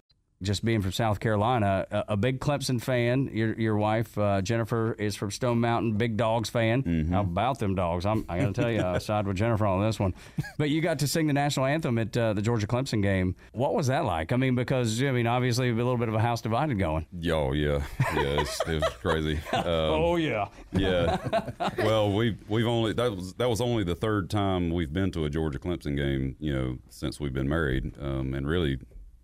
just 0.41 0.65
being 0.65 0.81
from 0.81 0.91
South 0.91 1.19
Carolina, 1.19 1.85
a, 1.91 2.05
a 2.09 2.17
big 2.17 2.39
Clemson 2.39 2.81
fan. 2.81 3.29
Your 3.33 3.53
your 3.59 3.77
wife 3.77 4.17
uh, 4.17 4.41
Jennifer 4.41 4.93
is 4.97 5.15
from 5.15 5.31
Stone 5.31 5.59
Mountain, 5.59 5.93
big 5.97 6.17
Dogs 6.17 6.49
fan. 6.49 6.83
Mm-hmm. 6.83 7.13
How 7.13 7.21
about 7.21 7.59
them 7.59 7.75
dogs? 7.75 8.05
I'm 8.05 8.25
I 8.27 8.39
got 8.39 8.53
to 8.53 8.61
tell 8.61 8.71
you, 8.71 8.81
I 8.81 8.97
side 8.97 9.27
with 9.27 9.37
Jennifer 9.37 9.65
on 9.65 9.83
this 9.83 9.99
one. 9.99 10.13
But 10.57 10.69
you 10.69 10.81
got 10.81 10.99
to 10.99 11.07
sing 11.07 11.27
the 11.27 11.33
national 11.33 11.65
anthem 11.65 11.97
at 11.97 12.15
uh, 12.15 12.33
the 12.33 12.41
Georgia 12.41 12.67
Clemson 12.67 13.01
game. 13.01 13.35
What 13.53 13.73
was 13.73 13.87
that 13.87 14.05
like? 14.05 14.31
I 14.31 14.37
mean, 14.37 14.55
because 14.55 15.01
I 15.01 15.11
mean, 15.11 15.27
obviously 15.27 15.69
a 15.69 15.73
little 15.73 15.97
bit 15.97 16.09
of 16.09 16.15
a 16.15 16.19
house 16.19 16.41
divided 16.41 16.79
going. 16.79 17.05
Yo, 17.19 17.51
yeah, 17.53 17.83
yeah, 18.13 18.41
it's, 18.41 18.59
it 18.67 18.75
was 18.75 18.89
crazy. 19.01 19.39
Um, 19.61 19.67
oh 19.67 20.15
yeah, 20.15 20.47
yeah. 20.73 21.17
Well, 21.77 22.11
we 22.11 22.35
we've 22.47 22.65
only 22.65 22.93
that 22.93 23.15
was 23.15 23.33
that 23.35 23.47
was 23.47 23.61
only 23.61 23.83
the 23.83 23.95
third 23.95 24.29
time 24.29 24.71
we've 24.71 24.91
been 24.91 25.11
to 25.11 25.25
a 25.25 25.29
Georgia 25.29 25.59
Clemson 25.59 25.95
game, 25.95 26.35
you 26.39 26.51
know, 26.53 26.77
since 26.89 27.19
we've 27.19 27.33
been 27.33 27.47
married, 27.47 27.93
um, 28.01 28.33
and 28.33 28.47
really, 28.47 28.79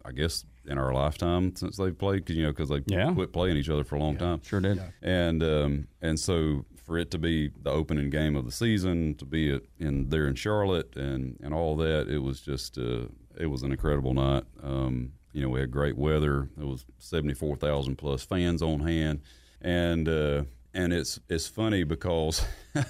I 0.05 0.11
guess 0.11 0.45
in 0.67 0.77
our 0.77 0.93
lifetime 0.93 1.55
since 1.55 1.77
they've 1.77 1.97
played, 1.97 2.25
'cause, 2.25 2.35
you 2.35 2.43
know, 2.43 2.51
because 2.51 2.69
they 2.69 2.81
Yeah. 2.87 3.13
quit 3.13 3.31
playing 3.33 3.57
each 3.57 3.69
other 3.69 3.83
for 3.83 3.95
a 3.95 3.99
long 3.99 4.17
time. 4.17 4.41
sure 4.43 4.59
did. 4.59 4.79
And 5.01 5.41
um, 5.43 5.87
and 6.01 6.19
so 6.19 6.65
for 6.75 6.97
it 6.97 7.11
to 7.11 7.17
be 7.17 7.49
the 7.63 7.69
opening 7.71 8.09
game 8.09 8.35
of 8.35 8.45
the 8.45 8.51
season, 8.51 9.15
to 9.15 9.25
be 9.25 9.49
it 9.49 9.65
in 9.79 10.09
there 10.09 10.27
in 10.27 10.35
Charlotte, 10.35 10.95
and 10.95 11.37
and 11.43 11.53
all 11.53 11.75
that, 11.77 12.07
it 12.09 12.19
was 12.19 12.41
just 12.41 12.77
uh, 12.77 13.05
it 13.39 13.47
was 13.47 13.63
an 13.63 13.71
incredible 13.71 14.13
night. 14.13 14.43
Um, 14.63 15.11
you 15.33 15.41
know, 15.41 15.49
we 15.49 15.59
had 15.59 15.69
great 15.71 15.97
weather. 15.97 16.49
It 16.59 16.65
was 16.65 16.85
seventy 16.97 17.33
four 17.33 17.55
thousand 17.55 17.97
plus 17.97 18.23
fans 18.23 18.61
on 18.61 18.79
hand, 18.81 19.21
and 19.61 20.07
uh, 20.09 20.43
and 20.73 20.91
it's 20.93 21.19
it's 21.29 21.47
funny 21.47 21.83
because. 21.83 22.45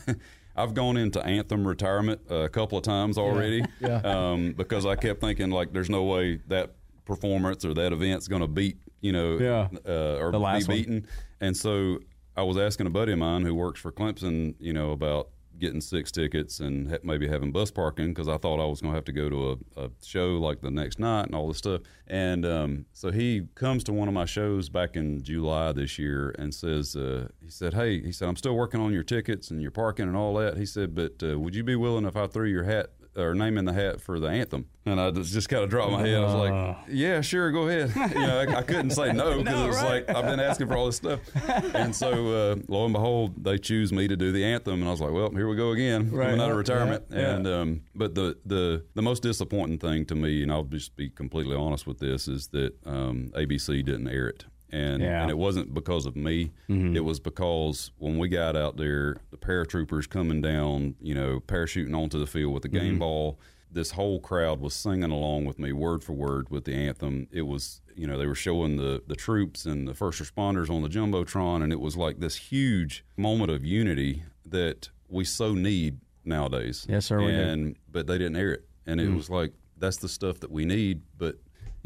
I've 0.60 0.74
gone 0.74 0.98
into 0.98 1.24
anthem 1.24 1.68
retirement 1.68 2.20
a 2.32 2.50
couple 2.50 2.80
of 2.80 2.84
times 2.84 3.20
already 3.20 3.64
Yeah. 3.80 3.98
Um, 3.98 4.54
because 4.54 4.88
I 4.88 4.96
kept 4.96 5.22
thinking 5.22 5.52
like, 5.52 5.72
there's 5.72 5.88
no 5.90 6.04
way 6.06 6.40
that 6.48 6.72
performance 7.08 7.66
or 7.66 7.74
that 7.74 7.92
event's 7.94 8.28
going 8.28 8.42
to 8.44 8.48
beat 8.48 8.78
you 9.02 9.12
know 9.12 9.38
Yeah. 9.40 9.68
uh, 9.88 10.18
or 10.22 10.32
The 10.32 10.38
be 10.38 10.44
last 10.44 10.68
one. 10.68 10.78
beaten. 10.78 11.08
And 11.42 11.56
so 11.58 12.00
I 12.36 12.44
was 12.44 12.58
asking 12.58 12.86
a 12.88 12.92
buddy 12.92 13.14
of 13.14 13.20
mine 13.20 13.42
who 13.44 13.56
works 13.56 13.80
for 13.80 13.92
Clemson, 13.92 14.54
you 14.60 14.74
know, 14.74 14.92
about 14.92 15.30
getting 15.60 15.82
six 15.82 16.12
tickets 16.12 16.60
and 16.60 16.88
ha- 16.88 16.98
maybe 17.02 17.28
having 17.28 17.52
bus 17.52 17.72
parking 17.72 18.10
because 18.10 18.28
I 18.28 18.38
thought 18.38 18.60
I 18.64 18.66
was 18.68 18.80
going 18.80 18.92
to 18.94 18.96
have 18.96 19.06
to 19.06 19.12
go 19.12 19.28
to 19.28 19.52
a, 19.76 19.86
a 19.86 19.90
show 20.04 20.38
like 20.38 20.62
the 20.62 20.70
next 20.70 21.00
night 21.00 21.26
and 21.26 21.34
all 21.34 21.48
this 21.48 21.58
stuff. 21.58 21.82
And 22.06 22.46
um, 22.46 22.86
so 22.94 23.10
he 23.12 23.42
comes 23.56 23.84
to 23.86 23.94
one 23.94 24.08
of 24.08 24.14
my 24.14 24.26
shows 24.26 24.70
back 24.70 24.96
in 24.96 25.24
July 25.24 25.72
this 25.72 25.98
year 25.98 26.36
and 26.38 26.54
says, 26.54 26.96
uh, 26.96 27.30
he 27.44 27.50
said, 27.50 27.74
hey, 27.74 28.00
he 28.02 28.12
said, 28.12 28.28
I'm 28.30 28.36
still 28.36 28.56
working 28.56 28.80
on 28.80 28.94
your 28.94 29.02
tickets 29.02 29.50
and 29.50 29.60
your 29.60 29.72
parking 29.72 30.08
and 30.08 30.16
all 30.16 30.36
that. 30.36 30.58
He 30.58 30.66
said, 30.68 30.94
but 30.94 31.24
uh, 31.24 31.40
would 31.40 31.56
you 31.56 31.64
be 31.64 31.76
willing 31.76 32.06
if 32.06 32.16
I 32.16 32.28
threw 32.28 32.48
your 32.48 32.64
hat 32.66 32.92
or 33.18 33.34
name 33.34 33.58
in 33.58 33.66
the 33.66 33.74
hat 33.74 34.02
for 34.02 34.20
the 34.20 34.28
anthem? 34.28 34.68
And 34.86 35.02
I 35.02 35.12
just, 35.12 35.34
just 35.34 35.50
kind 35.50 35.64
of 35.64 35.70
dropped 35.70 35.92
my 35.92 36.02
head. 36.02 36.16
I 36.16 36.24
was 36.24 36.34
like, 36.34 36.78
yeah, 36.90 37.22
sure, 37.22 37.52
go 37.52 37.68
ahead. 37.68 37.94
you 38.14 38.22
know, 38.22 38.40
I, 38.40 38.58
I 38.58 38.62
couldn't 38.62 38.92
say 38.92 39.12
no 39.12 39.38
because 39.44 39.62
it 39.62 39.68
was 39.68 39.84
like 39.84 40.10
I've 40.10 40.26
been 40.26 40.40
asking 40.40 40.68
for 40.68 40.78
all 40.78 40.86
this 40.86 40.96
stuff. 40.96 41.20
And 41.76 41.96
so 41.96 42.12
uh, 42.12 42.56
lo 42.68 42.86
and 42.86 42.94
behold, 42.94 43.44
they 43.44 43.58
choose 43.58 43.92
me 43.92 44.08
to 44.08 44.16
do 44.16 44.32
the 44.32 44.46
anthem, 44.46 44.76
and 44.76 44.88
I 44.88 44.92
was 44.92 45.02
like, 45.02 45.12
well, 45.12 45.30
here 45.32 45.48
we 45.48 45.56
go 45.56 45.72
again, 45.72 46.10
coming 46.10 46.40
out 46.40 46.52
of 46.52 46.58
retirement. 46.58 47.06
And 47.12 47.48
um, 47.48 47.82
but 47.96 48.16
the 48.16 48.38
the 48.46 48.86
the 48.94 49.02
most 49.02 49.24
disappointing 49.24 49.80
thing 49.80 50.06
to 50.06 50.16
me, 50.16 50.44
and 50.44 50.52
I'll 50.52 50.64
just 50.64 50.96
be 50.96 51.10
completely 51.10 51.56
honest 51.56 51.88
with 51.88 52.00
this, 52.00 52.28
is 52.28 52.48
that 52.50 52.74
um, 52.86 53.32
ABC 53.36 53.84
didn't 53.84 54.08
air 54.08 54.28
it 54.28 54.46
and 54.72 55.02
Yeah. 55.02 55.22
and 55.22 55.32
it 55.32 55.38
wasn't 55.38 55.74
because 55.74 56.06
of 56.06 56.16
me. 56.16 56.52
Mm-hmm. 56.70 56.96
It 56.96 57.04
was 57.04 57.20
because 57.20 57.92
when 57.98 58.18
we 58.18 58.28
got 58.28 58.56
out 58.56 58.78
there, 58.78 59.18
the 59.32 59.38
paratroopers 59.38 60.10
coming 60.10 60.42
down, 60.42 60.96
you 61.02 61.14
know, 61.14 61.40
parachuting 61.40 61.96
onto 61.96 62.20
the 62.20 62.28
field 62.28 62.54
with 62.54 62.64
the 62.64 62.70
game 62.70 62.94
mm-hmm. 62.94 63.00
ball. 63.00 63.40
This 63.70 63.92
whole 63.92 64.20
crowd 64.20 64.62
was 64.62 64.74
singing 64.74 65.12
along 65.12 65.46
with 65.46 65.60
me, 65.60 65.74
word 65.74 66.04
for 66.04 66.14
word, 66.14 66.50
with 66.50 66.64
the 66.64 66.74
anthem. 66.74 67.28
It 67.32 67.42
was, 67.42 67.82
you 67.96 68.08
know, 68.08 68.18
they 68.18 68.26
were 68.26 68.36
showing 68.36 68.78
the 68.78 69.04
the 69.06 69.16
troops 69.16 69.66
and 69.66 69.88
the 69.88 69.94
first 69.94 70.22
responders 70.22 70.70
on 70.70 70.82
the 70.84 70.90
jumbotron, 70.90 71.62
and 71.62 71.74
it 71.74 71.80
was 71.80 71.98
like 71.98 72.20
this 72.20 72.36
huge 72.36 73.04
moment 73.18 73.52
of 73.52 73.66
unity 73.66 74.24
that 74.46 74.90
we 75.10 75.26
so 75.26 75.54
need 75.54 76.00
nowadays. 76.24 76.86
Yes, 76.90 77.06
sir, 77.06 77.20
we. 77.22 77.34
And 77.34 77.76
but 77.92 78.08
they 78.08 78.18
didn't 78.18 78.38
air 78.38 78.54
it, 78.54 78.66
and 78.86 79.02
it 79.02 79.10
mm. 79.10 79.18
was 79.18 79.30
like 79.30 79.54
that's 79.78 79.98
the 79.98 80.10
stuff 80.10 80.40
that 80.40 80.52
we 80.52 80.66
need, 80.66 81.02
but. 81.18 81.36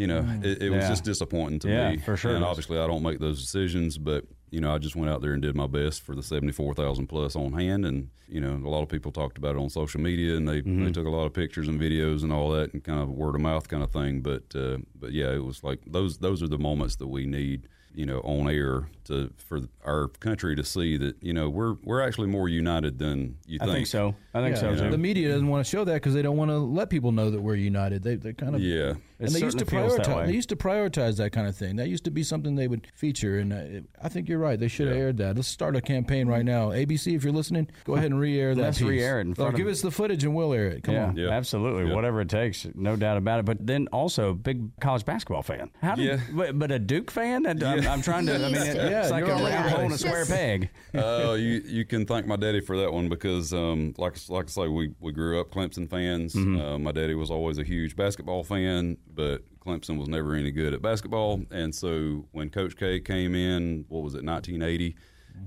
You 0.01 0.07
know, 0.07 0.21
it, 0.41 0.63
it 0.63 0.69
was 0.71 0.81
Yeah. 0.83 0.89
just 0.89 1.03
disappointing 1.03 1.59
to 1.59 1.69
Yeah, 1.69 1.91
me. 1.91 1.97
for 1.97 2.17
sure 2.17 2.35
And 2.35 2.43
obviously, 2.43 2.77
I 2.79 2.87
don't 2.87 3.03
make 3.03 3.19
those 3.19 3.39
decisions, 3.39 3.97
but 3.99 4.25
you 4.49 4.59
know, 4.59 4.73
I 4.75 4.79
just 4.79 4.95
went 4.95 5.09
out 5.11 5.21
there 5.21 5.33
and 5.33 5.41
did 5.41 5.55
my 5.55 5.67
best 5.67 6.01
for 6.01 6.13
the 6.15 6.23
seventy-four 6.23 6.73
thousand 6.73 7.05
plus 7.07 7.35
on 7.35 7.53
hand, 7.53 7.85
and 7.85 8.09
you 8.27 8.41
know, 8.41 8.53
a 8.67 8.71
lot 8.75 8.81
of 8.81 8.89
people 8.89 9.11
talked 9.11 9.37
about 9.37 9.55
it 9.55 9.59
on 9.59 9.69
social 9.69 10.01
media, 10.01 10.35
and 10.37 10.45
they, 10.49 10.61
Mm-hmm. 10.61 10.85
they 10.85 10.91
took 10.91 11.05
a 11.05 11.09
lot 11.17 11.25
of 11.25 11.33
pictures 11.33 11.67
and 11.67 11.79
videos 11.79 12.23
and 12.23 12.33
all 12.33 12.49
that, 12.51 12.73
and 12.73 12.83
kind 12.83 12.99
of 12.99 13.09
word 13.09 13.35
of 13.35 13.41
mouth 13.41 13.67
kind 13.69 13.83
of 13.83 13.91
thing. 13.91 14.21
But 14.21 14.43
uh, 14.55 14.77
but 14.99 15.11
yeah, 15.13 15.31
it 15.39 15.43
was 15.45 15.63
like 15.63 15.79
those 15.85 16.17
those 16.17 16.41
are 16.43 16.47
the 16.49 16.57
moments 16.69 16.95
that 16.97 17.07
we 17.07 17.25
need, 17.25 17.67
you 17.93 18.05
know, 18.05 18.19
on 18.21 18.49
air 18.49 18.89
to 19.05 19.31
for 19.37 19.61
our 19.85 20.07
country 20.19 20.55
to 20.55 20.63
see 20.63 20.97
that 20.97 21.15
you 21.21 21.33
know 21.37 21.47
we're 21.49 21.75
we're 21.83 22.01
actually 22.01 22.27
more 22.27 22.49
united 22.49 22.97
than 22.99 23.37
you 23.45 23.57
I 23.61 23.65
think. 23.65 23.75
think 23.75 23.87
so. 23.87 24.15
I 24.33 24.41
think 24.41 24.55
Yeah, 24.55 24.61
so 24.61 24.75
too. 24.75 24.91
The 24.91 24.97
media 24.97 25.29
doesn't 25.29 25.47
want 25.53 25.63
to 25.65 25.69
show 25.69 25.83
that 25.85 25.93
because 25.95 26.13
they 26.15 26.21
don't 26.23 26.37
want 26.37 26.51
to 26.51 26.57
let 26.57 26.89
people 26.89 27.11
know 27.13 27.29
that 27.31 27.41
we're 27.41 27.55
united. 27.55 28.03
They 28.03 28.15
they 28.15 28.33
kind 28.33 28.55
of 28.55 28.61
Yeah. 28.61 28.93
It 29.21 29.27
and 29.27 29.35
they 29.35 29.39
used 29.41 29.59
to 29.59 29.65
certainly 29.65 29.89
feels 29.89 29.97
that 29.97 30.07
prioritize. 30.07 30.25
They 30.27 30.33
used 30.33 30.49
to 30.49 30.55
prioritize 30.55 31.17
that 31.17 31.31
kind 31.31 31.47
of 31.47 31.55
thing. 31.55 31.75
That 31.75 31.87
used 31.89 32.03
to 32.05 32.11
be 32.11 32.23
something 32.23 32.55
they 32.55 32.67
would 32.67 32.87
feature, 32.95 33.37
and 33.39 33.53
uh, 33.53 33.55
it- 33.57 33.85
I 34.01 34.09
think 34.09 34.27
you're 34.27 34.39
right. 34.39 34.59
They 34.59 34.67
should 34.67 34.87
have 34.87 34.97
aired 34.97 35.17
that. 35.17 35.35
Let's 35.35 35.47
start 35.47 35.75
a 35.75 35.81
campaign 35.81 36.27
right 36.27 36.43
now. 36.43 36.69
ABC, 36.71 37.15
if 37.15 37.23
you're 37.23 37.31
listening, 37.33 37.69
go 37.85 37.93
ahead 37.93 38.07
and 38.11 38.19
re-air 38.19 38.55
that. 38.55 38.61
Let's 38.61 38.79
piece. 38.79 38.87
re-air 38.87 39.19
it 39.19 39.21
in 39.21 39.31
Or 39.33 39.35
front 39.35 39.53
of- 39.53 39.57
give 39.57 39.67
us 39.67 39.81
the 39.81 39.91
footage 39.91 40.23
and 40.23 40.33
we'll 40.33 40.53
air 40.53 40.67
it. 40.67 40.83
Come 40.83 40.95
yeah, 40.95 41.05
on. 41.07 41.15
Yeah. 41.17 41.29
absolutely. 41.29 41.87
Yeah. 41.89 41.95
Whatever 41.95 42.21
it 42.21 42.29
takes, 42.29 42.67
no 42.73 42.95
doubt 42.95 43.17
about 43.17 43.39
it. 43.39 43.45
But 43.45 43.65
then 43.65 43.87
also 43.93 44.33
big 44.33 44.77
college 44.79 45.05
basketball 45.05 45.43
fan. 45.43 45.69
How 45.81 45.95
did, 45.95 46.05
Yeah. 46.05 46.19
but, 46.33 46.57
but 46.57 46.71
a 46.71 46.79
Duke 46.79 47.11
fan? 47.11 47.43
That, 47.43 47.63
I'm, 47.63 47.87
I'm 47.87 48.01
trying 48.01 48.25
to. 48.25 48.35
I 48.35 48.49
mean, 48.49 48.55
it, 48.55 48.75
Yeah, 48.75 49.01
it's 49.03 49.11
like 49.11 49.25
a 49.25 49.27
round 49.27 49.69
hole 49.69 49.81
in 49.85 49.91
a 49.91 49.97
square 49.97 50.25
peg. 50.25 50.69
Oh, 50.95 51.33
you 51.35 51.61
you 51.65 51.85
can 51.85 52.05
thank 52.05 52.25
my 52.25 52.35
daddy 52.37 52.59
for 52.61 52.77
that 52.77 52.91
one 52.91 53.07
because, 53.09 53.53
um, 53.53 53.93
like 53.97 54.15
like 54.29 54.45
I 54.45 54.49
say, 54.49 54.67
we, 54.67 54.93
we 54.99 55.11
grew 55.11 55.39
up 55.39 55.51
Clemson 55.51 55.89
fans. 55.89 56.35
Uh, 56.35 56.77
my 56.79 56.91
daddy 56.91 57.13
was 57.15 57.29
always 57.29 57.57
a 57.57 57.63
huge 57.63 57.95
basketball 57.95 58.43
fan, 58.43 58.97
but 59.13 59.41
Clemson 59.59 59.97
was 59.99 60.07
never 60.09 60.33
any 60.35 60.51
good 60.51 60.73
at 60.73 60.81
basketball. 60.81 61.41
And 61.51 61.73
so 61.73 62.25
when 62.31 62.49
Coach 62.49 62.75
K 62.75 62.99
came 62.99 63.35
in, 63.35 63.85
what 63.89 64.03
was 64.03 64.13
it, 64.15 64.23
1980, 64.23 64.95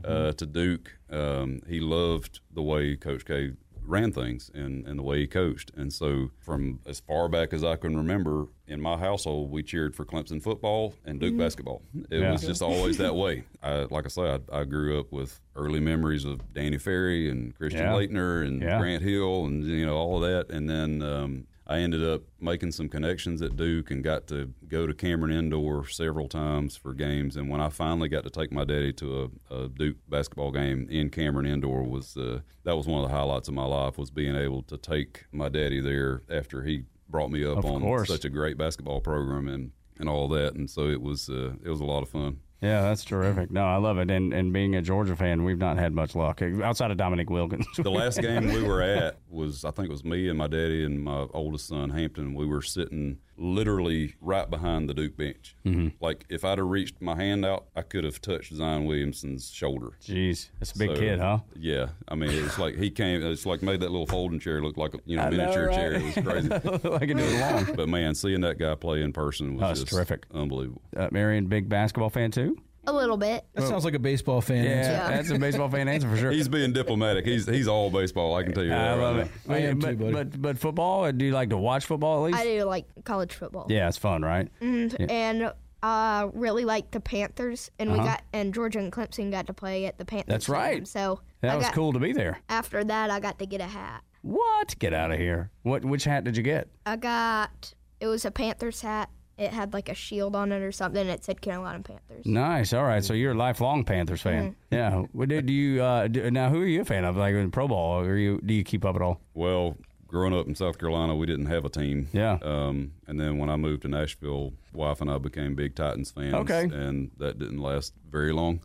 uh, 0.05 0.33
to 0.33 0.47
Duke, 0.47 0.99
um, 1.11 1.61
he 1.69 1.81
loved 1.81 2.41
the 2.53 2.63
way 2.63 2.97
Coach 2.97 3.25
K 3.25 3.53
ran 3.87 4.11
things 4.13 4.51
and, 4.55 4.87
and 4.87 4.99
the 4.99 5.03
way 5.03 5.19
he 5.19 5.27
coached. 5.27 5.71
And 5.77 5.93
so 5.93 6.31
from 6.41 6.81
as 6.87 7.01
far 7.01 7.29
back 7.29 7.53
as 7.53 7.63
I 7.63 7.77
can 7.77 7.95
remember, 7.95 8.47
in 8.67 8.81
my 8.81 8.97
household, 8.97 9.51
we 9.51 9.63
cheered 9.63 9.95
for 9.95 10.07
Clemson 10.07 10.43
football 10.43 10.95
and 11.05 11.21
Duke 11.21 11.37
basketball. 11.37 11.83
It 12.11 12.21
Yeah. 12.21 12.33
was 12.33 12.41
just 12.41 12.63
always 12.63 12.97
that 12.97 13.15
way. 13.15 13.45
I, 13.63 13.87
like 13.91 14.07
I 14.07 14.09
said, 14.09 14.43
I, 14.51 14.61
I 14.61 14.65
grew 14.65 14.99
up 14.99 15.13
with 15.13 15.39
early 15.55 15.81
memories 15.81 16.25
of 16.25 16.55
Danny 16.55 16.79
Ferry 16.79 17.29
and 17.29 17.55
Christian 17.55 17.83
Yeah. 17.83 17.93
Laettner 17.93 18.47
and 18.47 18.63
Yeah. 18.63 18.79
Grant 18.79 19.03
Hill 19.03 19.45
and 19.45 19.65
you 19.65 19.85
know 19.85 19.97
all 19.97 20.17
of 20.25 20.31
that. 20.31 20.55
And 20.55 20.67
then 20.71 21.03
um, 21.03 21.47
I 21.67 21.79
ended 21.79 22.07
up 22.07 22.23
making 22.41 22.73
some 22.73 22.89
connections 22.91 23.41
at 23.41 23.57
Duke 23.57 23.91
and 23.91 24.05
got 24.05 24.27
to 24.27 24.53
go 24.69 24.87
to 24.87 24.93
Cameron 24.93 25.33
Indoor 25.33 25.87
several 25.89 26.29
times 26.29 26.77
for 26.77 26.93
games. 26.93 27.37
And 27.37 27.49
when 27.49 27.61
I 27.61 27.71
finally 27.71 28.09
got 28.09 28.25
to 28.25 28.31
take 28.31 28.53
my 28.53 28.65
daddy 28.65 28.93
to 28.95 29.31
a, 29.51 29.55
a 29.65 29.69
Duke 29.69 29.97
basketball 30.09 30.51
game 30.53 30.87
in 30.91 31.09
Cameron 31.09 31.47
Indoor, 31.47 31.83
was 31.83 32.17
uh, 32.19 32.41
that 32.65 32.77
was 32.77 32.87
one 32.87 33.03
of 33.03 33.09
the 33.11 33.17
highlights 33.17 33.49
of 33.49 33.55
my 33.55 33.65
life 33.65 33.97
was 33.97 34.11
being 34.11 34.37
able 34.37 34.63
to 34.65 34.77
take 34.77 35.25
my 35.33 35.49
daddy 35.49 35.81
there 35.81 36.23
after 36.31 36.63
he 36.65 36.83
brought 37.09 37.31
me 37.31 37.45
up 37.45 37.59
Of 37.59 37.65
on 37.67 37.81
course. 37.81 38.09
such 38.09 38.25
a 38.25 38.31
great 38.31 38.59
basketball 38.59 39.01
program 39.01 39.49
and 39.49 39.73
and 39.99 40.09
all 40.09 40.29
that. 40.29 40.55
And 40.55 40.69
so 40.69 40.89
it 40.89 41.01
was 41.01 41.31
uh, 41.31 41.53
it 41.65 41.69
was 41.71 41.81
a 41.81 41.85
lot 41.85 42.03
of 42.03 42.09
fun. 42.11 42.41
Yeah, 42.65 42.83
that's 42.83 43.05
terrific. 43.05 43.51
No, 43.51 43.65
I 43.65 43.77
love 43.77 43.99
it. 43.99 44.11
And 44.11 44.33
and 44.33 44.53
being 44.53 44.75
a 44.75 44.83
Georgia 44.83 45.15
fan, 45.17 45.45
we've 45.45 45.59
not 45.59 45.77
had 45.77 45.93
much 45.93 46.15
luck 46.15 46.41
outside 46.63 46.91
of 46.91 46.97
Dominique 46.97 47.31
Wilkins. 47.31 47.67
the 47.77 47.91
last 47.91 48.21
game 48.23 48.47
we 48.53 48.63
were 48.63 48.83
at 48.83 49.19
was 49.29 49.65
I 49.65 49.71
think 49.71 49.89
it 49.89 49.93
was 49.93 50.05
me 50.05 50.29
and 50.29 50.39
my 50.39 50.47
daddy 50.47 50.85
and 50.85 51.03
my 51.03 51.27
oldest 51.35 51.69
son 51.69 51.91
Hampton. 51.91 52.35
We 52.35 52.47
were 52.47 52.63
sitting 52.63 53.19
literally 53.37 54.15
right 54.21 54.49
behind 54.49 54.89
the 54.89 54.95
Duke 54.95 55.17
bench. 55.17 55.57
Mm-hmm. 55.67 55.89
Like 56.01 56.25
if 56.29 56.45
I'd 56.45 56.59
have 56.59 56.69
reached 56.69 57.03
my 57.03 57.17
hand 57.17 57.45
out, 57.45 57.67
I 57.75 57.83
could 57.83 58.05
have 58.05 58.21
touched 58.21 58.55
Zion 58.55 58.85
Williamson's 58.85 59.51
shoulder. 59.51 59.91
Jeez, 60.03 60.51
that's 60.61 60.73
a 60.73 60.79
big 60.79 60.91
So, 60.91 60.97
kid, 60.97 61.19
huh? 61.21 61.39
Yeah, 61.57 61.89
I 62.09 62.15
mean 62.15 62.31
it's 62.31 62.59
like 62.59 62.77
he 62.77 62.91
came. 62.91 63.23
It's 63.23 63.45
like 63.45 63.63
made 63.63 63.81
that 63.81 63.91
little 63.91 64.07
folding 64.07 64.39
chair 64.39 64.63
look 64.63 64.77
like 64.77 64.95
a 64.95 64.99
you 65.05 65.17
know 65.17 65.25
I 65.25 65.31
know, 65.31 65.37
miniature 65.37 65.67
right? 65.67 65.75
chair. 65.75 65.93
It 65.95 66.03
was 66.05 66.25
crazy. 66.25 66.53
I 66.53 66.99
can 67.07 67.17
do 67.17 67.23
it 67.25 67.35
along. 67.41 67.75
but 67.77 67.89
man, 67.89 68.15
seeing 68.15 68.41
that 68.43 68.59
guy 68.59 68.75
play 68.77 69.03
in 69.03 69.13
person 69.13 69.57
was 69.57 69.83
Oh, 69.83 69.85
terrific. 69.85 70.27
unbelievable. 70.33 70.83
Uh, 70.97 71.09
Marion, 71.11 71.47
big 71.47 71.69
basketball 71.69 72.11
fan 72.11 72.31
too. 72.31 72.54
A 72.87 72.93
little 72.93 73.17
bit. 73.17 73.45
That 73.55 73.67
sounds 73.69 73.85
like 73.85 73.95
a 73.95 73.99
baseball 73.99 74.41
fan. 74.41 74.65
Yeah, 74.65 74.71
answer. 74.71 75.17
That's 75.17 75.31
a 75.31 75.39
baseball 75.39 75.69
fan 75.71 75.89
answer 75.89 76.09
for 76.09 76.17
sure. 76.17 76.31
He's 76.31 76.49
being 76.49 76.73
diplomatic. 76.73 77.25
He's 77.27 77.47
he's 77.47 77.67
all 77.69 77.91
baseball. 77.91 78.35
I 78.37 78.43
can 78.43 78.53
tell 78.53 78.63
you 78.65 78.71
that. 78.71 78.79
I 78.81 78.91
right 78.97 79.01
love 79.03 79.17
now. 79.17 79.23
it. 79.23 79.31
I 79.49 79.59
am 79.59 79.79
but, 79.79 79.91
too, 79.91 79.97
buddy. 79.97 80.13
but 80.13 80.43
but 80.43 80.59
football? 80.59 81.11
Do 81.13 81.25
you 81.25 81.33
like 81.33 81.51
to 81.51 81.57
watch 81.57 81.87
football 81.87 82.25
at 82.27 82.33
least? 82.33 82.39
I 82.39 82.45
do 82.45 82.65
like 82.65 82.87
college 83.05 83.33
football. 83.35 83.67
Yeah, 83.69 83.89
it's 83.89 83.99
fun, 83.99 84.23
right? 84.23 84.49
Mhm. 84.61 85.11
And 85.11 85.53
uh, 85.83 86.29
really 86.33 86.65
like 86.65 86.91
the 86.93 87.01
Panthers, 87.01 87.71
and 87.79 87.93
we 87.93 87.99
Uh-huh. 87.99 88.07
got 88.09 88.23
and 88.33 88.55
Georgia 88.55 88.79
and 88.79 88.91
Clemson 88.93 89.31
got 89.31 89.47
to 89.49 89.53
play 89.55 89.87
at 89.87 89.99
the 89.99 90.05
Panthers. 90.05 90.33
That's 90.33 90.49
right. 90.49 90.87
Stadium. 90.87 90.87
So 90.87 91.21
That 91.43 91.51
I 91.53 91.57
was 91.57 91.67
got, 91.67 91.75
cool 91.75 91.93
to 91.93 91.99
be 91.99 92.13
there. 92.13 92.39
After 92.49 92.83
that, 92.85 93.11
I 93.11 93.21
got 93.21 93.39
to 93.39 93.47
get 93.47 93.61
a 93.61 93.67
hat. 93.67 94.03
What? 94.23 94.79
Get 94.79 94.95
out 94.95 95.11
of 95.11 95.19
here. 95.19 95.51
What? 95.63 95.85
Which 95.85 96.05
hat 96.05 96.25
did 96.25 96.37
you 96.37 96.43
get? 96.43 96.69
I 96.87 96.97
got 96.97 97.75
it 98.01 98.07
was 98.07 98.25
a 98.25 98.31
Panthers 98.31 98.81
hat. 98.81 99.11
It 99.37 99.53
had 99.53 99.73
like 99.73 99.89
a 99.89 99.95
shield 99.95 100.37
on 100.37 100.53
it 100.53 100.63
or 100.63 100.71
something. 100.71 101.07
It 101.07 101.25
said 101.25 101.41
Carolina 101.41 101.83
Panthers. 101.83 102.25
Nice. 102.25 102.73
All 102.73 102.85
right. 102.85 103.05
So 103.05 103.15
you're 103.15 103.33
a 103.33 103.37
lifelong 103.37 103.85
Panthers 103.85 104.23
fan. 104.23 104.51
Mm-hmm. 104.71 104.75
Yeah. 104.75 105.05
Well, 105.13 105.27
do, 105.27 105.43
do 105.43 105.53
you 105.53 105.83
uh, 105.83 106.07
do, 106.07 106.31
now? 106.31 106.51
Who 106.51 106.63
are 106.63 106.67
you 106.67 106.83
a 106.83 106.85
fan 106.85 107.05
of? 107.05 107.17
Like 107.17 107.35
in 107.35 107.51
pro 107.51 107.67
ball? 107.67 108.01
Or 108.01 108.17
you 108.17 108.41
do 108.45 108.55
you 108.55 108.63
keep 108.63 108.85
up 108.85 108.95
at 108.95 109.03
all? 109.03 109.21
Well, 109.35 109.77
growing 110.15 110.33
up 110.33 110.47
in 110.47 110.55
South 110.55 110.79
Carolina, 110.79 111.15
we 111.17 111.27
didn't 111.27 111.47
have 111.47 111.65
a 111.65 111.69
team. 111.69 112.09
Yeah. 112.13 112.39
Um, 112.41 112.93
and 113.09 113.19
then 113.19 113.37
when 113.39 113.51
I 113.51 113.57
moved 113.57 113.83
to 113.83 113.89
Nashville, 113.89 114.53
wife 114.73 115.01
and 115.01 115.11
I 115.11 115.19
became 115.19 115.57
big 115.57 115.75
Titans 115.75 116.13
fans. 116.13 116.35
Okay. 116.35 116.63
And 116.63 117.11
that 117.19 117.41
didn't 117.41 117.59
last 117.59 117.93
very 118.13 118.33
long. 118.33 118.61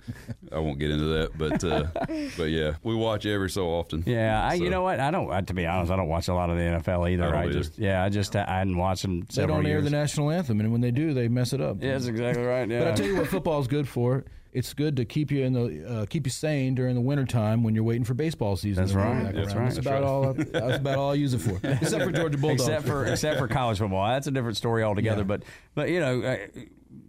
I 0.51 0.59
won't 0.59 0.77
get 0.77 0.91
into 0.91 1.05
that, 1.05 1.37
but 1.39 1.63
uh, 1.63 1.87
but 2.37 2.51
yeah, 2.51 2.73
we 2.83 2.93
watch 2.93 3.25
every 3.25 3.49
so 3.49 3.67
often. 3.67 4.03
Yeah. 4.05 4.47
I, 4.47 4.53
you 4.53 4.69
know 4.69 4.83
what? 4.83 4.99
I 4.99 5.09
don't. 5.09 5.31
I, 5.31 5.41
to 5.41 5.53
be 5.55 5.65
honest, 5.65 5.91
I 5.91 5.95
don't 5.95 6.07
watch 6.07 6.27
a 6.27 6.35
lot 6.35 6.51
of 6.51 6.57
the 6.57 6.61
NFL 6.63 7.09
either. 7.11 7.23
I 7.23 7.31
don't 7.31 7.35
I, 7.35 7.43
either. 7.45 7.53
just 7.53 7.79
yeah. 7.79 8.03
I 8.03 8.09
just 8.09 8.35
I 8.35 8.45
hadn't 8.45 8.77
watched 8.77 9.01
them 9.01 9.25
They 9.33 9.47
don't 9.47 9.65
air 9.65 9.81
the 9.81 9.89
national 9.89 10.29
anthem, 10.29 10.59
and 10.59 10.71
when 10.71 10.81
they 10.81 10.91
do, 10.91 11.15
they 11.15 11.27
mess 11.29 11.51
it 11.51 11.61
up. 11.61 11.81
yeah, 11.81 11.93
that's 11.93 12.05
exactly 12.05 12.43
right. 12.43 12.69
Yeah. 12.69 12.79
But 12.79 12.87
I 12.89 12.95
tell 12.95 13.07
you 13.07 13.17
what, 13.17 13.27
football 13.27 13.59
is 13.59 13.67
good 13.67 13.87
for. 13.87 14.23
It's 14.59 14.73
good 14.73 14.97
to 14.97 15.05
keep 15.05 15.31
you 15.31 15.43
in 15.45 15.53
the 15.53 16.01
uh, 16.01 16.05
keep 16.05 16.27
you 16.27 16.31
sane 16.31 16.75
during 16.75 16.93
the 16.93 17.01
wintertime 17.01 17.63
when 17.63 17.73
you're 17.73 17.83
waiting 17.83 18.03
for 18.03 18.13
baseball 18.13 18.57
season. 18.57 18.83
That's 18.83 18.93
right. 18.93 19.33
That's 19.33 19.53
around. 19.53 19.57
right. 19.57 19.73
That's 19.73 19.77
about 19.77 20.03
all. 20.03 20.33
That's 20.33 20.77
about 20.77 20.97
all 20.97 21.11
I 21.11 21.13
use 21.13 21.33
it 21.33 21.39
for, 21.39 21.59
except 21.63 22.03
for 22.03 22.11
Georgia 22.11 22.37
Bulldogs. 22.37 22.67
except 22.67 22.85
for 22.85 23.05
except 23.05 23.39
for 23.39 23.47
college 23.47 23.77
football. 23.77 24.07
That's 24.09 24.27
a 24.27 24.31
different 24.31 24.57
story 24.57 24.83
altogether. 24.83 25.21
Yeah. 25.21 25.23
But 25.23 25.43
but 25.75 25.89
you 25.89 26.01
know, 26.01 26.21
uh, 26.21 26.37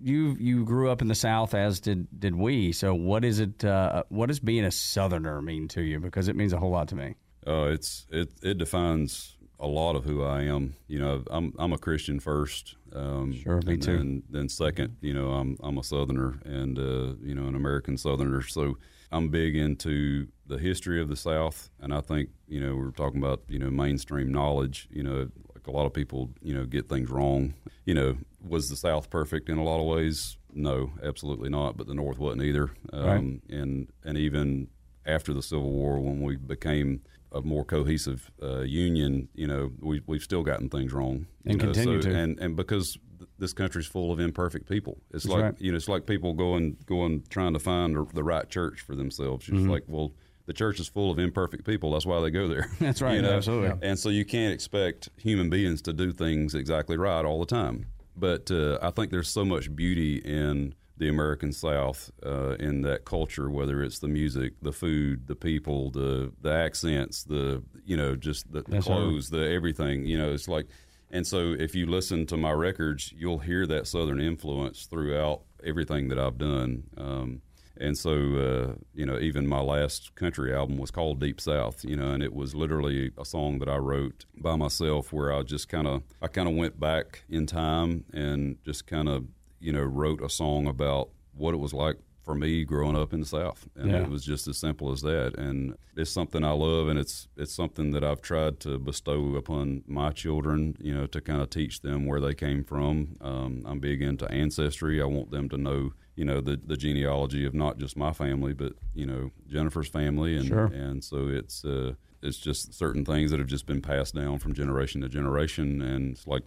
you 0.02 0.36
you 0.38 0.64
grew 0.64 0.90
up 0.90 1.02
in 1.02 1.08
the 1.08 1.14
South, 1.14 1.54
as 1.54 1.80
did 1.80 2.06
did 2.18 2.34
we. 2.34 2.72
So 2.72 2.94
what 2.94 3.24
is 3.24 3.40
it? 3.40 3.64
Uh, 3.64 4.04
what 4.08 4.26
does 4.26 4.38
being 4.38 4.64
a 4.64 4.70
Southerner 4.70 5.42
mean 5.42 5.68
to 5.68 5.82
you? 5.82 5.98
Because 6.00 6.28
it 6.28 6.36
means 6.36 6.52
a 6.52 6.58
whole 6.58 6.70
lot 6.70 6.88
to 6.88 6.94
me. 6.94 7.16
Uh, 7.46 7.64
it's 7.64 8.06
it 8.10 8.30
it 8.42 8.58
defines 8.58 9.36
a 9.60 9.66
lot 9.66 9.94
of 9.94 10.04
who 10.04 10.22
I 10.24 10.42
am. 10.42 10.74
You 10.88 10.98
know, 11.00 11.22
I'm 11.30 11.52
I'm 11.58 11.72
a 11.72 11.78
Christian 11.78 12.18
first. 12.20 12.76
Um, 12.92 13.32
Sure, 13.32 13.60
me 13.62 13.74
and 13.74 13.82
too. 13.82 13.96
Then, 13.96 14.22
then 14.30 14.48
second, 14.48 14.96
you 15.00 15.12
know, 15.14 15.30
I'm 15.32 15.56
I'm 15.62 15.78
a 15.78 15.82
Southerner 15.82 16.40
and 16.44 16.78
uh, 16.78 17.14
you 17.22 17.34
know 17.34 17.46
an 17.46 17.54
American 17.54 17.96
Southerner. 17.96 18.42
So 18.42 18.78
I'm 19.12 19.28
big 19.28 19.56
into 19.56 20.28
the 20.46 20.58
history 20.58 21.00
of 21.00 21.08
the 21.08 21.16
South, 21.16 21.70
and 21.80 21.92
I 21.92 22.00
think 22.00 22.30
you 22.48 22.60
know 22.60 22.74
we 22.74 22.82
we're 22.84 22.90
talking 22.90 23.20
about 23.20 23.42
you 23.48 23.58
know 23.58 23.70
mainstream 23.70 24.32
knowledge. 24.32 24.88
You 24.90 25.02
know, 25.02 25.28
like 25.54 25.66
a 25.66 25.70
lot 25.70 25.86
of 25.86 25.92
people 25.92 26.30
you 26.42 26.54
know 26.54 26.64
get 26.64 26.88
things 26.88 27.10
wrong. 27.10 27.54
You 27.84 27.94
know, 27.94 28.16
was 28.46 28.68
the 28.68 28.76
South 28.76 29.10
perfect 29.10 29.48
in 29.48 29.58
a 29.58 29.64
lot 29.64 29.80
of 29.80 29.86
ways? 29.86 30.36
No, 30.52 30.90
absolutely 31.02 31.48
not. 31.50 31.76
But 31.76 31.86
the 31.86 31.94
North 31.94 32.18
wasn't 32.18 32.42
either. 32.42 32.70
Um, 32.92 33.42
And 33.48 33.88
and 34.04 34.18
even 34.18 34.68
after 35.06 35.32
the 35.32 35.42
Civil 35.42 35.70
War, 35.70 36.00
when 36.00 36.22
we 36.22 36.36
became 36.36 37.00
a 37.32 37.40
more 37.42 37.64
cohesive 37.64 38.30
uh, 38.42 38.60
union, 38.60 39.28
you 39.34 39.46
know, 39.46 39.70
we 39.80 40.02
we've 40.06 40.22
still 40.22 40.42
gotten 40.42 40.68
things 40.68 40.92
wrong 40.92 41.26
And 41.44 41.58
know, 41.58 41.64
continue 41.66 42.00
to. 42.02 42.14
and 42.14 42.38
and 42.38 42.56
because 42.56 42.98
this 43.38 43.52
country's 43.52 43.86
full 43.86 44.12
of 44.12 44.20
imperfect 44.20 44.68
people. 44.68 44.98
It's 45.12 45.24
That's 45.24 45.26
like 45.34 45.42
right. 45.42 45.60
you 45.60 45.70
know, 45.72 45.76
it's 45.76 45.88
like 45.88 46.06
people 46.06 46.32
going 46.34 46.76
going 46.86 47.22
trying 47.30 47.52
to 47.54 47.58
find 47.58 47.94
the- 47.96 48.06
the 48.14 48.24
right 48.24 48.48
church 48.48 48.80
for 48.80 48.94
themselves. 48.96 49.48
It's 49.48 49.58
Mhm. 49.58 49.70
like, 49.70 49.84
well, 49.86 50.12
the 50.46 50.52
church 50.52 50.80
is 50.80 50.88
full 50.88 51.10
of 51.10 51.18
imperfect 51.18 51.64
people. 51.64 51.92
That's 51.92 52.04
why 52.06 52.20
they 52.20 52.30
go 52.30 52.48
there. 52.48 52.68
That's 52.80 53.00
right, 53.06 53.16
You 53.16 53.22
know? 53.22 53.32
absolutely. 53.32 53.68
Yeah. 53.68 53.88
And 53.90 53.98
so 53.98 54.08
you 54.08 54.24
can't 54.24 54.52
expect 54.52 55.08
human 55.16 55.48
beings 55.48 55.80
to 55.82 55.92
do 55.92 56.12
things 56.12 56.54
exactly 56.54 56.96
right 56.96 57.24
all 57.24 57.38
the 57.40 57.46
time. 57.46 57.86
But 58.16 58.50
uh, 58.50 58.78
I 58.82 58.90
think 58.90 59.10
there's 59.10 59.28
so 59.30 59.44
much 59.44 59.74
beauty 59.74 60.16
in 60.16 60.74
the 61.00 61.08
American 61.08 61.50
South, 61.50 62.10
uh, 62.24 62.56
in 62.60 62.82
that 62.82 63.06
culture, 63.06 63.48
whether 63.48 63.82
it's 63.82 64.00
the 64.00 64.06
music, 64.06 64.52
the 64.60 64.70
food, 64.70 65.26
the 65.26 65.34
people, 65.34 65.90
the 65.90 66.30
the 66.42 66.52
accents, 66.52 67.24
the 67.24 67.62
you 67.84 67.96
know, 67.96 68.14
just 68.14 68.52
the, 68.52 68.62
the 68.68 68.80
clothes, 68.80 69.30
the 69.30 69.50
everything. 69.50 70.04
You 70.04 70.18
know, 70.18 70.30
it's 70.30 70.46
like, 70.46 70.66
and 71.10 71.26
so 71.26 71.56
if 71.58 71.74
you 71.74 71.86
listen 71.86 72.26
to 72.26 72.36
my 72.36 72.52
records, 72.52 73.14
you'll 73.16 73.38
hear 73.38 73.66
that 73.66 73.86
Southern 73.86 74.20
influence 74.20 74.84
throughout 74.84 75.40
everything 75.64 76.08
that 76.10 76.18
I've 76.18 76.36
done. 76.38 76.84
Um, 76.98 77.42
and 77.78 77.96
so, 77.96 78.12
uh, 78.12 78.74
you 78.92 79.06
know, 79.06 79.18
even 79.18 79.46
my 79.46 79.60
last 79.60 80.14
country 80.14 80.54
album 80.54 80.76
was 80.76 80.90
called 80.90 81.18
Deep 81.18 81.40
South, 81.40 81.82
you 81.82 81.96
know, 81.96 82.10
and 82.10 82.22
it 82.22 82.34
was 82.34 82.54
literally 82.54 83.10
a 83.16 83.24
song 83.24 83.58
that 83.60 83.70
I 83.70 83.76
wrote 83.76 84.26
by 84.36 84.54
myself 84.54 85.14
where 85.14 85.32
I 85.32 85.42
just 85.44 85.70
kind 85.70 85.86
of, 85.86 86.02
I 86.20 86.28
kind 86.28 86.46
of 86.46 86.54
went 86.54 86.78
back 86.78 87.24
in 87.30 87.46
time 87.46 88.04
and 88.12 88.58
just 88.66 88.86
kind 88.86 89.08
of, 89.08 89.24
you 89.60 89.72
know, 89.72 89.82
wrote 89.82 90.22
a 90.22 90.28
song 90.28 90.66
about 90.66 91.10
what 91.34 91.54
it 91.54 91.58
was 91.58 91.72
like 91.72 91.96
for 92.22 92.34
me 92.34 92.64
growing 92.64 92.96
up 92.96 93.12
in 93.14 93.20
the 93.20 93.26
South. 93.26 93.66
And 93.76 93.90
Yeah. 93.90 94.02
it 94.02 94.10
was 94.10 94.24
just 94.24 94.46
as 94.46 94.58
simple 94.58 94.92
as 94.92 95.00
that. 95.02 95.36
And 95.38 95.74
it's 95.96 96.10
something 96.10 96.44
I 96.44 96.52
love 96.52 96.88
and 96.88 96.98
it's, 96.98 97.28
it's 97.36 97.52
something 97.54 97.92
that 97.92 98.04
I've 98.04 98.20
tried 98.20 98.60
to 98.60 98.78
bestow 98.78 99.36
upon 99.36 99.82
my 99.86 100.10
children, 100.10 100.76
you 100.80 100.94
know, 100.94 101.06
to 101.06 101.20
kind 101.20 101.40
of 101.40 101.48
teach 101.50 101.80
them 101.80 102.04
where 102.06 102.20
they 102.20 102.34
came 102.34 102.62
from. 102.62 103.16
Um, 103.22 103.62
I'm 103.64 103.80
big 103.80 104.02
into 104.02 104.30
ancestry. 104.30 105.00
I 105.00 105.06
want 105.06 105.30
them 105.30 105.48
to 105.48 105.56
know, 105.56 105.92
you 106.14 106.24
know, 106.26 106.40
the, 106.42 106.60
the 106.62 106.76
genealogy 106.76 107.46
of 107.46 107.54
not 107.54 107.78
just 107.78 107.96
my 107.96 108.12
family, 108.12 108.52
but, 108.52 108.74
you 108.94 109.06
know, 109.06 109.30
Jennifer's 109.48 109.88
family. 109.88 110.36
And, 110.36 110.46
Sure. 110.46 110.66
and 110.66 111.02
so 111.02 111.28
it's, 111.28 111.64
uh, 111.64 111.94
it's 112.22 112.38
just 112.38 112.74
certain 112.74 113.04
things 113.04 113.30
that 113.30 113.38
have 113.40 113.48
just 113.48 113.64
been 113.64 113.80
passed 113.80 114.14
down 114.14 114.38
from 114.40 114.52
generation 114.52 115.00
to 115.00 115.08
generation. 115.08 115.80
And 115.80 116.12
it's 116.12 116.26
like, 116.26 116.42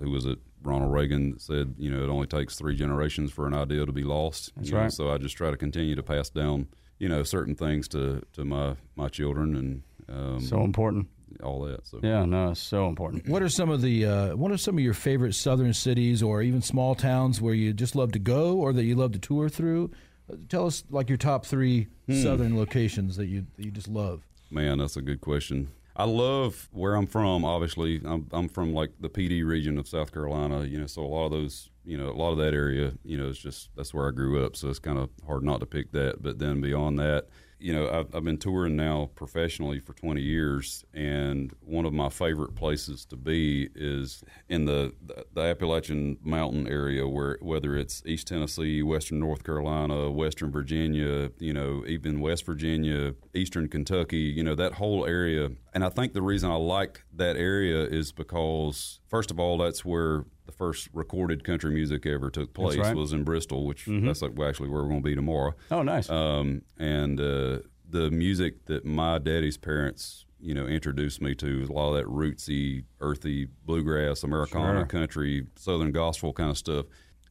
who 0.00 0.10
was 0.10 0.26
it? 0.26 0.38
Ronald 0.62 0.92
Reagan 0.92 1.38
said, 1.38 1.74
you 1.78 1.90
know, 1.90 2.02
it 2.02 2.08
only 2.08 2.26
takes 2.26 2.56
three 2.56 2.74
generations 2.76 3.30
for 3.32 3.46
an 3.46 3.54
idea 3.54 3.86
to 3.86 3.92
be 3.92 4.02
lost. 4.02 4.52
That's 4.56 4.68
You 4.68 4.74
know, 4.76 4.82
right. 4.82 4.92
so 4.92 5.10
I 5.10 5.18
just 5.18 5.36
try 5.36 5.50
to 5.50 5.56
continue 5.56 5.94
to 5.94 6.02
pass 6.02 6.28
down, 6.30 6.66
you 6.98 7.08
know, 7.08 7.22
certain 7.22 7.54
things 7.54 7.88
to, 7.88 8.22
to 8.34 8.44
my, 8.44 8.74
my 8.96 9.08
children 9.08 9.56
and 9.56 9.82
um, 10.08 10.40
So 10.40 10.62
important. 10.64 11.06
all 11.42 11.60
that. 11.62 11.86
So 11.86 12.00
Yeah, 12.02 12.24
no, 12.24 12.50
it's 12.50 12.60
so 12.60 12.88
important. 12.88 13.28
What 13.28 13.42
are 13.42 13.48
some 13.48 13.70
of 13.70 13.82
the 13.82 14.04
uh, 14.06 14.36
what 14.36 14.50
are 14.50 14.56
some 14.56 14.76
of 14.78 14.82
your 14.84 14.94
favorite 14.94 15.34
southern 15.34 15.72
cities 15.74 16.22
or 16.22 16.42
even 16.42 16.60
small 16.62 16.94
towns 16.94 17.40
where 17.40 17.54
you 17.54 17.72
just 17.72 17.94
love 17.94 18.12
to 18.12 18.18
go 18.18 18.56
or 18.56 18.72
that 18.72 18.84
you 18.84 18.94
love 18.96 19.12
to 19.12 19.18
tour 19.18 19.48
through? 19.48 19.90
Uh, 20.32 20.36
Tell 20.48 20.66
us 20.66 20.82
like 20.90 21.08
your 21.08 21.18
top 21.18 21.44
three 21.46 21.88
Hmm. 22.06 22.22
southern 22.22 22.56
locations 22.56 23.16
that 23.16 23.26
you 23.26 23.46
that 23.56 23.64
you 23.64 23.70
just 23.70 23.88
love. 23.88 24.22
Man, 24.50 24.78
that's 24.78 24.96
a 24.96 25.02
good 25.02 25.20
question. 25.20 25.68
I 25.98 26.04
love 26.04 26.68
where 26.72 26.94
I'm 26.94 27.08
from. 27.08 27.44
Obviously, 27.44 28.00
I'm, 28.04 28.28
I'm 28.30 28.48
from 28.48 28.72
like 28.72 28.90
the 29.00 29.08
Pee 29.08 29.28
Dee 29.28 29.42
region 29.42 29.78
of 29.78 29.88
South 29.88 30.12
Carolina. 30.12 30.64
You 30.64 30.80
know, 30.80 30.86
so 30.86 31.02
a 31.02 31.06
lot 31.06 31.26
of 31.26 31.32
those, 31.32 31.70
you 31.84 31.98
know, 31.98 32.08
a 32.08 32.14
lot 32.14 32.30
of 32.30 32.38
that 32.38 32.54
area, 32.54 32.92
you 33.04 33.18
know, 33.18 33.28
it's 33.28 33.38
just 33.38 33.70
that's 33.74 33.92
where 33.92 34.06
I 34.06 34.12
grew 34.12 34.44
up. 34.46 34.54
So 34.54 34.68
it's 34.68 34.78
kind 34.78 34.98
of 34.98 35.10
hard 35.26 35.42
not 35.42 35.58
to 35.58 35.66
pick 35.66 35.90
that. 35.92 36.22
But 36.22 36.38
then 36.38 36.60
beyond 36.60 37.00
that, 37.00 37.26
you 37.58 37.72
know, 37.72 37.88
I've, 37.88 38.14
I've 38.14 38.24
been 38.24 38.38
touring 38.38 38.76
now 38.76 39.10
professionally 39.14 39.80
for 39.80 39.92
20 39.92 40.20
years, 40.20 40.84
and 40.94 41.52
one 41.60 41.84
of 41.84 41.92
my 41.92 42.08
favorite 42.08 42.54
places 42.54 43.04
to 43.06 43.16
be 43.16 43.68
is 43.74 44.22
in 44.48 44.64
the 44.64 44.92
the, 45.04 45.24
the 45.34 45.40
Appalachian 45.40 46.18
Mountain 46.22 46.68
area, 46.68 47.06
where 47.06 47.38
whether 47.40 47.76
it's 47.76 48.02
East 48.06 48.28
Tennessee, 48.28 48.82
Western 48.82 49.20
North 49.20 49.44
Carolina, 49.44 50.10
Western 50.10 50.50
Virginia, 50.50 51.30
you 51.38 51.52
know, 51.52 51.84
even 51.86 52.20
West 52.20 52.46
Virginia, 52.46 53.14
Eastern 53.34 53.68
Kentucky, 53.68 54.16
you 54.16 54.42
know, 54.42 54.54
that 54.54 54.74
whole 54.74 55.06
area. 55.06 55.50
And 55.74 55.84
I 55.84 55.88
think 55.88 56.12
the 56.12 56.22
reason 56.22 56.50
I 56.50 56.56
like 56.56 57.02
that 57.14 57.36
area 57.36 57.84
is 57.84 58.12
because, 58.12 59.00
first 59.08 59.30
of 59.30 59.38
all, 59.38 59.58
that's 59.58 59.84
where 59.84 60.24
the 60.48 60.52
first 60.52 60.88
recorded 60.94 61.44
country 61.44 61.70
music 61.70 62.06
ever 62.06 62.30
took 62.30 62.54
place 62.54 62.78
right. 62.78 62.96
was 62.96 63.12
in 63.12 63.22
Bristol, 63.22 63.66
which 63.66 63.84
Mhm. 63.84 64.06
that's 64.06 64.22
like 64.22 64.32
actually 64.40 64.70
where 64.70 64.82
we're 64.82 64.88
going 64.88 65.02
to 65.02 65.08
be 65.08 65.14
tomorrow. 65.14 65.52
Oh, 65.70 65.82
nice. 65.82 66.08
Um, 66.08 66.62
and 66.78 67.20
uh, 67.20 67.58
the 67.88 68.10
music 68.10 68.64
that 68.64 68.86
my 68.86 69.18
daddy's 69.18 69.58
parents, 69.58 70.24
you 70.40 70.54
know, 70.54 70.66
introduced 70.66 71.20
me 71.20 71.34
to 71.34 71.60
was 71.60 71.68
a 71.68 71.72
lot 71.72 71.90
of 71.90 71.96
that 71.96 72.06
rootsy, 72.06 72.84
earthy 73.00 73.46
bluegrass, 73.66 74.22
Americana 74.24 74.80
Sure. 74.80 74.86
country, 74.86 75.46
Southern 75.56 75.92
gospel 75.92 76.32
kind 76.32 76.50
of 76.50 76.56
stuff. 76.56 76.86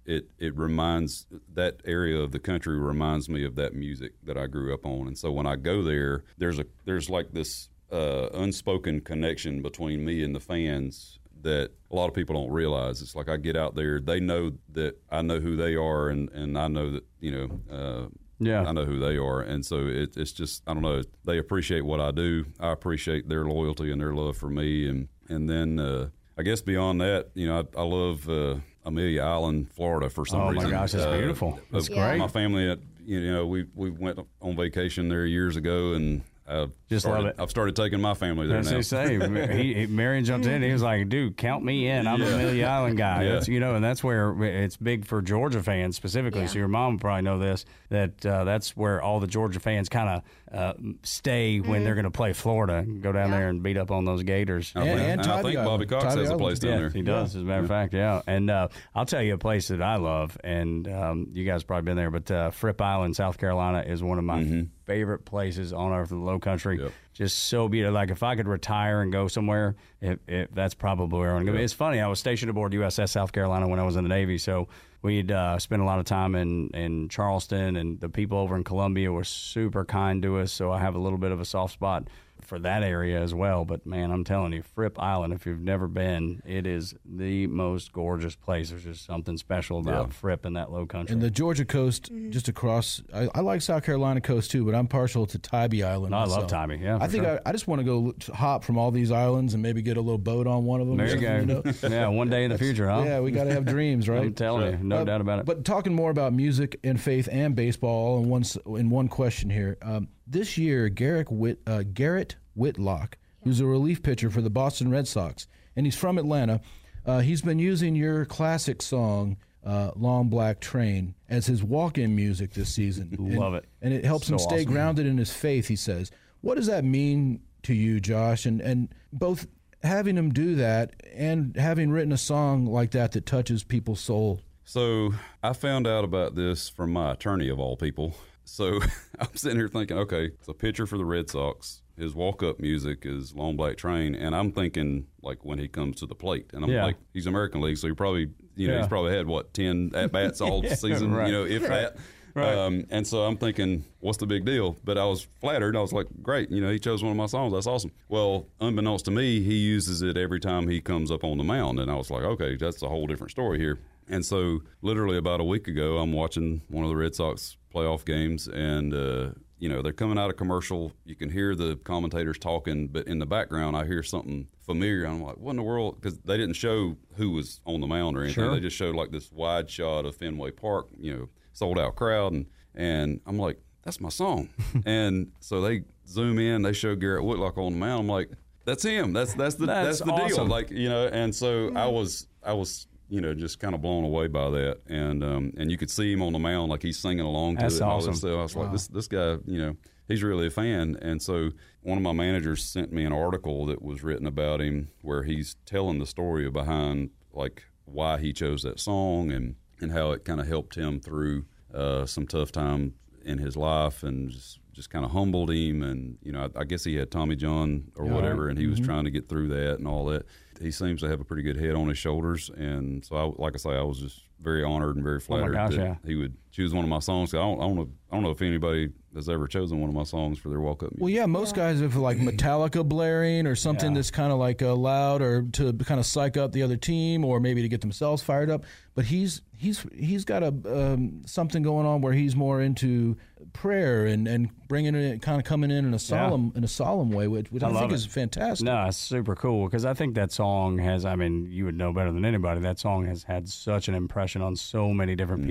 It 0.06 0.30
it 0.38 0.56
reminds 0.56 1.26
that 1.56 1.82
area 1.86 2.20
of 2.20 2.32
the 2.32 2.40
country 2.40 2.78
reminds 2.78 3.28
me 3.28 3.44
of 3.44 3.56
that 3.56 3.74
music 3.74 4.14
that 4.24 4.38
I 4.38 4.46
grew 4.46 4.74
up 4.76 4.86
on, 4.86 5.08
and 5.08 5.18
so 5.18 5.32
when 5.32 5.48
I 5.48 5.56
go 5.58 5.82
there, 5.82 6.24
there's 6.38 6.60
a 6.60 6.66
there's 6.86 7.10
like 7.10 7.32
this 7.34 7.70
uh, 7.92 8.30
unspoken 8.34 9.02
connection 9.02 9.62
between 9.62 10.06
me 10.06 10.22
and 10.24 10.34
the 10.36 10.40
fans 10.40 11.20
that 11.48 11.72
a 11.92 11.96
lot 11.96 12.08
of 12.10 12.14
people 12.14 12.36
don't 12.36 12.52
realize. 12.54 13.02
It's 13.02 13.16
like 13.16 13.30
I 13.30 13.38
get 13.38 13.56
out 13.56 13.74
there, 13.76 14.00
they 14.00 14.20
know 14.20 14.52
that 14.74 14.94
I 15.10 15.22
know 15.22 15.40
who 15.40 15.56
they 15.56 15.76
are, 15.76 16.10
and, 16.10 16.30
and 16.32 16.58
I 16.58 16.68
know 16.68 16.92
that 16.92 17.04
you 17.20 17.32
know. 17.32 17.48
Uh, 17.78 18.08
Yeah. 18.40 18.64
I 18.70 18.72
know 18.72 18.86
who 18.86 19.00
they 19.00 19.18
are, 19.18 19.42
and 19.42 19.66
so 19.66 19.88
it, 19.88 20.16
it's 20.16 20.32
just 20.32 20.62
I 20.68 20.74
don't 20.76 20.84
know. 20.84 21.02
They 21.26 21.40
appreciate 21.40 21.82
what 21.84 22.00
I 22.00 22.12
do. 22.12 22.46
I 22.60 22.72
appreciate 22.72 23.28
their 23.28 23.46
loyalty 23.46 23.92
and 23.92 24.00
their 24.00 24.14
love 24.14 24.38
for 24.38 24.50
me, 24.50 24.88
and 24.88 25.08
and 25.28 25.50
then 25.50 25.80
uh, 25.80 26.10
I 26.38 26.44
guess 26.44 26.62
beyond 26.62 27.02
that, 27.02 27.32
you 27.34 27.48
know, 27.48 27.58
I, 27.76 27.80
I 27.80 27.84
love 27.84 28.30
uh, 28.30 28.56
Amelia 28.86 29.24
Island, 29.24 29.72
Florida, 29.74 30.08
for 30.10 30.24
some 30.26 30.40
Oh, 30.42 30.46
my 30.46 30.52
reason. 30.52 30.70
gosh, 30.70 30.92
that's 30.92 31.06
Uh, 31.06 31.18
beautiful. 31.18 31.60
That's 31.72 31.90
uh, 31.90 31.96
great. 31.96 32.20
My 32.20 32.28
family, 32.28 32.66
you 33.06 33.32
know, 33.34 33.48
we 33.48 33.66
we 33.74 33.90
went 33.90 34.20
on 34.40 34.56
vacation 34.56 35.10
there 35.10 35.26
years 35.26 35.56
ago, 35.56 35.94
and 35.94 36.22
I've 36.48 36.76
Just 36.90 37.06
started, 37.06 37.24
love 37.24 37.30
it. 37.32 37.42
I've 37.42 37.50
started 37.50 37.76
taking 37.76 38.00
my 38.00 38.14
family 38.14 38.48
there 38.48 38.62
That's 38.64 38.92
now. 38.92 39.00
what 39.00 39.08
they 39.20 39.48
say. 39.48 39.58
he, 39.62 39.74
he, 39.74 39.88
Marion 39.88 40.24
jumped 40.24 40.48
in. 40.48 40.62
He 40.64 40.72
was 40.72 40.82
like, 40.82 41.10
"Dude, 41.10 41.36
count 41.36 41.64
me 41.66 41.88
in. 41.90 42.08
I'm 42.08 42.22
a 42.22 42.26
Yeah. 42.26 42.34
Amelia 42.36 42.66
Island 42.66 42.98
guy." 42.98 43.24
Yeah. 43.24 43.42
You 43.46 43.60
know, 43.60 43.76
and 43.76 43.84
that's 43.84 44.04
where 44.04 44.42
it's 44.42 44.78
big 44.78 45.06
for 45.06 45.22
Georgia 45.22 45.62
fans 45.62 45.96
specifically. 45.98 46.48
So 46.48 46.60
your 46.60 46.70
mom 46.70 46.94
would 46.94 47.02
probably 47.02 47.24
know 47.24 47.40
this. 47.40 47.66
That 47.90 48.26
uh, 48.26 48.46
that's 48.46 48.76
where 48.78 49.02
all 49.02 49.20
the 49.20 49.28
Georgia 49.28 49.60
fans 49.60 49.90
kind 49.90 50.10
of 50.10 50.24
uh, 50.58 50.74
stay 51.04 51.60
when 51.60 51.84
they're 51.84 51.96
going 51.96 52.06
to 52.06 52.12
play 52.12 52.32
Florida. 52.34 52.86
Go 53.02 53.12
down 53.12 53.32
there 53.32 53.50
and 53.50 53.62
beat 53.62 53.78
up 53.78 53.92
on 53.92 54.06
those 54.06 54.24
Gators. 54.24 54.72
I 54.76 54.84
think, 54.86 55.00
and 55.00 55.22
I 55.22 55.42
think 55.42 55.56
Bobby 55.58 55.86
Cox 55.88 56.14
has 56.16 56.30
a 56.30 56.38
place 56.38 56.60
down 56.60 56.72
yeah, 56.72 56.78
there. 56.80 56.90
He 56.90 57.02
does, 57.02 57.36
as 57.36 57.42
a 57.42 57.46
matter 57.46 57.64
of 57.64 57.68
fact, 57.68 57.94
yeah. 57.94 58.22
And 58.28 58.50
uh, 58.50 58.70
I'll 58.96 59.06
tell 59.06 59.22
you 59.22 59.34
a 59.34 59.38
place 59.38 59.68
that 59.70 59.82
I 59.82 59.98
love, 59.98 60.38
and 60.44 60.88
um, 60.88 61.28
you 61.34 61.44
guys 61.46 61.64
probably 61.64 61.84
been 61.84 61.98
there, 61.98 62.12
but 62.12 62.32
uh, 62.32 62.52
Fripp 62.52 62.80
Island, 62.82 63.16
South 63.18 63.38
Carolina, 63.38 63.84
is 63.86 64.02
one 64.02 64.18
of 64.18 64.24
my 64.24 64.38
Mm-hmm. 64.38 64.62
favorite 64.86 65.26
places 65.26 65.74
on 65.74 65.92
earth 65.92 66.12
in 66.12 66.20
the 66.20 66.26
Low 66.26 66.38
Country. 66.40 66.77
Just 67.14 67.46
so 67.46 67.68
beautiful. 67.68 67.94
Like 67.94 68.12
if 68.12 68.24
I 68.24 68.36
could 68.36 68.48
retire 68.48 69.02
and 69.02 69.12
go 69.12 69.28
somewhere, 69.28 69.76
it, 70.02 70.20
it, 70.28 70.54
that's 70.54 70.74
probably 70.74 71.20
where 71.20 71.32
I 71.32 71.34
want 71.34 71.48
to 71.48 71.52
go. 71.52 71.58
It's 71.58 71.74
funny. 71.74 72.00
I 72.00 72.08
was 72.08 72.20
stationed 72.20 72.50
aboard 72.50 72.74
USS 72.74 73.10
South 73.10 73.32
Carolina 73.32 73.68
when 73.68 73.80
I 73.80 73.84
was 73.84 73.96
in 73.96 74.04
the 74.04 74.10
Navy, 74.10 74.38
so 74.38 74.68
we'd 75.02 75.32
uh, 75.32 75.58
spend 75.58 75.82
a 75.82 75.86
lot 75.86 76.00
of 76.00 76.06
time 76.06 76.36
in 76.36 76.70
in 76.70 77.10
Charleston, 77.10 77.76
and 77.76 78.00
the 78.00 78.10
people 78.10 78.38
over 78.38 78.56
in 78.56 78.64
Columbia 78.64 79.12
were 79.12 79.24
super 79.24 79.84
kind 79.84 80.22
to 80.24 80.38
us. 80.38 80.52
So 80.52 80.72
I 80.72 80.80
have 80.80 80.96
a 80.96 81.00
little 81.00 81.18
bit 81.18 81.32
of 81.32 81.40
a 81.40 81.46
soft 81.46 81.74
spot 81.74 82.08
for 82.48 82.58
that 82.60 82.82
area 82.84 83.22
as 83.22 83.34
well. 83.34 83.66
But 83.66 83.86
man, 83.86 84.10
I'm 84.10 84.24
telling 84.24 84.54
you, 84.54 84.62
Fripp 84.64 84.98
Island, 85.00 85.34
if 85.34 85.46
you've 85.46 85.60
never 85.62 85.88
been, 85.88 86.42
it 86.46 86.66
is 86.66 86.96
the 87.06 87.46
most 87.48 87.92
gorgeous 87.92 88.36
place. 88.36 88.70
There's 88.70 88.84
just 88.84 89.06
something 89.06 89.38
special 89.38 89.80
about 89.80 90.08
Yeah. 90.08 90.14
Fripp 90.14 90.46
in 90.46 90.54
that 90.54 90.72
low 90.72 90.86
country. 90.86 91.14
And 91.14 91.22
the 91.22 91.30
Georgia 91.30 91.66
coast, 91.66 92.10
just 92.30 92.48
across. 92.48 93.02
I, 93.14 93.28
I 93.36 93.42
like 93.42 93.62
South 93.62 93.84
Carolina 93.84 94.22
coast 94.22 94.50
too, 94.52 94.64
but 94.66 94.74
I'm 94.74 94.88
partial 94.88 95.26
to 95.28 95.38
Tybee 95.38 95.84
Island. 95.84 96.12
No, 96.12 96.18
I 96.20 96.24
love. 96.26 96.48
Tybee, 96.48 96.78
yeah, 96.78 96.98
I 97.02 97.08
think 97.08 97.26
sure. 97.26 97.40
I, 97.46 97.50
I 97.50 97.52
just 97.52 97.68
want 97.68 97.80
to 97.80 97.84
go 97.86 98.12
to 98.14 98.34
hop 98.34 98.64
from 98.64 98.78
all 98.78 98.92
these 98.92 99.12
islands 99.12 99.54
and 99.54 99.62
maybe 99.62 99.82
get 99.82 99.98
a 99.98 100.02
little 100.02 100.18
boat 100.18 100.48
on 100.48 100.64
one 100.66 100.80
of 100.82 100.88
them. 100.88 100.98
There 100.98 101.08
you 101.08 101.12
something, 101.22 101.48
go. 101.48 101.62
know? 101.90 101.96
yeah, 101.96 102.08
one 102.08 102.30
day 102.30 102.46
in 102.46 102.52
the 102.52 102.58
future, 102.58 102.90
huh? 102.90 103.04
Yeah, 103.06 103.20
we 103.20 103.32
got 103.32 103.44
to 103.44 103.54
have 103.54 103.66
dreams, 103.66 104.08
right? 104.10 104.22
I'm 104.22 104.34
telling 104.34 104.72
you, 104.72 104.78
no 104.84 105.00
Uh, 105.00 105.04
doubt 105.04 105.22
about 105.22 105.40
it. 105.40 105.46
But 105.46 105.66
talking 105.66 105.94
more 105.94 106.10
about 106.12 106.34
music 106.34 106.80
and 106.84 107.00
faith 107.00 107.28
and 107.32 107.56
baseball 107.56 107.88
all 108.18 108.24
in 108.24 108.30
one 108.30 108.44
in 108.80 108.90
one 108.90 109.08
question 109.10 109.50
here. 109.50 109.78
Um, 109.82 110.08
this 110.28 110.58
year, 110.58 110.90
Garrett 110.90 111.32
Whit, 111.32 111.60
uh, 111.66 111.84
Garrett 111.94 112.36
Whitlock, 112.56 113.18
who's 113.44 113.60
a 113.60 113.66
relief 113.66 114.04
pitcher 114.04 114.30
for 114.30 114.42
the 114.42 114.50
Boston 114.50 114.90
Red 114.92 115.08
Sox, 115.08 115.48
and 115.76 115.86
he's 115.86 115.96
from 115.96 116.18
Atlanta. 116.18 116.62
Uh, 117.06 117.20
he's 117.20 117.42
been 117.42 117.60
using 117.60 117.96
your 117.96 118.26
classic 118.26 118.82
song. 118.82 119.38
Uh, 119.66 119.92
Long 119.98 120.30
Black 120.30 120.62
Train 120.62 121.14
as 121.28 121.48
his 121.48 121.62
walk-in 121.62 122.16
music 122.16 122.54
this 122.54 122.74
season. 122.74 123.14
Love 123.20 123.54
And- 123.54 123.64
it. 123.64 123.70
and 123.82 123.94
it 123.94 124.06
helps 124.06 124.30
him 124.30 124.40
stay 124.40 124.62
awesome. 124.62 124.72
grounded 124.72 125.06
in 125.06 125.18
his 125.18 125.34
faith. 125.34 125.68
He 125.68 125.76
says, 125.76 126.10
"What 126.40 126.56
does 126.56 126.68
that 126.68 126.86
mean 126.86 127.42
to 127.64 127.74
you, 127.74 128.00
Josh?" 128.00 128.46
And 128.46 128.62
and 128.62 128.88
both 129.12 129.46
having 129.84 130.16
him 130.18 130.32
do 130.32 130.56
that 130.56 130.96
and 131.14 131.54
having 131.58 131.90
written 131.92 132.14
a 132.14 132.18
song 132.18 132.66
like 132.66 132.92
that 132.92 133.12
that 133.12 133.26
touches 133.26 133.66
people's 133.66 134.00
soul. 134.00 134.40
So 134.64 135.14
I 135.44 135.52
found 135.52 135.86
out 135.86 136.06
about 136.06 136.36
this 136.36 136.70
from 136.70 136.94
my 136.94 137.12
attorney 137.12 137.50
of 137.50 137.60
all 137.60 137.76
people. 137.76 138.16
So 138.48 138.80
I'm 139.20 139.36
sitting 139.36 139.58
here 139.58 139.68
thinking, 139.68 139.98
okay, 140.00 140.26
it's 140.26 140.48
a 140.48 140.54
pitcher 140.54 140.86
for 140.88 140.98
the 140.98 141.06
Red 141.06 141.30
Sox. 141.30 141.82
His 141.98 142.14
walk 142.14 142.44
up 142.44 142.60
music 142.60 143.00
is 143.06 143.34
Long 143.34 143.56
Black 143.58 143.76
Train, 143.78 144.14
and 144.16 144.36
I'm 144.36 144.52
thinking 144.52 145.08
like 145.24 145.44
when 145.44 145.58
he 145.60 145.68
comes 145.68 145.98
to 146.00 146.06
the 146.06 146.16
plate, 146.16 146.52
and 146.54 146.64
I'm 146.64 146.70
Yeah. 146.70 146.86
like, 146.86 146.98
he's 147.14 147.26
American 147.28 147.62
League, 147.62 147.78
so 147.78 147.88
he 147.88 147.94
probably, 147.94 148.30
you 148.56 148.68
know, 148.68 148.74
Yeah. 148.76 148.80
he's 148.82 148.88
probably 148.88 149.16
had 149.16 149.26
what 149.28 149.54
ten 149.54 149.92
at 149.96 150.12
bats 150.12 150.40
all 150.42 150.62
Yeah, 150.64 150.76
season, 150.76 151.12
right. 151.14 151.28
you 151.28 151.34
know, 151.34 151.46
if 151.46 151.64
that. 151.64 151.98
Right. 152.36 152.54
Um, 152.56 152.86
and 152.92 153.08
so 153.08 153.24
I'm 153.24 153.36
thinking, 153.36 153.84
what's 154.00 154.20
the 154.20 154.28
big 154.28 154.46
deal? 154.46 154.78
But 154.84 155.00
I 155.00 155.06
was 155.06 155.28
flattered. 155.42 155.76
I 155.76 155.82
was 155.82 155.92
like, 155.92 156.06
great, 156.22 156.52
you 156.52 156.62
know, 156.62 156.70
he 156.72 156.78
chose 156.78 157.02
one 157.02 157.10
of 157.10 157.18
my 157.18 157.26
songs. 157.26 157.52
That's 157.52 157.66
awesome. 157.66 157.92
Well, 158.10 158.46
unbeknownst 158.62 159.06
to 159.06 159.12
me, 159.12 159.42
he 159.42 159.56
uses 159.56 160.04
it 160.04 160.18
every 160.18 160.40
time 160.40 160.68
he 160.68 160.80
comes 160.80 161.10
up 161.10 161.24
on 161.24 161.40
the 161.40 161.44
mound. 161.44 161.80
And 161.80 161.90
I 161.90 161.96
was 161.96 162.12
like, 162.12 162.22
okay, 162.22 162.56
that's 162.56 162.84
a 162.84 162.88
whole 162.90 163.08
different 163.08 163.32
story 163.32 163.58
here. 163.58 163.80
And 164.10 164.26
so, 164.26 164.62
literally 164.82 165.18
about 165.18 165.40
a 165.40 165.44
week 165.44 165.68
ago, 165.68 165.98
I'm 165.98 166.14
watching 166.14 166.62
one 166.70 166.84
of 166.84 166.90
the 166.90 166.96
Red 166.96 167.16
Sox 167.16 167.58
playoff 167.74 168.06
games, 168.06 168.48
and 168.48 168.94
uh, 168.94 169.30
you 169.60 169.70
know 169.70 169.82
they're 169.82 169.94
coming 169.94 170.18
out 170.18 170.30
of 170.30 170.38
commercial. 170.38 170.94
You 171.06 171.16
can 171.16 171.30
hear 171.30 171.56
the 171.56 171.78
commentators 171.84 172.38
talking, 172.38 172.88
but 172.88 173.08
in 173.08 173.20
the 173.20 173.26
background, 173.26 173.76
I 173.76 173.86
hear 173.86 174.04
something 174.04 174.48
familiar. 174.66 175.06
I'm 175.06 175.22
like, 175.24 175.38
what 175.38 175.52
in 175.52 175.58
the 175.58 175.64
world? 175.64 176.00
Because 176.00 176.18
they 176.20 176.38
didn't 176.38 176.56
show 176.56 176.96
who 177.16 177.32
was 177.32 177.60
on 177.66 177.82
the 177.82 177.88
mound 177.88 178.18
or 178.18 178.22
anything. 178.22 178.44
Sure. 178.44 178.54
They 178.54 178.62
just 178.62 178.78
showed 178.78 178.96
like 178.96 179.12
this 179.12 179.32
wide 179.32 179.70
shot 179.70 180.06
of 180.06 180.16
Fenway 180.16 180.52
Park, 180.52 180.88
you 180.98 181.14
know, 181.14 181.30
sold 181.54 181.80
out 181.80 181.96
crowd, 181.96 182.34
and 182.34 182.46
and 182.76 183.20
I'm 183.26 183.38
like, 183.38 183.60
that's 183.84 184.00
my 184.00 184.10
song. 184.10 184.50
and 184.86 185.32
so 185.40 185.62
they 185.62 185.84
zoom 186.08 186.40
in, 186.40 186.62
they 186.62 186.74
show 186.74 186.96
Garrett 186.96 187.24
Whitlock 187.24 187.58
on 187.58 187.74
the 187.74 187.80
mound. 187.80 188.02
I'm 188.02 188.08
like, 188.08 188.32
that's 188.66 188.84
him. 188.84 189.14
That's 189.14 189.34
that's 189.34 189.56
the 189.56 189.66
That's 189.66 190.00
that's, 190.00 190.12
the 190.12 190.28
deal. 190.28 190.46
Like 190.46 190.70
you 190.72 190.90
know, 190.90 191.08
and 191.08 191.34
so 191.34 191.72
I 191.74 191.88
was 191.88 192.28
I 192.44 192.54
was 192.54 192.88
you 193.10 193.22
know 193.22 193.34
just 193.34 193.60
kind 193.60 193.74
of 193.74 193.82
blown 193.82 194.04
away 194.04 194.28
by 194.28 194.50
that, 194.50 194.80
and 194.88 195.24
um, 195.24 195.54
and 195.58 195.72
you 195.72 195.78
could 195.78 195.90
see 195.90 196.12
him 196.12 196.22
on 196.22 196.34
the 196.34 196.40
mound 196.40 196.70
like 196.70 196.84
he's 196.84 197.00
singing 197.00 197.26
along 197.26 197.58
to 197.58 197.64
That's 197.64 197.76
it. 197.76 197.82
And 197.82 197.90
all 197.92 197.98
awesome. 197.98 198.14
this. 198.14 198.24
I 198.24 198.34
was 198.34 198.56
like, 198.56 198.72
this 198.72 198.88
this 198.88 199.08
guy, 199.08 199.38
you 199.46 199.62
know, 199.62 199.76
he's 200.08 200.24
really 200.24 200.48
a 200.48 200.52
fan. 200.52 200.98
And 201.02 201.22
so 201.22 201.52
one 201.82 201.98
of 201.98 202.04
my 202.04 202.14
managers 202.14 202.64
sent 202.64 202.92
me 202.92 203.06
an 203.06 203.14
article 203.14 203.66
that 203.68 203.82
was 203.82 204.04
written 204.04 204.28
about 204.28 204.62
him 204.62 204.90
where 205.02 205.24
he's 205.24 205.56
telling 205.66 206.00
the 206.00 206.06
story 206.06 206.50
behind 206.50 207.12
like 207.34 207.64
why 207.86 208.18
he 208.18 208.34
chose 208.34 208.64
that 208.64 208.80
song 208.80 209.32
and 209.32 209.56
and 209.80 209.92
how 209.92 210.12
it 210.12 210.26
kind 210.26 210.40
of 210.40 210.48
helped 210.48 210.76
him 210.76 211.00
through 211.00 211.46
uh, 211.74 212.06
some 212.06 212.26
tough 212.26 212.52
time 212.52 212.96
in 213.24 213.38
his 213.38 213.56
life 213.56 214.04
and 214.04 214.30
just 214.32 214.60
just 214.74 214.90
kind 214.92 215.04
of 215.04 215.12
humbled 215.12 215.50
him 215.50 215.82
and 215.82 216.18
you 216.22 216.32
know 216.32 216.50
I, 216.56 216.62
I 216.62 216.64
guess 216.64 216.84
he 216.84 216.96
had 216.96 217.10
Tommy 217.10 217.36
John 217.36 217.92
or 217.96 218.06
whatever 218.06 218.48
and 218.48 218.60
he 218.60 218.68
was 218.68 218.80
trying 218.80 219.06
to 219.06 219.12
get 219.12 219.28
through 219.28 219.48
that 219.48 219.80
and 219.80 219.88
all 219.88 220.06
that 220.06 220.26
he 220.62 220.72
seems 220.72 221.02
to 221.02 221.08
have 221.08 221.20
a 221.20 221.24
pretty 221.24 221.44
good 221.44 221.58
head 221.58 221.76
on 221.76 221.88
his 221.88 221.98
shoulders 221.98 222.50
and 222.58 223.04
so 223.06 223.16
I, 223.16 223.42
like 223.42 223.54
I 223.54 223.58
say 223.58 223.72
I 223.72 223.84
was 223.84 224.00
just 224.00 224.22
very 224.40 224.64
honored 224.64 224.96
and 224.96 225.04
very 225.04 225.18
oh 225.18 225.20
flattered 225.20 225.54
gosh, 225.54 225.76
that 225.76 225.80
yeah. 225.80 225.96
he 226.06 226.16
would 226.16 226.36
choose 226.58 226.74
one 226.74 226.84
of 226.84 226.90
my 226.90 226.98
songs 227.00 227.34
I 227.36 227.38
don't, 227.38 227.60
I 227.62 227.68
don't 227.68 227.76
know 227.76 227.88
I 228.12 228.16
don't 228.16 228.24
know 228.24 228.32
if 228.32 228.42
anybody 228.42 228.90
has 229.14 229.30
ever 229.30 229.48
chosen 229.48 229.80
one 229.80 229.90
of 229.90 229.96
my 229.96 230.04
songs 230.04 230.40
for 230.40 230.50
their 230.50 230.60
walk 230.60 230.82
up 230.84 230.90
Well, 230.98 231.10
yeah, 231.10 231.26
most 231.28 231.56
guys 231.56 231.82
have 231.82 231.96
like 231.96 232.18
Metallica 232.18 232.88
blaring 232.88 233.46
or 233.46 233.56
something 233.56 233.92
Yeah. 233.92 233.96
that's 233.98 234.12
kind 234.12 234.32
of 234.32 234.40
like 234.40 234.62
uh, 234.64 234.76
loud 234.76 235.22
or 235.22 235.44
to 235.54 235.74
kind 235.74 236.00
of 236.00 236.06
psych 236.06 236.36
up 236.38 236.52
the 236.52 236.64
other 236.64 236.78
team 236.78 237.24
or 237.26 237.40
maybe 237.40 237.62
to 237.62 237.68
get 237.68 237.82
themselves 237.82 238.24
fired 238.24 238.50
up. 238.50 238.64
But 238.96 239.06
he's 239.06 239.42
he's 239.56 239.86
he's 239.96 240.24
got 240.26 240.42
a 240.44 240.48
um, 240.66 241.22
something 241.26 241.62
going 241.64 241.86
on 241.86 242.02
where 242.02 242.14
he's 242.14 242.36
more 242.36 242.62
into 242.62 243.18
prayer 243.54 244.06
and, 244.06 244.28
and 244.28 244.50
bringing 244.68 244.96
it 244.96 245.22
kind 245.22 245.40
of 245.40 245.46
coming 245.46 245.70
in 245.72 245.86
in 245.86 245.94
a 245.94 246.00
solemn 246.00 246.52
in 246.56 246.64
a 246.64 246.68
solemn 246.68 247.12
way, 247.12 247.28
which, 247.28 247.52
which 247.52 247.64
I, 247.64 247.70
I 247.70 247.80
think 247.80 247.92
it. 247.92 247.96
is 247.96 248.06
fantastic. 248.06 248.66
No, 248.66 248.86
it's 248.88 248.98
super 248.98 249.36
cool 249.36 249.66
because 249.66 249.84
I 249.86 249.94
think 249.94 250.16
that 250.16 250.32
song 250.32 250.78
has. 250.80 251.06
I 251.06 251.16
mean, 251.16 251.48
you 251.50 251.66
would 251.66 251.76
know 251.78 251.92
better 251.94 252.12
than 252.12 252.26
anybody. 252.26 252.62
That 252.62 252.80
song 252.80 253.06
has 253.06 253.24
had 253.24 253.48
such 253.50 253.88
an 253.88 253.96
impression 253.96 254.42
on 254.42 254.56
so 254.56 254.94
many 254.94 255.16
different 255.16 255.44
Mm-hmm. 255.44 255.50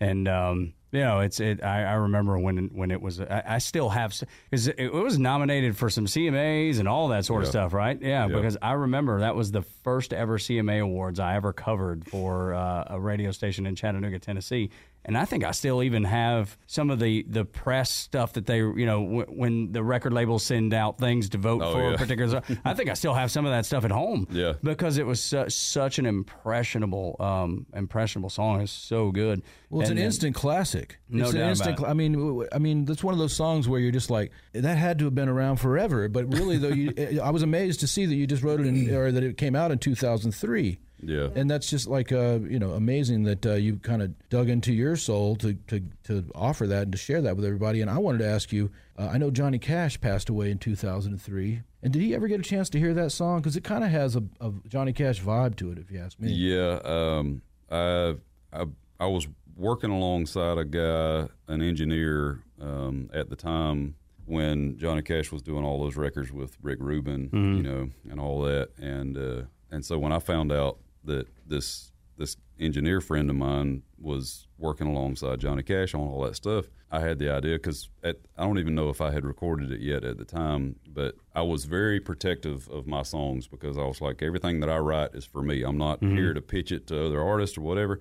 And 0.00 0.26
um, 0.28 0.72
you 0.92 1.00
know, 1.00 1.20
it's 1.20 1.40
it. 1.40 1.62
I, 1.62 1.84
I 1.84 1.92
remember 1.94 2.38
when 2.38 2.70
when 2.74 2.90
it 2.90 3.00
was. 3.00 3.20
I, 3.20 3.42
I 3.46 3.58
still 3.58 3.88
have 3.90 4.12
because 4.50 4.68
it, 4.68 4.78
it 4.78 4.92
was 4.92 5.18
nominated 5.18 5.76
for 5.76 5.88
some 5.90 6.06
CMAs 6.06 6.78
and 6.78 6.88
all 6.88 7.08
that 7.08 7.24
sort 7.24 7.42
of 7.42 7.46
Yeah. 7.46 7.50
stuff, 7.50 7.72
right? 7.72 8.00
Yeah, 8.00 8.26
Yeah. 8.26 8.34
because 8.36 8.56
I 8.60 8.72
remember 8.72 9.20
that 9.20 9.34
was 9.36 9.50
the 9.52 9.62
first 9.62 10.12
ever 10.12 10.38
CMA 10.38 10.80
awards 10.82 11.20
I 11.20 11.36
ever 11.36 11.52
covered 11.52 12.06
for 12.08 12.54
uh, 12.54 12.84
a 12.88 13.00
radio 13.00 13.30
station 13.32 13.66
in 13.66 13.74
Chattanooga, 13.76 14.18
Tennessee. 14.18 14.70
And 15.02 15.16
I 15.16 15.24
think 15.24 15.44
I 15.44 15.52
still 15.52 15.82
even 15.82 16.04
have 16.04 16.58
some 16.66 16.90
of 16.90 16.98
the, 17.00 17.24
the 17.26 17.46
press 17.46 17.90
stuff 17.90 18.34
that 18.34 18.44
they, 18.44 18.58
you 18.58 18.84
know, 18.84 19.02
w- 19.02 19.26
when 19.28 19.72
the 19.72 19.82
record 19.82 20.12
labels 20.12 20.42
send 20.42 20.74
out 20.74 20.98
things 20.98 21.30
to 21.30 21.38
vote 21.38 21.62
Oh, 21.62 21.72
for 21.72 21.80
a 21.80 21.90
yeah. 21.92 21.96
particular. 21.96 22.42
I 22.66 22.74
think 22.74 22.90
I 22.90 22.92
still 22.92 23.14
have 23.14 23.30
some 23.30 23.46
of 23.46 23.50
that 23.50 23.64
stuff 23.64 23.86
at 23.86 23.90
home. 23.92 24.26
Yeah. 24.30 24.52
Because 24.62 24.98
it 24.98 25.06
was 25.06 25.22
su- 25.22 25.48
such 25.48 25.98
an 25.98 26.04
impressionable, 26.04 27.16
um, 27.18 27.64
impressionable 27.74 28.28
song. 28.30 28.60
It's 28.60 28.72
so 28.72 29.10
good. 29.10 29.42
Well, 29.70 29.80
it's 29.80 29.88
And 29.90 29.98
an 29.98 30.02
then- 30.02 30.06
instant 30.06 30.34
classic. 30.34 30.79
No 31.08 31.24
it's 31.24 31.32
doubt 31.32 31.66
an 31.66 31.74
about 31.74 31.88
it. 31.88 31.90
I 31.90 31.94
mean, 31.94 32.46
I 32.52 32.58
mean, 32.58 32.84
that's 32.84 33.02
one 33.02 33.14
of 33.14 33.18
those 33.18 33.32
songs 33.32 33.68
where 33.68 33.80
you're 33.80 33.92
just 33.92 34.10
like, 34.10 34.32
that 34.52 34.76
had 34.76 34.98
to 35.00 35.06
have 35.06 35.14
been 35.14 35.28
around 35.28 35.56
forever. 35.56 36.08
But 36.08 36.32
really, 36.32 36.58
though, 36.58 36.68
you, 36.68 37.20
I 37.22 37.30
was 37.30 37.42
amazed 37.42 37.80
to 37.80 37.86
see 37.86 38.06
that 38.06 38.14
you 38.14 38.26
just 38.26 38.42
wrote 38.42 38.60
it 38.60 38.66
in, 38.66 38.94
or 38.94 39.12
that 39.12 39.22
it 39.22 39.36
came 39.36 39.56
out 39.56 39.70
in 39.70 39.78
2003. 39.78 40.78
yeah 41.02 41.28
And 41.34 41.50
that's 41.50 41.68
just 41.68 41.86
like, 41.86 42.12
uh, 42.12 42.38
you 42.40 42.58
know, 42.58 42.72
amazing 42.72 43.24
that 43.24 43.46
uh, 43.46 43.54
you 43.54 43.76
kind 43.76 44.02
of 44.02 44.12
dug 44.28 44.48
into 44.48 44.72
your 44.72 44.96
soul 44.96 45.36
to, 45.36 45.54
to, 45.68 45.80
to 46.04 46.24
offer 46.34 46.66
that 46.66 46.82
and 46.84 46.92
to 46.92 46.98
share 46.98 47.22
that 47.22 47.36
with 47.36 47.44
everybody. 47.44 47.80
And 47.80 47.90
I 47.90 47.98
wanted 47.98 48.18
to 48.18 48.28
ask 48.28 48.52
you, 48.52 48.70
uh, 48.98 49.08
I 49.12 49.18
know 49.18 49.30
Johnny 49.30 49.58
Cash 49.58 50.00
passed 50.00 50.28
away 50.28 50.50
in 50.50 50.58
2003. 50.58 51.62
And 51.82 51.92
did 51.92 52.02
he 52.02 52.14
ever 52.14 52.28
get 52.28 52.38
a 52.40 52.42
chance 52.42 52.68
to 52.70 52.78
hear 52.78 52.92
that 52.94 53.10
song? 53.10 53.38
Because 53.40 53.56
it 53.56 53.64
kind 53.64 53.82
of 53.84 53.90
has 53.90 54.14
a, 54.14 54.22
a 54.40 54.52
Johnny 54.68 54.92
Cash 54.92 55.22
vibe 55.22 55.56
to 55.56 55.72
it, 55.72 55.78
if 55.78 55.90
you 55.90 55.98
ask 55.98 56.20
me. 56.20 56.30
Yeah, 56.30 56.78
um, 56.84 57.40
I, 57.70 58.16
I 58.52 58.66
I 59.00 59.06
was 59.06 59.26
working 59.60 59.90
alongside 59.90 60.58
a 60.58 60.64
guy, 60.64 61.28
an 61.48 61.62
engineer, 61.62 62.42
um, 62.60 63.10
at 63.12 63.28
the 63.28 63.36
time 63.36 63.94
when 64.26 64.78
Johnny 64.78 65.02
Cash 65.02 65.30
was 65.32 65.42
doing 65.42 65.64
all 65.64 65.80
those 65.82 65.96
records 65.96 66.32
with 66.32 66.56
Rick 66.62 66.78
Rubin, 66.80 67.28
you 67.32 67.62
know, 67.62 67.90
and 68.10 68.20
all 68.20 68.40
that, 68.42 68.70
and 68.78 69.16
uh, 69.18 69.42
and 69.70 69.84
so 69.84 69.98
when 69.98 70.12
I 70.12 70.18
found 70.18 70.50
out 70.52 70.78
that 71.04 71.26
this 71.46 71.92
this 72.16 72.36
engineer 72.58 73.00
friend 73.00 73.30
of 73.30 73.36
mine 73.36 73.82
was 73.98 74.46
working 74.58 74.86
alongside 74.86 75.40
Johnny 75.40 75.62
Cash 75.62 75.94
on 75.94 76.00
all 76.02 76.22
that 76.22 76.36
stuff, 76.36 76.66
I 76.90 77.00
had 77.00 77.18
the 77.18 77.30
idea 77.30 77.56
because 77.56 77.88
I 78.04 78.12
don't 78.36 78.58
even 78.58 78.74
know 78.74 78.90
if 78.90 79.00
I 79.00 79.10
had 79.10 79.24
recorded 79.24 79.72
it 79.72 79.80
yet 79.80 80.04
at 80.04 80.18
the 80.18 80.24
time, 80.26 80.76
but 80.86 81.14
I 81.34 81.40
was 81.42 81.64
very 81.64 81.98
protective 81.98 82.68
of 82.68 82.86
my 82.86 83.02
songs 83.02 83.46
because 83.48 83.78
I 83.78 83.84
was 83.84 84.00
like, 84.02 84.22
everything 84.22 84.60
that 84.60 84.68
I 84.68 84.78
write 84.78 85.14
is 85.14 85.24
for 85.24 85.42
me. 85.42 85.62
I'm 85.62 85.78
not 85.78 86.02
here 86.02 86.34
to 86.34 86.40
pitch 86.42 86.70
it 86.72 86.86
to 86.88 87.06
other 87.06 87.22
artists 87.22 87.56
or 87.56 87.62
whatever. 87.62 88.00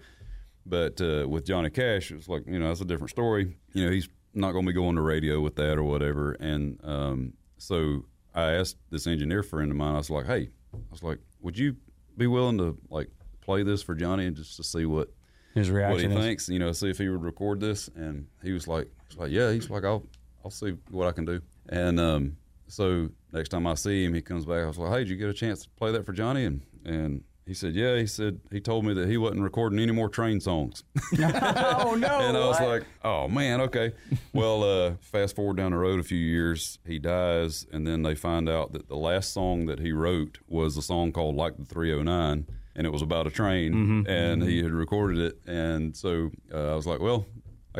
But 0.70 1.01
uh, 1.01 1.28
with 1.28 1.45
Johnny 1.45 1.70
Cash, 1.70 2.11
it 2.11 2.15
was 2.15 2.30
like, 2.30 2.43
you 2.45 2.59
know, 2.59 2.67
that's 2.67 2.82
a 2.82 2.86
different 2.86 3.09
story. 3.09 3.57
You 3.74 3.86
know, 3.86 3.91
he's 3.91 4.07
not 4.34 4.51
going 4.51 4.65
to 4.65 4.70
be 4.70 4.74
going 4.74 4.95
to 4.95 5.01
radio 5.01 5.41
with 5.41 5.55
that 5.55 5.78
or 5.78 5.84
whatever. 5.84 6.34
And 6.34 6.80
um, 6.84 7.34
so 7.57 8.05
I 8.36 8.51
asked 8.51 8.78
this 8.91 9.07
engineer 9.07 9.41
friend 9.41 9.72
of 9.72 9.78
mine, 9.78 9.95
I 9.95 9.97
was 9.97 10.09
like, 10.09 10.28
hey, 10.28 10.49
I 10.74 10.78
was 10.91 11.01
like, 11.01 11.17
would 11.41 11.57
you 11.57 11.76
be 12.17 12.28
willing 12.28 12.57
to 12.59 12.78
like 12.89 13.09
play 13.41 13.63
this 13.63 13.82
for 13.82 13.95
Johnny 13.95 14.28
and 14.28 14.36
just 14.36 14.57
to 14.57 14.63
see 14.63 14.86
what 14.86 15.09
His 15.55 15.72
reaction 15.72 15.93
what 15.93 16.01
he 16.01 16.07
is. 16.07 16.26
thinks, 16.26 16.49
you 16.49 16.59
know, 16.59 16.72
see 16.72 16.89
if 16.89 16.99
he 16.99 17.09
would 17.09 17.24
record 17.24 17.59
this. 17.59 17.89
And 17.95 18.28
he 18.43 18.51
was 18.51 18.67
like, 18.67 18.88
he's 19.09 19.17
like, 19.17 19.32
yeah, 19.32 19.51
he's 19.51 19.70
like, 19.70 19.84
I'll, 19.84 20.05
I'll 20.45 20.51
see 20.51 20.78
what 20.91 21.07
I 21.07 21.11
can 21.11 21.26
do. 21.26 21.41
And 21.70 21.99
um, 21.99 22.38
so 22.67 23.09
next 23.32 23.49
time 23.49 23.65
I 23.65 23.74
see 23.74 24.05
him, 24.05 24.13
he 24.13 24.22
comes 24.22 24.45
back. 24.45 24.63
I 24.63 24.67
was 24.67 24.78
like, 24.78 24.91
hey, 24.91 24.99
did 24.99 25.09
you 25.09 25.15
get 25.15 25.30
a 25.30 25.34
chance 25.34 25.63
to 25.63 25.70
play 25.72 25.91
that 25.91 26.05
for 26.05 26.13
Johnny? 26.13 26.45
And 26.45 26.61
and 26.86 27.24
he 27.50 27.56
said, 27.56 27.74
yeah. 27.74 27.97
He 27.97 28.06
said 28.06 28.39
he 28.52 28.60
told 28.62 28.86
me 28.86 28.93
that 28.93 29.10
he 29.10 29.18
wasn't 29.18 29.41
recording 29.41 29.80
any 29.80 29.91
more 29.91 30.08
train 30.08 30.39
songs. 30.39 30.84
oh 31.20 31.95
no! 32.00 32.20
and 32.20 32.38
I 32.38 32.45
was 32.47 32.60
like, 32.62 32.84
oh 33.04 33.28
man, 33.28 33.60
okay. 33.62 33.91
well, 34.34 34.64
uh, 34.64 34.93
fast 35.02 35.36
forward 35.36 35.58
down 35.58 35.72
the 35.72 35.78
road 35.78 36.00
a 36.00 36.04
few 36.04 36.20
years, 36.20 36.78
he 36.86 37.00
dies, 37.00 37.66
and 37.74 37.88
then 37.88 38.04
they 38.04 38.14
find 38.14 38.47
out 38.47 38.72
that 38.74 38.88
the 38.88 38.95
last 38.95 39.34
song 39.34 39.66
that 39.66 39.80
he 39.80 39.91
wrote 39.91 40.38
was 40.47 40.78
a 40.78 40.82
song 40.84 41.12
called 41.12 41.36
"Like 41.36 41.58
the 41.58 41.66
309." 41.66 42.45
And 42.76 42.86
it 42.88 42.91
was 42.91 43.02
about 43.02 43.28
a 43.28 43.32
train, 43.32 43.74
Mm-hmm. 43.74 44.10
and 44.10 44.43
he 44.43 44.62
had 44.64 44.72
recorded 44.72 45.18
it. 45.20 45.39
And 45.45 45.97
so 45.97 46.30
uh, 46.54 46.72
I 46.72 46.76
was 46.76 46.86
like, 46.88 47.02
well, 47.02 47.26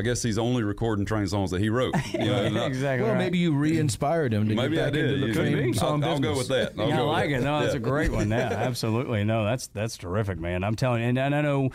I 0.00 0.02
guess 0.02 0.22
he's 0.22 0.38
only 0.38 0.62
recording 0.62 1.04
train 1.04 1.26
songs 1.26 1.50
that 1.52 1.60
he 1.60 1.68
wrote. 1.68 1.94
You 2.12 2.18
know, 2.24 2.34
and 2.44 2.56
exactly. 2.56 3.04
Well, 3.04 3.12
right. 3.14 3.18
maybe 3.18 3.38
you 3.38 3.52
re-inspired 3.54 4.32
him 4.34 4.48
to 4.48 4.54
Maybe 4.54 4.74
get 4.76 4.82
I 4.82 4.86
back 4.86 4.92
did. 4.94 5.04
into 5.04 5.20
the 5.20 5.26
You- 5.26 5.34
train 5.54 5.68
I'll- 5.68 5.74
song 5.74 6.02
I'll, 6.04 6.10
business. 6.18 6.32
go 6.32 6.38
with 6.38 6.48
that. 6.48 6.72
I'll 6.80 6.88
yeah, 6.88 6.98
I 7.00 7.02
like 7.04 7.30
it. 7.30 7.40
No, 7.42 7.60
that's 7.60 7.74
Yeah. 7.74 7.80
a 7.80 7.82
great 7.82 8.10
one. 8.10 8.30
Yeah, 8.30 8.38
absolutely. 8.52 9.22
No, 9.24 9.44
that's 9.44 9.66
that's 9.68 9.96
terrific, 9.96 10.38
man. 10.38 10.64
I'm 10.64 10.74
telling 10.74 11.02
you, 11.02 11.08
and, 11.08 11.18
and 11.18 11.34
I 11.34 11.42
know 11.42 11.70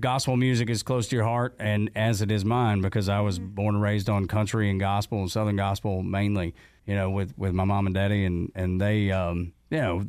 gospel 0.00 0.36
music 0.36 0.68
is 0.68 0.82
close 0.82 1.08
to 1.08 1.16
your 1.16 1.24
heart, 1.24 1.54
and 1.58 1.90
as 1.94 2.20
it 2.22 2.30
is 2.30 2.44
mine, 2.44 2.80
because 2.82 3.08
I 3.08 3.20
was 3.20 3.38
born 3.38 3.76
and 3.76 3.82
raised 3.82 4.10
on 4.10 4.26
country 4.26 4.68
and 4.70 4.78
gospel 4.80 5.20
and 5.20 5.30
southern 5.30 5.56
gospel 5.56 6.02
mainly. 6.02 6.54
You 6.86 6.94
know, 6.94 7.10
with 7.10 7.36
with 7.36 7.52
my 7.52 7.64
mom 7.64 7.86
and 7.86 7.94
daddy, 7.94 8.24
and 8.24 8.50
and 8.54 8.80
they, 8.80 9.10
um, 9.10 9.52
you 9.70 9.78
know, 9.78 10.04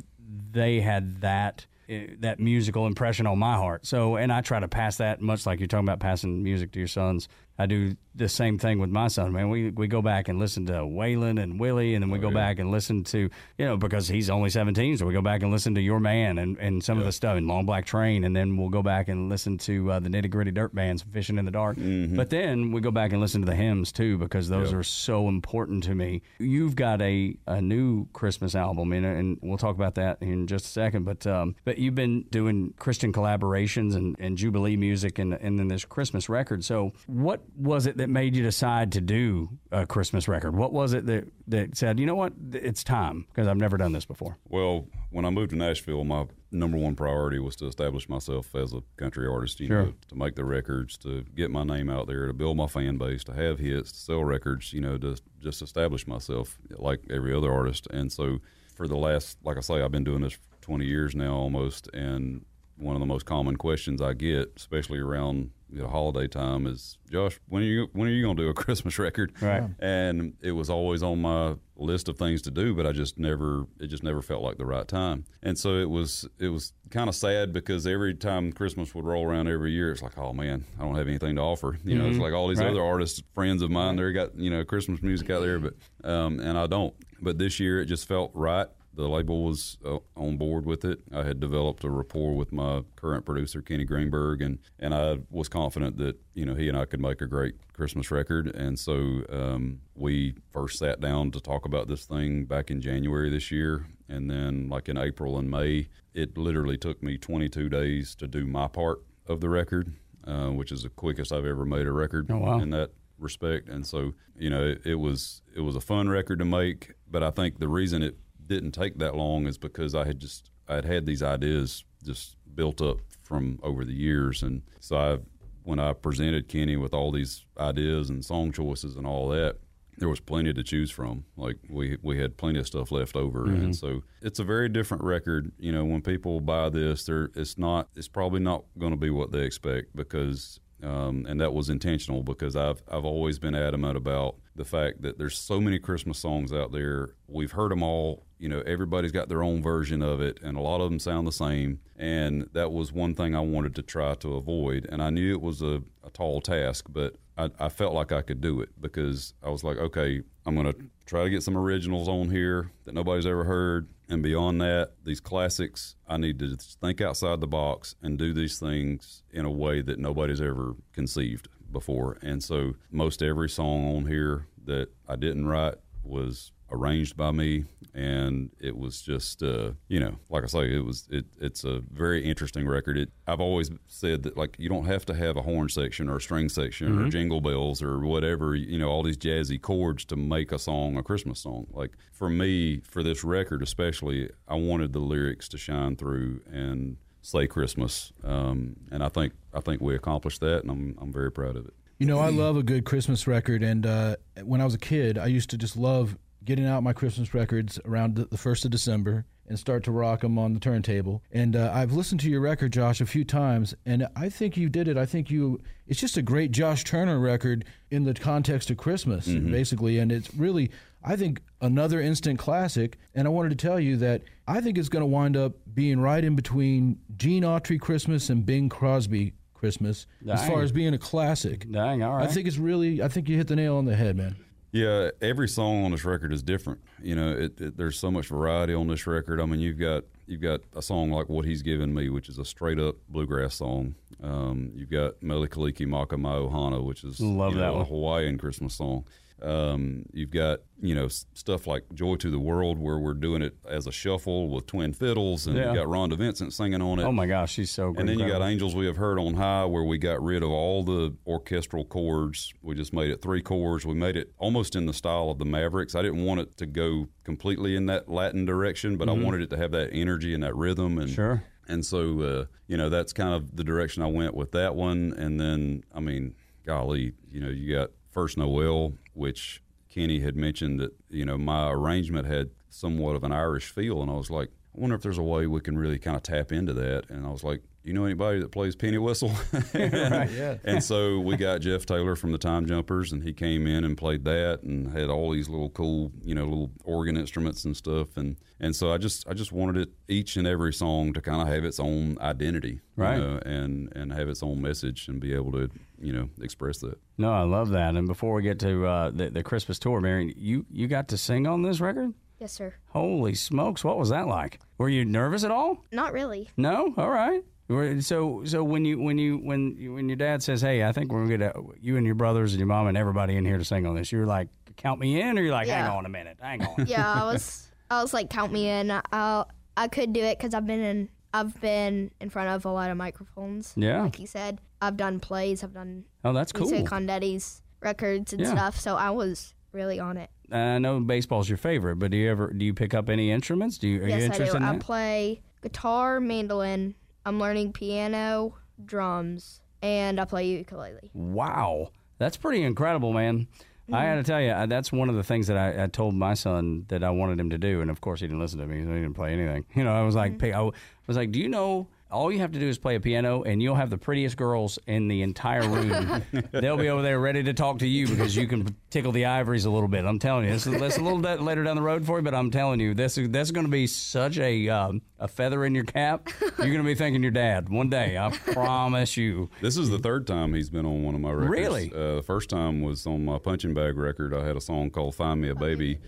they 0.52 0.80
had 0.80 1.22
that 1.22 1.66
eh, 1.88 2.06
that 2.20 2.38
musical 2.38 2.86
impression 2.86 3.26
on 3.26 3.38
my 3.38 3.54
heart. 3.56 3.84
So, 3.84 4.14
and 4.16 4.32
I 4.32 4.42
try 4.42 4.60
to 4.60 4.68
pass 4.68 4.98
that 4.98 5.20
much 5.20 5.44
like 5.44 5.58
you're 5.58 5.66
talking 5.66 5.86
about 5.88 5.98
passing 5.98 6.42
music 6.42 6.70
to 6.72 6.78
your 6.78 6.86
sons. 6.86 7.28
I 7.58 7.66
do 7.66 7.96
the 8.14 8.28
same 8.28 8.58
thing 8.58 8.78
with 8.80 8.90
my 8.90 9.08
son. 9.08 9.32
Man, 9.32 9.48
we 9.48 9.70
we 9.70 9.86
go 9.88 10.02
back 10.02 10.28
and 10.28 10.38
listen 10.38 10.66
to 10.66 10.72
Waylon 10.74 11.40
and 11.42 11.58
Willie, 11.60 11.94
and 11.94 12.02
then 12.02 12.10
we 12.10 12.18
Oh, 12.18 12.22
go 12.22 12.28
yeah. 12.28 12.34
back 12.34 12.58
and 12.58 12.70
listen 12.70 13.04
to 13.04 13.18
you 13.58 13.64
know 13.64 13.76
because 13.76 14.08
he's 14.08 14.28
only 14.30 14.50
seventeen, 14.50 14.96
so 14.96 15.06
we 15.06 15.12
go 15.12 15.22
back 15.22 15.42
and 15.42 15.50
listen 15.52 15.74
to 15.76 15.80
Your 15.80 16.00
Man 16.00 16.38
and, 16.38 16.56
and 16.58 16.82
some 16.82 16.98
of 16.98 17.04
the 17.04 17.12
stuff 17.12 17.36
and 17.36 17.46
Long 17.48 17.64
Black 17.66 17.84
Train, 17.84 18.24
and 18.24 18.34
then 18.34 18.56
we'll 18.56 18.68
go 18.68 18.82
back 18.82 19.08
and 19.08 19.28
listen 19.28 19.58
to 19.58 19.92
uh, 19.92 19.98
the 20.00 20.08
Nitty 20.08 20.30
Gritty 20.30 20.50
Dirt 20.50 20.74
Bands, 20.74 21.04
Fishing 21.12 21.38
in 21.38 21.44
the 21.44 21.50
Dark. 21.50 21.76
Mm-hmm. 21.76 22.16
But 22.16 22.30
then 22.30 22.72
we 22.72 22.80
go 22.80 22.90
back 22.90 23.12
and 23.12 23.20
listen 23.20 23.40
to 23.42 23.46
the 23.46 23.54
hymns 23.56 23.92
too 23.92 24.18
because 24.18 24.48
those 24.48 24.72
Yeah. 24.72 24.78
are 24.78 24.82
so 24.82 25.28
important 25.28 25.84
to 25.84 25.94
me. 25.94 26.22
You've 26.38 26.76
got 26.76 27.00
a, 27.02 27.36
a 27.46 27.60
new 27.60 28.06
Christmas 28.12 28.54
album, 28.54 28.92
and, 28.92 29.04
and 29.06 29.38
we'll 29.42 29.58
talk 29.58 29.74
about 29.76 29.94
that 29.96 30.18
in 30.20 30.46
just 30.46 30.64
a 30.66 30.68
second. 30.68 31.04
But 31.04 31.26
um, 31.26 31.54
but 31.64 31.78
you've 31.78 31.94
been 31.94 32.22
doing 32.30 32.74
Christian 32.78 33.12
collaborations 33.12 33.94
and, 33.94 34.16
and 34.18 34.36
Jubilee 34.36 34.76
music, 34.76 35.18
and 35.18 35.34
and 35.34 35.58
then 35.58 35.68
this 35.68 35.84
Christmas 35.84 36.28
record. 36.28 36.64
So 36.64 36.92
what 37.06 37.42
was 37.56 37.86
it 37.86 37.96
that 37.98 38.08
made 38.08 38.36
you 38.36 38.42
decide 38.42 38.92
to 38.92 39.00
do 39.00 39.48
a 39.72 39.86
Christmas 39.86 40.28
record? 40.28 40.54
What 40.56 40.72
was 40.72 40.92
it 40.92 41.06
that 41.06 41.24
that 41.48 41.76
said, 41.76 41.98
you 41.98 42.06
know 42.06 42.14
what, 42.14 42.32
it's 42.52 42.84
time 42.84 43.26
because 43.28 43.46
I've 43.46 43.56
never 43.56 43.76
done 43.76 43.92
this 43.92 44.04
before. 44.04 44.36
Well, 44.48 44.86
when 45.10 45.24
I 45.24 45.30
moved 45.30 45.50
to 45.50 45.56
Nashville, 45.56 46.04
my 46.04 46.26
number 46.52 46.76
one 46.78 46.94
priority 46.94 47.38
was 47.38 47.56
to 47.56 47.66
establish 47.66 48.08
myself 48.08 48.54
as 48.54 48.72
a 48.72 48.82
country 48.96 49.26
artist. 49.26 49.60
You 49.60 49.66
Sure. 49.68 49.84
know, 49.86 49.94
to 50.08 50.14
make 50.14 50.34
the 50.34 50.44
records, 50.44 50.96
to 50.98 51.24
get 51.34 51.50
my 51.50 51.64
name 51.64 51.90
out 51.90 52.06
there, 52.06 52.26
to 52.26 52.32
build 52.32 52.56
my 52.56 52.66
fan 52.66 52.96
base, 52.98 53.24
to 53.24 53.32
have 53.34 53.58
hits, 53.58 53.92
to 53.92 53.98
sell 53.98 54.24
records. 54.24 54.72
You 54.72 54.80
know, 54.80 54.98
to 54.98 55.16
just 55.40 55.62
establish 55.62 56.06
myself 56.06 56.58
like 56.70 57.00
every 57.10 57.34
other 57.34 57.52
artist. 57.52 57.86
And 57.90 58.10
so, 58.12 58.38
for 58.74 58.86
the 58.86 58.96
last, 58.96 59.38
like 59.44 59.56
I 59.56 59.60
say, 59.60 59.82
I've 59.82 59.90
been 59.92 60.04
doing 60.04 60.22
this 60.22 60.34
for 60.34 60.40
20 60.62 60.84
years 60.84 61.14
now 61.14 61.34
almost, 61.34 61.88
and 61.94 62.44
one 62.76 62.94
of 62.94 63.00
the 63.00 63.06
most 63.06 63.26
common 63.26 63.56
questions 63.56 64.00
I 64.00 64.12
get, 64.14 64.52
especially 64.56 64.98
around 65.00 65.50
you 65.70 65.82
know, 65.82 65.88
holiday 65.88 66.26
time, 66.26 66.66
is 66.66 66.98
Josh, 67.10 67.38
when 67.48 67.62
are 67.62 67.66
you 67.66 67.88
when 67.92 68.08
are 68.08 68.12
you 68.12 68.22
going 68.22 68.36
to 68.36 68.42
do 68.44 68.48
a 68.48 68.54
Christmas 68.64 68.98
record? 68.98 69.32
Right. 69.40 69.64
and 69.78 70.34
it 70.40 70.52
was 70.52 70.70
always 70.70 71.02
on 71.02 71.20
my 71.20 71.56
list 71.80 72.08
of 72.08 72.18
things 72.18 72.42
to 72.42 72.50
do 72.50 72.74
but 72.74 72.84
i 72.88 72.90
just 72.90 73.20
never 73.20 73.64
it 73.78 73.86
just 73.86 74.02
never 74.02 74.20
felt 74.20 74.42
like 74.42 74.58
the 74.58 74.66
right 74.66 74.88
time. 74.88 75.24
And 75.44 75.56
so 75.56 75.76
it 75.76 75.88
was 75.88 76.26
it 76.40 76.48
was 76.48 76.72
kind 76.90 77.08
of 77.08 77.14
sad 77.14 77.52
because 77.52 77.86
every 77.86 78.14
time 78.14 78.50
christmas 78.50 78.94
would 78.96 79.04
roll 79.04 79.24
around 79.24 79.46
every 79.46 79.70
year 79.70 79.92
it's 79.92 80.02
like 80.02 80.18
oh 80.18 80.32
man 80.32 80.64
i 80.78 80.82
don't 80.82 80.96
have 80.96 81.06
anything 81.06 81.36
to 81.36 81.42
offer. 81.42 81.78
You 81.84 81.96
know 81.96 82.08
it's 82.08 82.18
like 82.18 82.32
all 82.32 82.48
these 82.48 82.58
Right. 82.58 82.70
other 82.70 82.82
artists 82.82 83.22
friends 83.34 83.62
of 83.62 83.70
mine 83.70 83.94
they 83.96 84.10
got 84.12 84.36
you 84.36 84.50
know 84.50 84.64
christmas 84.64 85.02
music 85.02 85.30
out 85.30 85.42
there 85.42 85.60
but 85.60 85.74
um 86.02 86.40
and 86.40 86.58
i 86.58 86.66
don't. 86.66 86.94
But 87.20 87.38
this 87.38 87.58
year 87.60 87.80
it 87.80 87.86
just 87.86 88.06
felt 88.08 88.30
right 88.34 88.66
the 88.98 89.08
label 89.08 89.44
was 89.44 89.78
uh, 89.84 89.98
on 90.16 90.36
board 90.36 90.66
with 90.66 90.84
it. 90.84 90.98
I 91.14 91.22
had 91.22 91.38
developed 91.38 91.84
a 91.84 91.90
rapport 91.90 92.34
with 92.34 92.52
my 92.52 92.82
current 92.96 93.24
producer, 93.24 93.62
Kenny 93.62 93.84
Greenberg, 93.84 94.42
and, 94.42 94.58
and 94.80 94.92
I 94.92 95.18
was 95.30 95.48
confident 95.48 95.96
that 95.98 96.16
you 96.34 96.44
know 96.44 96.54
he 96.54 96.68
and 96.68 96.76
I 96.76 96.84
could 96.84 97.00
make 97.00 97.20
a 97.20 97.26
great 97.26 97.54
Christmas 97.72 98.10
record. 98.10 98.48
And 98.54 98.78
so 98.78 99.22
um, 99.30 99.80
we 99.94 100.34
first 100.52 100.78
sat 100.78 101.00
down 101.00 101.30
to 101.30 101.40
talk 101.40 101.64
about 101.64 101.86
this 101.88 102.04
thing 102.06 102.44
back 102.44 102.70
in 102.70 102.80
January 102.80 103.30
this 103.30 103.50
year, 103.52 103.86
and 104.08 104.28
then 104.30 104.68
like 104.68 104.88
in 104.88 104.98
April 104.98 105.38
and 105.38 105.48
May, 105.50 105.88
it 106.14 106.36
literally 106.36 106.76
took 106.76 107.00
me 107.02 107.16
22 107.16 107.68
days 107.68 108.14
to 108.16 108.26
do 108.26 108.44
my 108.44 108.66
part 108.66 108.98
of 109.28 109.40
the 109.40 109.48
record, 109.48 109.92
uh, 110.26 110.48
which 110.48 110.72
is 110.72 110.82
the 110.82 110.88
quickest 110.88 111.32
I've 111.32 111.46
ever 111.46 111.64
made 111.64 111.86
a 111.86 111.92
record 111.92 112.30
Oh, 112.30 112.38
wow. 112.38 112.58
in 112.58 112.70
that 112.70 112.90
respect. 113.18 113.68
And 113.68 113.86
so 113.86 114.14
you 114.36 114.50
know 114.50 114.64
it, 114.64 114.82
it 114.84 114.94
was 114.96 115.42
it 115.54 115.60
was 115.60 115.76
a 115.76 115.80
fun 115.80 116.08
record 116.08 116.40
to 116.40 116.44
make, 116.44 116.94
but 117.08 117.22
I 117.22 117.30
think 117.30 117.58
the 117.60 117.68
reason 117.68 118.02
it 118.02 118.16
didn't 118.48 118.72
take 118.72 118.98
that 118.98 119.14
long 119.14 119.46
is 119.46 119.58
because 119.58 119.94
I 119.94 120.04
had 120.06 120.18
just 120.18 120.50
I 120.68 120.76
had 120.76 120.84
had 120.84 121.06
these 121.06 121.22
ideas 121.22 121.84
just 122.04 122.36
built 122.54 122.80
up 122.82 122.98
from 123.22 123.58
over 123.62 123.84
the 123.84 123.94
years, 123.94 124.42
and 124.42 124.62
so 124.80 124.96
I 124.96 125.18
when 125.64 125.78
I 125.78 125.92
presented 125.92 126.48
Kenny 126.48 126.76
with 126.76 126.94
all 126.94 127.12
these 127.12 127.44
ideas 127.58 128.08
and 128.08 128.24
song 128.24 128.52
choices 128.52 128.96
and 128.96 129.06
all 129.06 129.28
that, 129.28 129.56
there 129.98 130.08
was 130.08 130.20
plenty 130.20 130.52
to 130.52 130.62
choose 130.62 130.90
from. 130.90 131.24
Like 131.36 131.58
we 131.68 131.98
we 132.02 132.18
had 132.18 132.36
plenty 132.36 132.58
of 132.58 132.66
stuff 132.66 132.90
left 132.90 133.16
over, 133.16 133.44
and 133.44 133.58
mm-hmm. 133.58 133.72
so 133.72 134.02
it's 134.22 134.38
a 134.38 134.44
very 134.44 134.68
different 134.68 135.04
record. 135.04 135.52
You 135.58 135.72
know, 135.72 135.84
when 135.84 136.00
people 136.00 136.40
buy 136.40 136.68
this, 136.70 137.04
they're 137.04 137.30
it's 137.34 137.58
not 137.58 137.88
it's 137.96 138.08
probably 138.08 138.40
not 138.40 138.64
going 138.78 138.92
to 138.92 138.98
be 138.98 139.10
what 139.10 139.32
they 139.32 139.42
expect 139.42 139.94
because. 139.94 140.60
Um, 140.82 141.26
and 141.28 141.40
that 141.40 141.52
was 141.52 141.70
intentional 141.70 142.22
because 142.22 142.54
I've 142.54 142.82
I've 142.90 143.04
always 143.04 143.38
been 143.38 143.54
adamant 143.54 143.96
about 143.96 144.36
the 144.54 144.64
fact 144.64 145.02
that 145.02 145.18
there's 145.18 145.36
so 145.36 145.60
many 145.60 145.78
Christmas 145.78 146.18
songs 146.18 146.52
out 146.52 146.72
there. 146.72 147.10
We've 147.26 147.52
heard 147.52 147.70
them 147.70 147.82
all. 147.82 148.24
You 148.38 148.48
know, 148.48 148.60
everybody's 148.60 149.10
got 149.10 149.28
their 149.28 149.42
own 149.42 149.62
version 149.62 150.02
of 150.02 150.20
it, 150.20 150.38
and 150.42 150.56
a 150.56 150.60
lot 150.60 150.80
of 150.80 150.90
them 150.90 151.00
sound 151.00 151.26
the 151.26 151.32
same. 151.32 151.80
And 151.96 152.48
that 152.52 152.70
was 152.70 152.92
one 152.92 153.14
thing 153.14 153.34
I 153.34 153.40
wanted 153.40 153.74
to 153.76 153.82
try 153.82 154.14
to 154.14 154.34
avoid. 154.36 154.86
And 154.90 155.02
I 155.02 155.10
knew 155.10 155.32
it 155.32 155.40
was 155.40 155.62
a, 155.62 155.82
a 156.04 156.10
tall 156.12 156.40
task, 156.40 156.86
but 156.88 157.16
I, 157.36 157.50
I 157.58 157.68
felt 157.68 157.94
like 157.94 158.12
I 158.12 158.22
could 158.22 158.40
do 158.40 158.60
it 158.60 158.68
because 158.80 159.34
I 159.42 159.50
was 159.50 159.64
like, 159.64 159.78
okay, 159.78 160.22
I'm 160.48 160.54
going 160.54 160.72
to 160.72 160.80
try 161.04 161.24
to 161.24 161.30
get 161.30 161.42
some 161.42 161.58
originals 161.58 162.08
on 162.08 162.30
here 162.30 162.70
that 162.86 162.94
nobody's 162.94 163.26
ever 163.26 163.44
heard. 163.44 163.86
And 164.08 164.22
beyond 164.22 164.62
that, 164.62 164.92
these 165.04 165.20
classics, 165.20 165.94
I 166.08 166.16
need 166.16 166.38
to 166.38 166.56
think 166.56 167.02
outside 167.02 167.42
the 167.42 167.46
box 167.46 167.96
and 168.00 168.16
do 168.16 168.32
these 168.32 168.58
things 168.58 169.22
in 169.30 169.44
a 169.44 169.50
way 169.50 169.82
that 169.82 169.98
nobody's 169.98 170.40
ever 170.40 170.74
conceived 170.94 171.48
before. 171.70 172.16
And 172.22 172.42
so, 172.42 172.76
most 172.90 173.22
every 173.22 173.50
song 173.50 173.94
on 173.94 174.06
here 174.06 174.46
that 174.64 174.88
I 175.06 175.16
didn't 175.16 175.46
write 175.46 175.74
was 176.02 176.52
arranged 176.70 177.16
by 177.16 177.30
me 177.30 177.64
and 177.94 178.50
it 178.60 178.76
was 178.76 179.00
just 179.02 179.42
uh, 179.42 179.70
you 179.88 179.98
know 179.98 180.14
like 180.30 180.44
i 180.44 180.46
say 180.46 180.74
it 180.74 180.84
was 180.84 181.08
it, 181.10 181.24
it's 181.40 181.64
a 181.64 181.80
very 181.92 182.24
interesting 182.24 182.66
record. 182.66 182.96
It, 182.96 183.10
i've 183.26 183.40
always 183.40 183.70
said 183.86 184.22
that 184.24 184.36
like 184.36 184.56
you 184.58 184.68
don't 184.68 184.84
have 184.84 185.04
to 185.06 185.14
have 185.14 185.36
a 185.36 185.42
horn 185.42 185.68
section 185.68 186.08
or 186.08 186.16
a 186.16 186.20
string 186.20 186.48
section 186.48 187.06
or 187.06 187.08
jingle 187.08 187.40
bells 187.40 187.82
or 187.82 188.00
whatever 188.00 188.54
you 188.54 188.78
know 188.78 188.88
all 188.88 189.02
these 189.02 189.16
jazzy 189.16 189.60
chords 189.60 190.04
to 190.06 190.16
make 190.16 190.52
a 190.52 190.58
song 190.58 190.96
a 190.96 191.02
christmas 191.02 191.40
song. 191.40 191.66
Like 191.72 191.92
for 192.12 192.28
me 192.28 192.80
for 192.80 193.02
this 193.02 193.24
record 193.24 193.62
especially 193.62 194.30
i 194.46 194.54
wanted 194.54 194.92
the 194.92 195.00
lyrics 195.00 195.48
to 195.48 195.58
shine 195.58 195.96
through 195.96 196.40
and 196.50 196.96
say 197.22 197.46
christmas 197.46 198.12
um, 198.24 198.76
and 198.90 199.02
i 199.02 199.08
think 199.08 199.32
i 199.54 199.60
think 199.60 199.80
we 199.80 199.94
accomplished 199.94 200.40
that 200.40 200.62
and 200.62 200.70
i'm, 200.70 200.98
I'm 201.00 201.12
very 201.12 201.32
proud 201.32 201.56
of 201.56 201.66
it. 201.66 201.74
You 201.98 202.06
know, 202.06 202.20
I 202.20 202.30
love 202.30 202.56
a 202.56 202.62
good 202.62 202.84
Christmas 202.84 203.26
record, 203.26 203.64
and 203.64 203.84
uh, 203.84 204.16
when 204.44 204.60
I 204.60 204.64
was 204.64 204.74
a 204.74 204.78
kid, 204.78 205.18
I 205.18 205.26
used 205.26 205.50
to 205.50 205.58
just 205.58 205.76
love 205.76 206.16
getting 206.48 206.64
out 206.66 206.82
my 206.82 206.94
Christmas 206.94 207.34
records 207.34 207.78
around 207.84 208.16
the- 208.16 208.24
the 208.24 208.38
first 208.38 208.64
of 208.64 208.70
December 208.70 209.26
and 209.46 209.58
start 209.58 209.84
to 209.84 209.90
rock 209.92 210.20
them 210.22 210.38
on 210.38 210.54
the 210.54 210.60
turntable. 210.60 211.22
And 211.30 211.54
uh, 211.54 211.70
I've 211.74 211.92
listened 211.92 212.20
to 212.22 212.30
your 212.30 212.40
record, 212.40 212.72
Josh, 212.72 213.00
a 213.02 213.06
few 213.06 213.22
times, 213.24 213.74
and 213.86 214.06
I 214.16 214.28
think 214.30 214.56
you 214.56 214.68
did 214.70 214.88
it. 214.88 214.96
I 214.96 215.04
think 215.06 215.30
you. 215.30 215.60
It's 215.86 216.00
just 216.00 216.16
a 216.16 216.22
great 216.22 216.50
Josh 216.52 216.84
Turner 216.84 217.18
record 217.20 217.64
in 217.90 218.04
the 218.04 218.14
context 218.14 218.70
of 218.70 218.76
Christmas, 218.78 219.26
basically, 219.26 219.98
and 219.98 220.10
it's 220.10 220.34
really. 220.34 220.70
I 221.04 221.14
think 221.16 221.42
another 221.60 222.00
instant 222.00 222.38
classic, 222.40 222.98
and 223.14 223.28
I 223.28 223.30
wanted 223.30 223.50
to 223.50 223.66
tell 223.66 223.78
you 223.78 223.96
that 223.98 224.22
I 224.48 224.60
think 224.60 224.76
it's 224.78 224.88
going 224.88 225.02
to 225.02 225.06
wind 225.06 225.36
up 225.36 225.52
being 225.72 226.00
right 226.00 226.24
in 226.24 226.34
between 226.34 226.98
Gene 227.16 227.44
Autry 227.44 227.78
Christmas 227.78 228.28
and 228.30 228.44
Bing 228.44 228.68
Crosby 228.68 229.32
Christmas 229.54 230.06
as 230.34 230.46
far 230.48 230.62
as 230.62 230.72
being 230.72 230.94
a 230.94 230.98
classic. 230.98 231.70
Dang, 231.70 232.02
all 232.02 232.16
right. 232.16 232.28
I 232.28 232.32
think 232.32 232.48
it's 232.48 232.58
really. 232.58 233.00
I 233.02 233.08
think 233.08 233.28
you 233.28 233.36
hit 233.36 233.46
the 233.48 233.56
nail 233.56 233.76
on 233.76 233.84
the 233.84 233.94
head, 233.96 234.16
man. 234.16 234.34
Yeah, 234.70 235.10
every 235.22 235.48
song 235.48 235.84
on 235.84 235.92
this 235.92 236.04
record 236.04 236.32
is 236.32 236.42
different. 236.42 236.80
You 237.02 237.14
know, 237.16 237.32
it, 237.32 237.60
it, 237.60 237.76
there's 237.76 237.98
so 237.98 238.10
much 238.10 238.26
variety 238.26 238.74
on 238.74 238.86
this 238.86 239.06
record. 239.06 239.40
I 239.40 239.46
mean, 239.46 239.60
you've 239.60 239.78
got 239.78 240.04
you've 240.26 240.42
got 240.42 240.60
a 240.76 240.82
song 240.82 241.10
like 241.10 241.28
"What 241.28 241.46
He's 241.46 241.62
Given 241.62 241.94
Me," 241.94 242.10
which 242.10 242.28
is 242.28 242.38
a 242.38 242.44
straight 242.44 242.78
up 242.78 242.96
bluegrass 243.08 243.54
song. 243.54 243.94
Um, 244.22 244.70
you've 244.74 244.90
got 244.90 245.22
"Mele 245.22 245.46
Kalikimaka 245.46 246.18
Ohana," 246.18 246.84
which 246.84 247.02
is 247.02 247.18
Love 247.18 247.52
you 247.54 247.58
that 247.60 247.66
know, 247.66 247.74
a 247.74 247.76
one. 247.78 247.86
Hawaiian 247.86 248.36
Christmas 248.38 248.74
song. 248.74 249.04
Um, 249.42 250.04
you've 250.12 250.30
got 250.30 250.60
you 250.80 250.94
know 250.94 251.08
stuff 251.08 251.66
like 251.66 251.84
"Joy 251.94 252.16
to 252.16 252.30
the 252.30 252.38
World," 252.38 252.78
where 252.78 252.98
we're 252.98 253.14
doing 253.14 253.42
it 253.42 253.56
as 253.68 253.86
a 253.86 253.92
shuffle 253.92 254.48
with 254.48 254.66
twin 254.66 254.92
fiddles, 254.92 255.46
and 255.46 255.56
Yeah. 255.56 255.66
you've 255.66 255.74
got 255.76 255.86
Rhonda 255.86 256.16
Vincent 256.16 256.52
singing 256.52 256.82
on 256.82 256.98
it. 256.98 257.04
oh 257.04 257.12
my 257.12 257.26
gosh, 257.26 257.52
she's 257.52 257.70
so 257.70 257.92
great. 257.92 258.00
And 258.00 258.08
then 258.08 258.18
you 258.18 258.26
got 258.28 258.42
Angels 258.42 258.74
We 258.74 258.86
Have 258.86 258.96
Heard 258.96 259.18
on 259.18 259.34
High, 259.34 259.64
where 259.64 259.84
we 259.84 259.98
got 259.98 260.22
rid 260.22 260.42
of 260.42 260.50
all 260.50 260.82
the 260.82 261.14
orchestral 261.26 261.84
chords. 261.84 262.52
We 262.62 262.74
just 262.74 262.92
made 262.92 263.10
it 263.10 263.22
three 263.22 263.42
chords. 263.42 263.84
We 263.86 263.94
made 263.94 264.16
it 264.16 264.32
almost 264.38 264.74
in 264.76 264.86
the 264.86 264.92
style 264.92 265.30
of 265.30 265.38
the 265.38 265.44
Mavericks. 265.44 265.94
I 265.94 266.02
didn't 266.02 266.24
want 266.24 266.40
it 266.40 266.56
to 266.58 266.66
go 266.66 267.08
completely 267.24 267.76
in 267.76 267.86
that 267.86 268.08
Latin 268.08 268.44
direction, 268.44 268.96
but 268.96 269.08
I 269.08 269.12
wanted 269.12 269.42
it 269.42 269.50
to 269.50 269.56
have 269.56 269.70
that 269.72 269.90
energy 269.92 270.34
and 270.34 270.42
that 270.42 270.54
rhythm. 270.56 270.98
And 270.98 271.10
Sure. 271.10 271.42
And 271.70 271.84
so, 271.84 272.20
uh, 272.22 272.44
you 272.66 272.78
know, 272.78 272.88
that's 272.88 273.12
kind 273.12 273.34
of 273.34 273.54
the 273.56 273.62
direction 273.62 274.02
I 274.02 274.06
went 274.06 274.34
with 274.34 274.52
that 274.52 274.74
one. 274.74 275.12
And 275.18 275.38
then, 275.38 275.84
I 275.94 276.00
mean, 276.00 276.34
golly, 276.64 277.12
you 277.30 277.40
know, 277.40 277.50
you 277.50 277.74
got 277.74 277.90
First 278.18 278.36
Noel, 278.36 278.94
which 279.14 279.62
Kenny 279.88 280.18
had 280.18 280.34
mentioned 280.34 280.80
that, 280.80 280.92
you 281.08 281.24
know, 281.24 281.38
my 281.38 281.70
arrangement 281.70 282.26
had 282.26 282.50
somewhat 282.68 283.14
of 283.14 283.22
an 283.22 283.30
Irish 283.30 283.70
feel. 283.70 284.02
And 284.02 284.10
I 284.10 284.14
was 284.14 284.28
like, 284.28 284.48
I 284.76 284.80
wonder 284.80 284.96
if 284.96 285.02
there's 285.02 285.18
a 285.18 285.22
way 285.22 285.46
we 285.46 285.60
can 285.60 285.78
really 285.78 286.00
kind 286.00 286.16
of 286.16 286.24
tap 286.24 286.50
into 286.50 286.72
that. 286.72 287.08
And 287.10 287.24
I 287.24 287.30
was 287.30 287.44
like, 287.44 287.62
you 287.88 287.94
know 287.94 288.04
anybody 288.04 288.38
that 288.40 288.52
plays 288.52 288.76
penny 288.76 288.98
whistle? 288.98 289.32
yeah. 289.74 290.58
And 290.64 290.82
so 290.84 291.18
we 291.20 291.36
got 291.36 291.60
Jeff 291.60 291.86
Taylor 291.86 292.14
from 292.16 292.32
the 292.32 292.38
Time 292.38 292.66
Jumpers, 292.66 293.12
and 293.12 293.22
he 293.22 293.32
came 293.32 293.66
in 293.66 293.82
and 293.84 293.96
played 293.96 294.24
that, 294.24 294.62
and 294.62 294.92
had 294.92 295.08
all 295.08 295.32
these 295.32 295.48
little 295.48 295.70
cool, 295.70 296.12
you 296.22 296.34
know, 296.34 296.44
little 296.44 296.70
organ 296.84 297.16
instruments 297.16 297.64
and 297.64 297.76
stuff. 297.76 298.16
And 298.16 298.36
and 298.60 298.76
so 298.76 298.92
I 298.92 298.98
just 298.98 299.26
I 299.28 299.34
just 299.34 299.50
wanted 299.52 299.78
it 299.78 299.88
each 300.08 300.36
and 300.36 300.46
every 300.46 300.72
song 300.72 301.12
to 301.14 301.20
kind 301.20 301.42
of 301.42 301.48
have 301.48 301.64
its 301.64 301.80
own 301.80 302.18
identity, 302.20 302.80
you 302.96 303.02
Right. 303.02 303.18
know, 303.18 303.40
and 303.44 303.92
and 303.96 304.12
have 304.12 304.28
its 304.28 304.42
own 304.42 304.60
message 304.60 305.08
and 305.08 305.18
be 305.20 305.32
able 305.34 305.52
to 305.52 305.68
you 306.00 306.12
know 306.12 306.28
express 306.40 306.78
that. 306.80 306.98
No, 307.16 307.32
I 307.32 307.42
love 307.42 307.70
that. 307.70 307.96
And 307.96 308.06
before 308.06 308.34
we 308.34 308.42
get 308.42 308.58
to 308.60 308.86
uh, 308.86 309.10
the, 309.10 309.30
the 309.30 309.42
Christmas 309.42 309.78
tour, 309.78 310.00
Marion, 310.00 310.32
you, 310.36 310.66
you 310.70 310.86
got 310.86 311.08
to 311.08 311.16
sing 311.16 311.46
on 311.48 311.62
this 311.62 311.80
record? 311.80 312.14
Yes, 312.38 312.52
sir. 312.52 312.74
Holy 312.90 313.34
smokes, 313.34 313.82
what 313.82 313.98
was 313.98 314.10
that 314.10 314.28
like? 314.28 314.60
Were 314.78 314.88
you 314.88 315.04
nervous 315.04 315.42
at 315.42 315.50
all? 315.50 315.84
Not 315.90 316.12
really. 316.12 316.48
No, 316.56 316.94
all 316.96 317.10
right. 317.10 317.42
So, 317.68 318.42
so 318.44 318.64
when 318.64 318.84
you 318.86 318.98
when 318.98 319.18
you 319.18 319.36
when 319.38 319.76
you, 319.76 319.94
when 319.94 320.08
your 320.08 320.16
dad 320.16 320.42
says, 320.42 320.62
"Hey, 320.62 320.84
I 320.84 320.92
think 320.92 321.12
we're 321.12 321.24
gonna 321.24 321.36
get 321.36 321.56
a, 321.56 321.62
you 321.80 321.96
and 321.98 322.06
your 322.06 322.14
brothers 322.14 322.52
and 322.52 322.58
your 322.58 322.66
mom 322.66 322.86
and 322.86 322.96
everybody 322.96 323.36
in 323.36 323.44
here 323.44 323.58
to 323.58 323.64
sing 323.64 323.86
on 323.86 323.94
this," 323.94 324.10
you're 324.10 324.24
like, 324.26 324.48
"Count 324.76 324.98
me 324.98 325.20
in," 325.20 325.38
or 325.38 325.42
you're 325.42 325.52
like, 325.52 325.68
"Hang 325.68 325.84
on 325.84 326.06
a 326.06 326.08
minute, 326.08 326.38
hang 326.40 326.64
on." 326.64 326.86
Yeah, 326.86 327.12
I 327.12 327.24
was. 327.32 327.68
I 327.90 328.02
was 328.02 328.12
like, 328.12 328.28
count 328.30 328.52
me 328.52 328.68
in. 328.68 328.90
I 328.90 329.44
I 329.76 329.88
could 329.88 330.12
do 330.12 330.20
it 330.22 330.38
because 330.38 330.54
I've 330.54 330.66
been 330.66 330.80
in. 330.80 331.08
I've 331.34 331.60
been 331.60 332.10
in 332.20 332.30
front 332.30 332.48
of 332.48 332.64
a 332.64 332.70
lot 332.70 332.90
of 332.90 332.96
microphones. 332.96 333.74
Yeah. 333.76 334.02
Like 334.02 334.18
you 334.18 334.26
said, 334.26 334.60
I've 334.80 334.96
done 334.96 335.20
plays. 335.20 335.62
I've 335.62 335.74
done 335.74 336.04
oh, 336.24 336.32
that's 336.32 336.52
cool. 336.52 336.70
music 336.70 336.90
on 336.90 337.04
Daddy's 337.04 337.60
records 337.80 338.32
and 338.32 338.40
Yeah. 338.42 338.52
stuff. 338.54 338.80
So 338.80 338.96
I 338.96 339.10
was 339.10 339.54
really 339.72 340.00
on 340.00 340.16
it. 340.16 340.30
I 340.50 340.78
know 340.78 341.00
baseball's 341.00 341.48
your 341.48 341.58
favorite, 341.58 341.96
but 341.96 342.10
do 342.10 342.16
you 342.16 342.30
ever 342.30 342.50
do 342.52 342.64
you 342.64 342.72
pick 342.72 342.94
up 342.94 343.10
any 343.10 343.30
instruments? 343.30 343.76
Do 343.76 343.88
you 343.88 344.00
are 344.02 344.08
you 344.08 344.08
yes, 344.08 344.22
I 344.22 344.24
interested 344.24 344.52
do. 344.52 344.56
in 344.56 344.62
I 344.64 344.78
play 344.78 345.42
guitar, 345.62 346.18
mandolin. 346.18 346.94
I'm 347.28 347.38
learning 347.38 347.74
piano, 347.74 348.54
drums, 348.82 349.60
and 349.82 350.18
I 350.18 350.24
play 350.24 350.46
ukulele. 350.46 351.10
Wow, 351.12 351.90
that's 352.16 352.38
pretty 352.38 352.62
incredible, 352.62 353.12
man. 353.12 353.48
I 353.92 354.06
got 354.06 354.14
to 354.14 354.22
tell 354.22 354.40
you, 354.40 354.50
uh, 354.50 354.64
that's 354.64 354.90
one 354.92 355.10
of 355.10 355.14
the 355.14 355.22
things 355.22 355.46
that 355.48 355.58
I, 355.58 355.84
I 355.84 355.86
told 355.88 356.14
my 356.14 356.32
son 356.32 356.86
that 356.88 357.04
I 357.04 357.10
wanted 357.10 357.38
him 357.38 357.50
to 357.50 357.58
do, 357.58 357.82
and 357.82 357.90
of 357.90 358.00
course 358.00 358.20
he 358.20 358.26
didn't 358.26 358.40
listen 358.40 358.58
to 358.60 358.66
me. 358.66 358.82
So 358.82 358.88
he 358.88 359.00
didn't 359.00 359.12
play 359.12 359.34
anything. 359.34 359.66
You 359.74 359.84
know, 359.84 359.92
I 359.92 360.02
was 360.02 360.14
like, 360.14 360.42
I 360.42 360.70
was 361.06 361.16
like, 361.18 361.30
do 361.30 361.38
you 361.38 361.50
know? 361.50 361.86
All 362.10 362.32
you 362.32 362.38
have 362.38 362.52
to 362.52 362.58
do 362.58 362.66
is 362.66 362.78
play 362.78 362.94
a 362.94 363.00
piano, 363.00 363.42
and 363.42 363.62
you'll 363.62 363.74
have 363.74 363.90
the 363.90 363.98
prettiest 363.98 364.38
girls 364.38 364.78
in 364.86 365.08
the 365.08 365.20
entire 365.20 365.68
room. 365.68 366.22
They'll 366.52 366.78
be 366.78 366.88
over 366.88 367.02
there 367.02 367.20
ready 367.20 367.42
to 367.42 367.52
talk 367.52 367.80
to 367.80 367.86
you 367.86 368.08
because 368.08 368.34
you 368.34 368.46
can 368.46 368.74
tickle 368.88 369.12
the 369.12 369.26
ivories 369.26 369.66
a 369.66 369.70
little 369.70 369.88
bit. 369.88 370.06
I'm 370.06 370.18
telling 370.18 370.46
you, 370.46 370.52
this 370.52 370.66
is, 370.66 370.80
this 370.80 370.94
is 370.94 370.98
a 370.98 371.04
little 371.04 371.18
bit 371.18 371.42
later 371.42 371.64
down 371.64 371.76
the 371.76 371.82
road 371.82 372.06
for 372.06 372.18
you, 372.18 372.22
but 372.22 372.34
I'm 372.34 372.50
telling 372.50 372.80
you, 372.80 372.94
this 372.94 373.18
is 373.18 373.28
that's 373.28 373.50
going 373.50 373.66
to 373.66 373.70
be 373.70 373.86
such 373.86 374.38
a 374.38 374.70
um, 374.70 375.02
a 375.18 375.28
feather 375.28 375.66
in 375.66 375.74
your 375.74 375.84
cap. 375.84 376.30
You're 376.40 376.68
going 376.68 376.78
to 376.78 376.82
be 376.82 376.94
thanking 376.94 377.22
your 377.22 377.30
dad 377.30 377.68
one 377.68 377.90
day. 377.90 378.16
I 378.16 378.30
promise 378.30 379.18
you. 379.18 379.50
This 379.60 379.76
is 379.76 379.90
the 379.90 379.98
third 379.98 380.26
time 380.26 380.54
he's 380.54 380.70
been 380.70 380.86
on 380.86 381.04
one 381.04 381.14
of 381.14 381.20
my 381.20 381.30
records. 381.30 381.50
Really? 381.50 381.92
Uh, 381.94 382.16
the 382.16 382.22
first 382.22 382.48
time 382.48 382.80
was 382.80 383.06
on 383.06 383.26
my 383.26 383.38
punching 383.38 383.74
bag 383.74 383.98
record. 383.98 384.32
I 384.32 384.46
had 384.46 384.56
a 384.56 384.62
song 384.62 384.88
called 384.88 385.14
"Find 385.14 385.42
Me 385.42 385.50
a 385.50 385.54
Baby," 385.54 385.98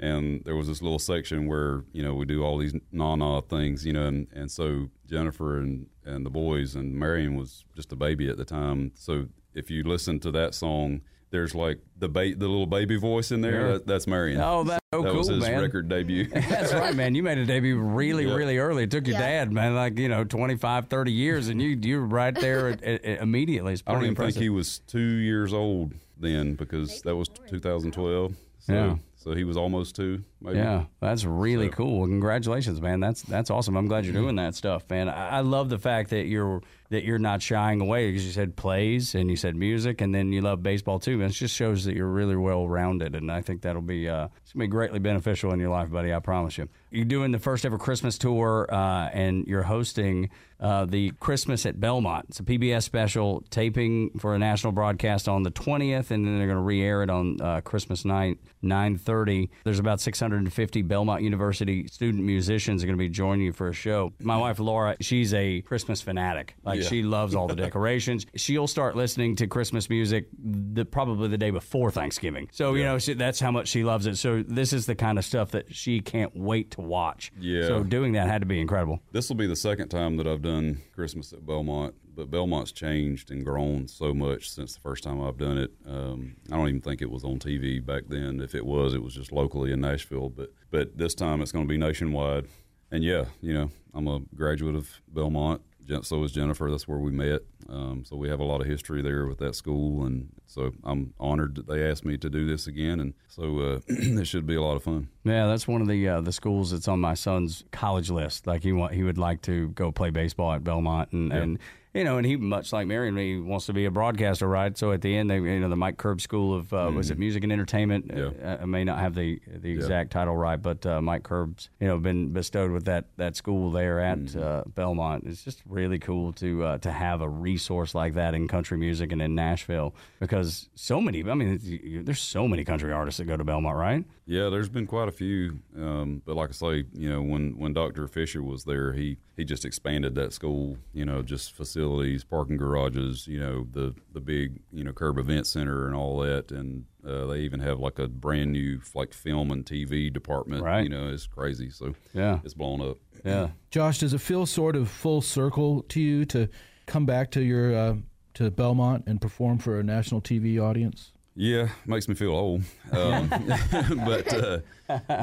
and 0.00 0.42
there 0.44 0.56
was 0.56 0.66
this 0.66 0.82
little 0.82 0.98
section 0.98 1.46
where 1.46 1.84
you 1.92 2.02
know 2.02 2.14
we 2.14 2.24
do 2.24 2.42
all 2.42 2.58
these 2.58 2.74
na-na 2.90 3.40
things, 3.42 3.86
you 3.86 3.92
know, 3.92 4.06
and, 4.06 4.26
and 4.32 4.50
so 4.50 4.88
Jennifer 5.06 5.58
and 5.58 5.86
and 6.04 6.26
the 6.26 6.30
boys 6.30 6.74
and 6.74 6.94
Marion 6.94 7.36
was 7.36 7.64
just 7.76 7.92
a 7.92 7.96
baby 7.96 8.28
at 8.28 8.36
the 8.36 8.44
time. 8.44 8.90
So 8.94 9.26
if 9.54 9.70
you 9.70 9.84
listen 9.84 10.18
to 10.20 10.30
that 10.32 10.54
song, 10.54 11.02
there's 11.30 11.54
like 11.54 11.78
the 11.98 12.08
ba- 12.08 12.34
the 12.34 12.48
little 12.48 12.66
baby 12.66 12.96
voice 12.96 13.30
in 13.30 13.40
there. 13.42 13.66
Yeah. 13.66 13.72
That, 13.74 13.86
that's 13.86 14.06
Marion. 14.06 14.40
Oh, 14.40 14.64
that's 14.64 14.80
so 14.92 15.00
oh, 15.00 15.02
that 15.04 15.14
was 15.14 15.28
his 15.28 15.44
man. 15.44 15.60
record 15.60 15.88
debut. 15.88 16.24
That's 16.32 16.72
right, 16.74 16.96
man. 16.96 17.14
You 17.14 17.22
made 17.22 17.38
a 17.38 17.46
debut 17.46 17.78
really, 17.78 18.26
Yeah. 18.26 18.34
really 18.34 18.58
early. 18.58 18.82
It 18.82 18.90
took 18.90 19.06
your 19.06 19.14
Yeah. 19.20 19.44
dad, 19.44 19.52
man, 19.52 19.76
like, 19.76 19.96
you 19.96 20.08
know, 20.08 20.24
25, 20.24 20.88
30 20.88 21.12
years, 21.12 21.46
and 21.46 21.62
you, 21.62 21.78
you're 21.80 22.00
right 22.04 22.34
there 22.34 22.70
at, 22.70 22.82
at, 22.82 23.04
at- 23.04 23.20
immediately. 23.22 23.74
It's 23.74 23.84
I 23.86 23.92
don't 23.92 24.00
pretty 24.00 24.10
even 24.14 24.24
think 24.32 24.42
he 24.42 24.48
was 24.48 24.80
two 24.80 24.98
years 24.98 25.52
old 25.52 25.92
then 26.18 26.54
because 26.56 27.02
that 27.02 27.14
was 27.14 27.28
2012. 27.28 28.34
So, 28.58 28.72
Yeah. 28.72 28.96
So 29.22 29.32
he 29.34 29.44
was 29.44 29.56
almost 29.56 29.94
two, 29.96 30.24
maybe. 30.40 30.56
Yeah, 30.58 30.84
that's 31.00 31.24
really 31.24 31.66
So- 31.68 31.72
cool. 31.76 31.98
Well, 32.00 32.08
congratulations, 32.08 32.80
man. 32.80 33.00
That's 33.00 33.22
that's 33.22 33.50
awesome. 33.50 33.76
I'm 33.76 33.86
glad 33.86 34.04
you're 34.04 34.14
doing 34.14 34.36
that 34.36 34.54
stuff, 34.54 34.84
man. 34.88 35.08
I, 35.08 35.38
I 35.38 35.40
love 35.40 35.68
the 35.68 35.78
fact 35.78 36.10
that 36.10 36.24
you're 36.26 36.62
that 36.90 37.04
you're 37.04 37.18
not 37.18 37.40
shying 37.40 37.80
away 37.80 38.08
because 38.08 38.26
you 38.26 38.32
said 38.32 38.56
plays 38.56 39.14
and 39.14 39.30
you 39.30 39.36
said 39.36 39.56
music, 39.56 40.00
and 40.00 40.14
then 40.14 40.32
you 40.32 40.40
love 40.40 40.62
baseball 40.62 40.98
too. 40.98 41.16
Man, 41.18 41.30
it 41.30 41.32
just 41.32 41.54
shows 41.54 41.84
that 41.84 41.96
you're 41.96 42.06
really 42.06 42.36
well 42.36 42.68
rounded, 42.68 43.14
and 43.14 43.30
I 43.30 43.40
think 43.40 43.62
that'll 43.62 43.82
be 43.82 44.08
uh, 44.08 44.28
it's 44.42 44.52
gonna 44.52 44.64
be 44.64 44.68
greatly 44.68 44.98
beneficial 44.98 45.52
in 45.52 45.60
your 45.60 45.70
life, 45.70 45.90
buddy. 45.90 46.12
I 46.12 46.18
promise 46.18 46.58
you. 46.58 46.68
You're 46.90 47.04
doing 47.04 47.30
the 47.30 47.38
first 47.38 47.64
ever 47.64 47.78
Christmas 47.78 48.18
tour, 48.18 48.66
uh, 48.68 49.08
and 49.12 49.46
you're 49.46 49.62
hosting 49.62 50.30
uh, 50.58 50.84
the 50.84 51.12
Christmas 51.20 51.64
at 51.64 51.80
Belmont. 51.80 52.26
It's 52.28 52.40
a 52.40 52.42
PBS 52.42 52.82
special 52.82 53.42
taping 53.50 54.10
for 54.18 54.34
a 54.34 54.38
national 54.38 54.72
broadcast 54.72 55.28
on 55.28 55.42
the 55.42 55.50
20th, 55.50 56.10
and 56.10 56.26
then 56.26 56.36
they're 56.36 56.46
going 56.46 56.58
to 56.58 56.62
re-air 56.62 57.02
it 57.02 57.08
on 57.08 57.40
uh, 57.40 57.60
Christmas 57.62 58.04
night, 58.04 58.38
9:30. 58.62 59.48
There's 59.64 59.78
about 59.78 60.00
650 60.00 60.82
Belmont 60.82 61.22
University 61.22 61.86
student 61.86 62.24
musicians 62.24 62.82
are 62.82 62.86
going 62.86 62.98
to 62.98 63.02
be 63.02 63.08
joining 63.08 63.46
you 63.46 63.52
for 63.52 63.68
a 63.68 63.72
show. 63.72 64.12
My 64.20 64.36
wife 64.36 64.58
Laura, 64.58 64.96
she's 65.00 65.32
a 65.32 65.60
Christmas 65.62 66.02
fanatic. 66.02 66.56
Like 66.64 66.79
Yeah. 66.80 66.88
she 66.88 67.02
loves 67.02 67.34
all 67.34 67.46
the 67.46 67.56
decorations. 67.66 68.26
She'll 68.34 68.66
start 68.66 68.96
listening 68.96 69.36
to 69.36 69.46
Christmas 69.46 69.88
music 69.88 70.26
the, 70.38 70.84
probably 70.84 71.28
the 71.28 71.38
day 71.38 71.50
before 71.50 71.90
Thanksgiving. 71.90 72.48
So 72.52 72.74
you 72.74 72.84
know 72.84 72.98
she, 72.98 73.14
that's 73.14 73.40
how 73.40 73.50
much 73.50 73.68
she 73.68 73.84
loves 73.84 74.06
it. 74.06 74.16
So 74.16 74.42
this 74.46 74.72
is 74.72 74.86
the 74.86 74.94
kind 74.94 75.18
of 75.18 75.24
stuff 75.24 75.50
that 75.52 75.74
she 75.74 76.00
can't 76.00 76.34
wait 76.36 76.72
to 76.72 76.80
watch. 76.80 77.32
Yeah. 77.38 77.66
So 77.66 77.82
doing 77.82 78.12
that 78.12 78.28
had 78.28 78.42
to 78.42 78.46
be 78.46 78.60
incredible. 78.60 79.00
This 79.12 79.28
will 79.28 79.36
be 79.36 79.46
the 79.46 79.56
second 79.56 79.88
time 79.88 80.16
that 80.18 80.26
I've 80.26 80.42
done 80.42 80.78
Christmas 80.94 81.32
at 81.32 81.44
Belmont, 81.46 81.94
but 82.14 82.30
Belmont's 82.30 82.72
changed 82.72 83.30
and 83.30 83.44
grown 83.44 83.88
so 83.88 84.12
much 84.12 84.50
since 84.50 84.74
the 84.74 84.80
first 84.80 85.04
time 85.04 85.20
I've 85.22 85.38
done 85.38 85.58
it. 85.58 85.70
Um, 85.86 86.36
I 86.50 86.56
don't 86.56 86.68
even 86.68 86.80
think 86.80 87.02
it 87.02 87.10
was 87.10 87.24
on 87.24 87.38
TV 87.38 87.84
back 87.84 88.04
then. 88.08 88.40
If 88.40 88.54
it 88.54 88.64
was, 88.66 88.94
it 88.94 89.02
was 89.02 89.14
just 89.14 89.32
locally 89.32 89.72
in 89.72 89.80
Nashville. 89.80 90.28
But 90.28 90.52
but 90.70 90.96
this 90.96 91.14
time 91.14 91.40
it's 91.40 91.52
going 91.52 91.64
to 91.66 91.68
be 91.68 91.78
nationwide. 91.78 92.46
And 92.92 93.04
yeah, 93.04 93.26
you 93.40 93.54
know, 93.54 93.70
I'm 93.94 94.08
a 94.08 94.20
graduate 94.34 94.74
of 94.74 95.00
Belmont. 95.08 95.62
So 96.02 96.22
is 96.24 96.32
Jennifer. 96.32 96.70
That's 96.70 96.88
where 96.88 96.98
we 96.98 97.10
met. 97.10 97.42
Um, 97.68 98.04
so 98.04 98.16
we 98.16 98.28
have 98.28 98.40
a 98.40 98.44
lot 98.44 98.60
of 98.60 98.66
history 98.66 99.02
there 99.02 99.26
with 99.26 99.38
that 99.38 99.54
school, 99.54 100.04
and 100.04 100.28
so 100.46 100.72
I'm 100.84 101.14
honored 101.20 101.56
that 101.56 101.66
they 101.66 101.88
asked 101.88 102.04
me 102.04 102.16
to 102.18 102.30
do 102.30 102.46
this 102.46 102.66
again. 102.66 103.00
And 103.00 103.14
so 103.28 103.58
uh, 103.58 103.80
it 103.88 104.26
should 104.26 104.46
be 104.46 104.56
a 104.56 104.62
lot 104.62 104.76
of 104.76 104.82
fun. 104.82 105.08
Yeah, 105.24 105.46
that's 105.46 105.68
one 105.68 105.80
of 105.80 105.88
the 105.88 106.08
uh, 106.08 106.20
the 106.20 106.32
schools 106.32 106.70
that's 106.70 106.88
on 106.88 107.00
my 107.00 107.14
son's 107.14 107.64
college 107.70 108.10
list. 108.10 108.46
Like 108.46 108.62
he 108.62 108.72
want, 108.72 108.94
he 108.94 109.02
would 109.02 109.18
like 109.18 109.42
to 109.42 109.68
go 109.70 109.92
play 109.92 110.10
baseball 110.10 110.52
at 110.52 110.64
Belmont, 110.64 111.12
and, 111.12 111.32
and 111.32 111.58
you 111.92 112.04
know, 112.04 112.18
and 112.18 112.26
he 112.26 112.36
much 112.36 112.72
like 112.72 112.86
Marion, 112.86 113.16
he 113.16 113.36
wants 113.38 113.66
to 113.66 113.72
be 113.72 113.84
a 113.84 113.90
broadcaster, 113.90 114.46
right? 114.46 114.76
So 114.78 114.92
at 114.92 115.00
the 115.02 115.16
end, 115.16 115.30
they 115.30 115.36
you 115.36 115.60
know 115.60 115.68
the 115.68 115.76
Mike 115.76 115.96
Curb 115.96 116.20
School 116.20 116.54
of 116.54 116.72
uh, 116.72 116.90
was 116.94 117.10
it 117.10 117.18
Music 117.18 117.42
and 117.42 117.52
Entertainment? 117.52 118.08
Mm-hmm. 118.08 118.40
Yeah. 118.40 118.52
Uh, 118.54 118.58
I 118.62 118.64
may 118.66 118.84
not 118.84 118.98
have 118.98 119.14
the 119.14 119.40
the 119.46 119.70
exact 119.72 120.12
title 120.12 120.36
right, 120.36 120.60
but 120.60 120.84
uh, 120.86 121.00
Mike 121.00 121.24
Curb's 121.24 121.68
you 121.80 121.86
know 121.88 121.98
been 121.98 122.32
bestowed 122.32 122.70
with 122.70 122.84
that 122.84 123.06
that 123.16 123.36
school 123.36 123.70
there 123.70 124.00
at 124.00 124.18
Mm-hmm. 124.18 124.42
uh, 124.42 124.62
Belmont. 124.74 125.24
It's 125.26 125.42
just 125.44 125.62
really 125.66 125.98
cool 125.98 126.32
to 126.34 126.64
uh, 126.64 126.78
to 126.78 126.92
have 126.92 127.20
a 127.22 127.28
resource 127.28 127.94
like 127.94 128.14
that 128.14 128.34
in 128.34 128.48
country 128.48 128.76
music 128.78 129.12
and 129.12 129.20
in 129.22 129.34
Nashville 129.34 129.94
because 130.20 130.68
so 130.74 131.00
many. 131.00 131.24
I 131.28 131.34
mean, 131.34 132.02
there's 132.04 132.20
so 132.20 132.46
many 132.46 132.64
country 132.64 132.92
artists 132.92 133.18
that 133.18 133.24
go 133.24 133.36
to 133.36 133.44
Belmont, 133.44 133.76
right? 133.76 134.04
Yeah, 134.26 134.48
there's 134.48 134.68
been 134.68 134.86
quite 134.86 135.08
a 135.08 135.12
few, 135.12 135.58
um, 135.76 136.22
but 136.24 136.36
like 136.36 136.50
I 136.50 136.52
say, 136.52 136.84
you 136.92 137.10
know, 137.10 137.20
when 137.20 137.58
when 137.58 137.72
Dr. 137.72 138.06
Fisher 138.06 138.42
was 138.44 138.62
there, 138.64 138.92
he 138.92 139.16
he 139.36 139.44
just 139.44 139.64
expanded 139.64 140.14
that 140.14 140.32
school. 140.32 140.76
You 140.92 141.04
know, 141.04 141.22
just 141.22 141.52
facilities, 141.80 142.24
parking 142.24 142.56
garages, 142.56 143.26
you 143.26 143.40
know, 143.40 143.66
the 143.72 143.94
the 144.12 144.20
big 144.20 144.60
you 144.72 144.84
know 144.84 144.92
curb 144.92 145.18
event 145.18 145.46
center 145.46 145.86
and 145.86 145.94
all 145.96 146.18
that, 146.20 146.50
and 146.50 146.84
uh, 147.06 147.26
they 147.26 147.40
even 147.40 147.60
have 147.60 147.78
like 147.80 147.98
a 147.98 148.08
brand 148.08 148.52
new 148.52 148.80
like 148.94 149.12
film 149.14 149.50
and 149.50 149.64
TV 149.64 150.12
department. 150.12 150.62
Right. 150.62 150.82
You 150.82 150.88
know, 150.90 151.08
it's 151.08 151.26
crazy. 151.26 151.70
So 151.70 151.94
Yeah. 152.12 152.40
it's 152.44 152.54
blown 152.54 152.80
up. 152.80 152.98
Yeah. 153.24 153.48
Josh, 153.70 153.98
does 153.98 154.12
it 154.14 154.20
feel 154.20 154.46
sort 154.46 154.76
of 154.76 154.88
full 154.88 155.20
circle 155.22 155.82
to 155.88 156.00
you 156.00 156.24
to 156.26 156.48
come 156.86 157.06
back 157.06 157.30
to 157.32 157.42
your 157.42 157.74
uh, 157.74 157.94
to 158.34 158.50
Belmont 158.50 159.04
and 159.06 159.20
perform 159.20 159.58
for 159.58 159.78
a 159.80 159.82
national 159.82 160.20
TV 160.20 160.60
audience? 160.60 161.12
Yeah, 161.36 161.68
makes 161.86 162.08
me 162.08 162.14
feel 162.14 162.32
old, 162.32 162.62
um, 162.92 163.28
but 164.04 164.34
uh, 164.34 164.58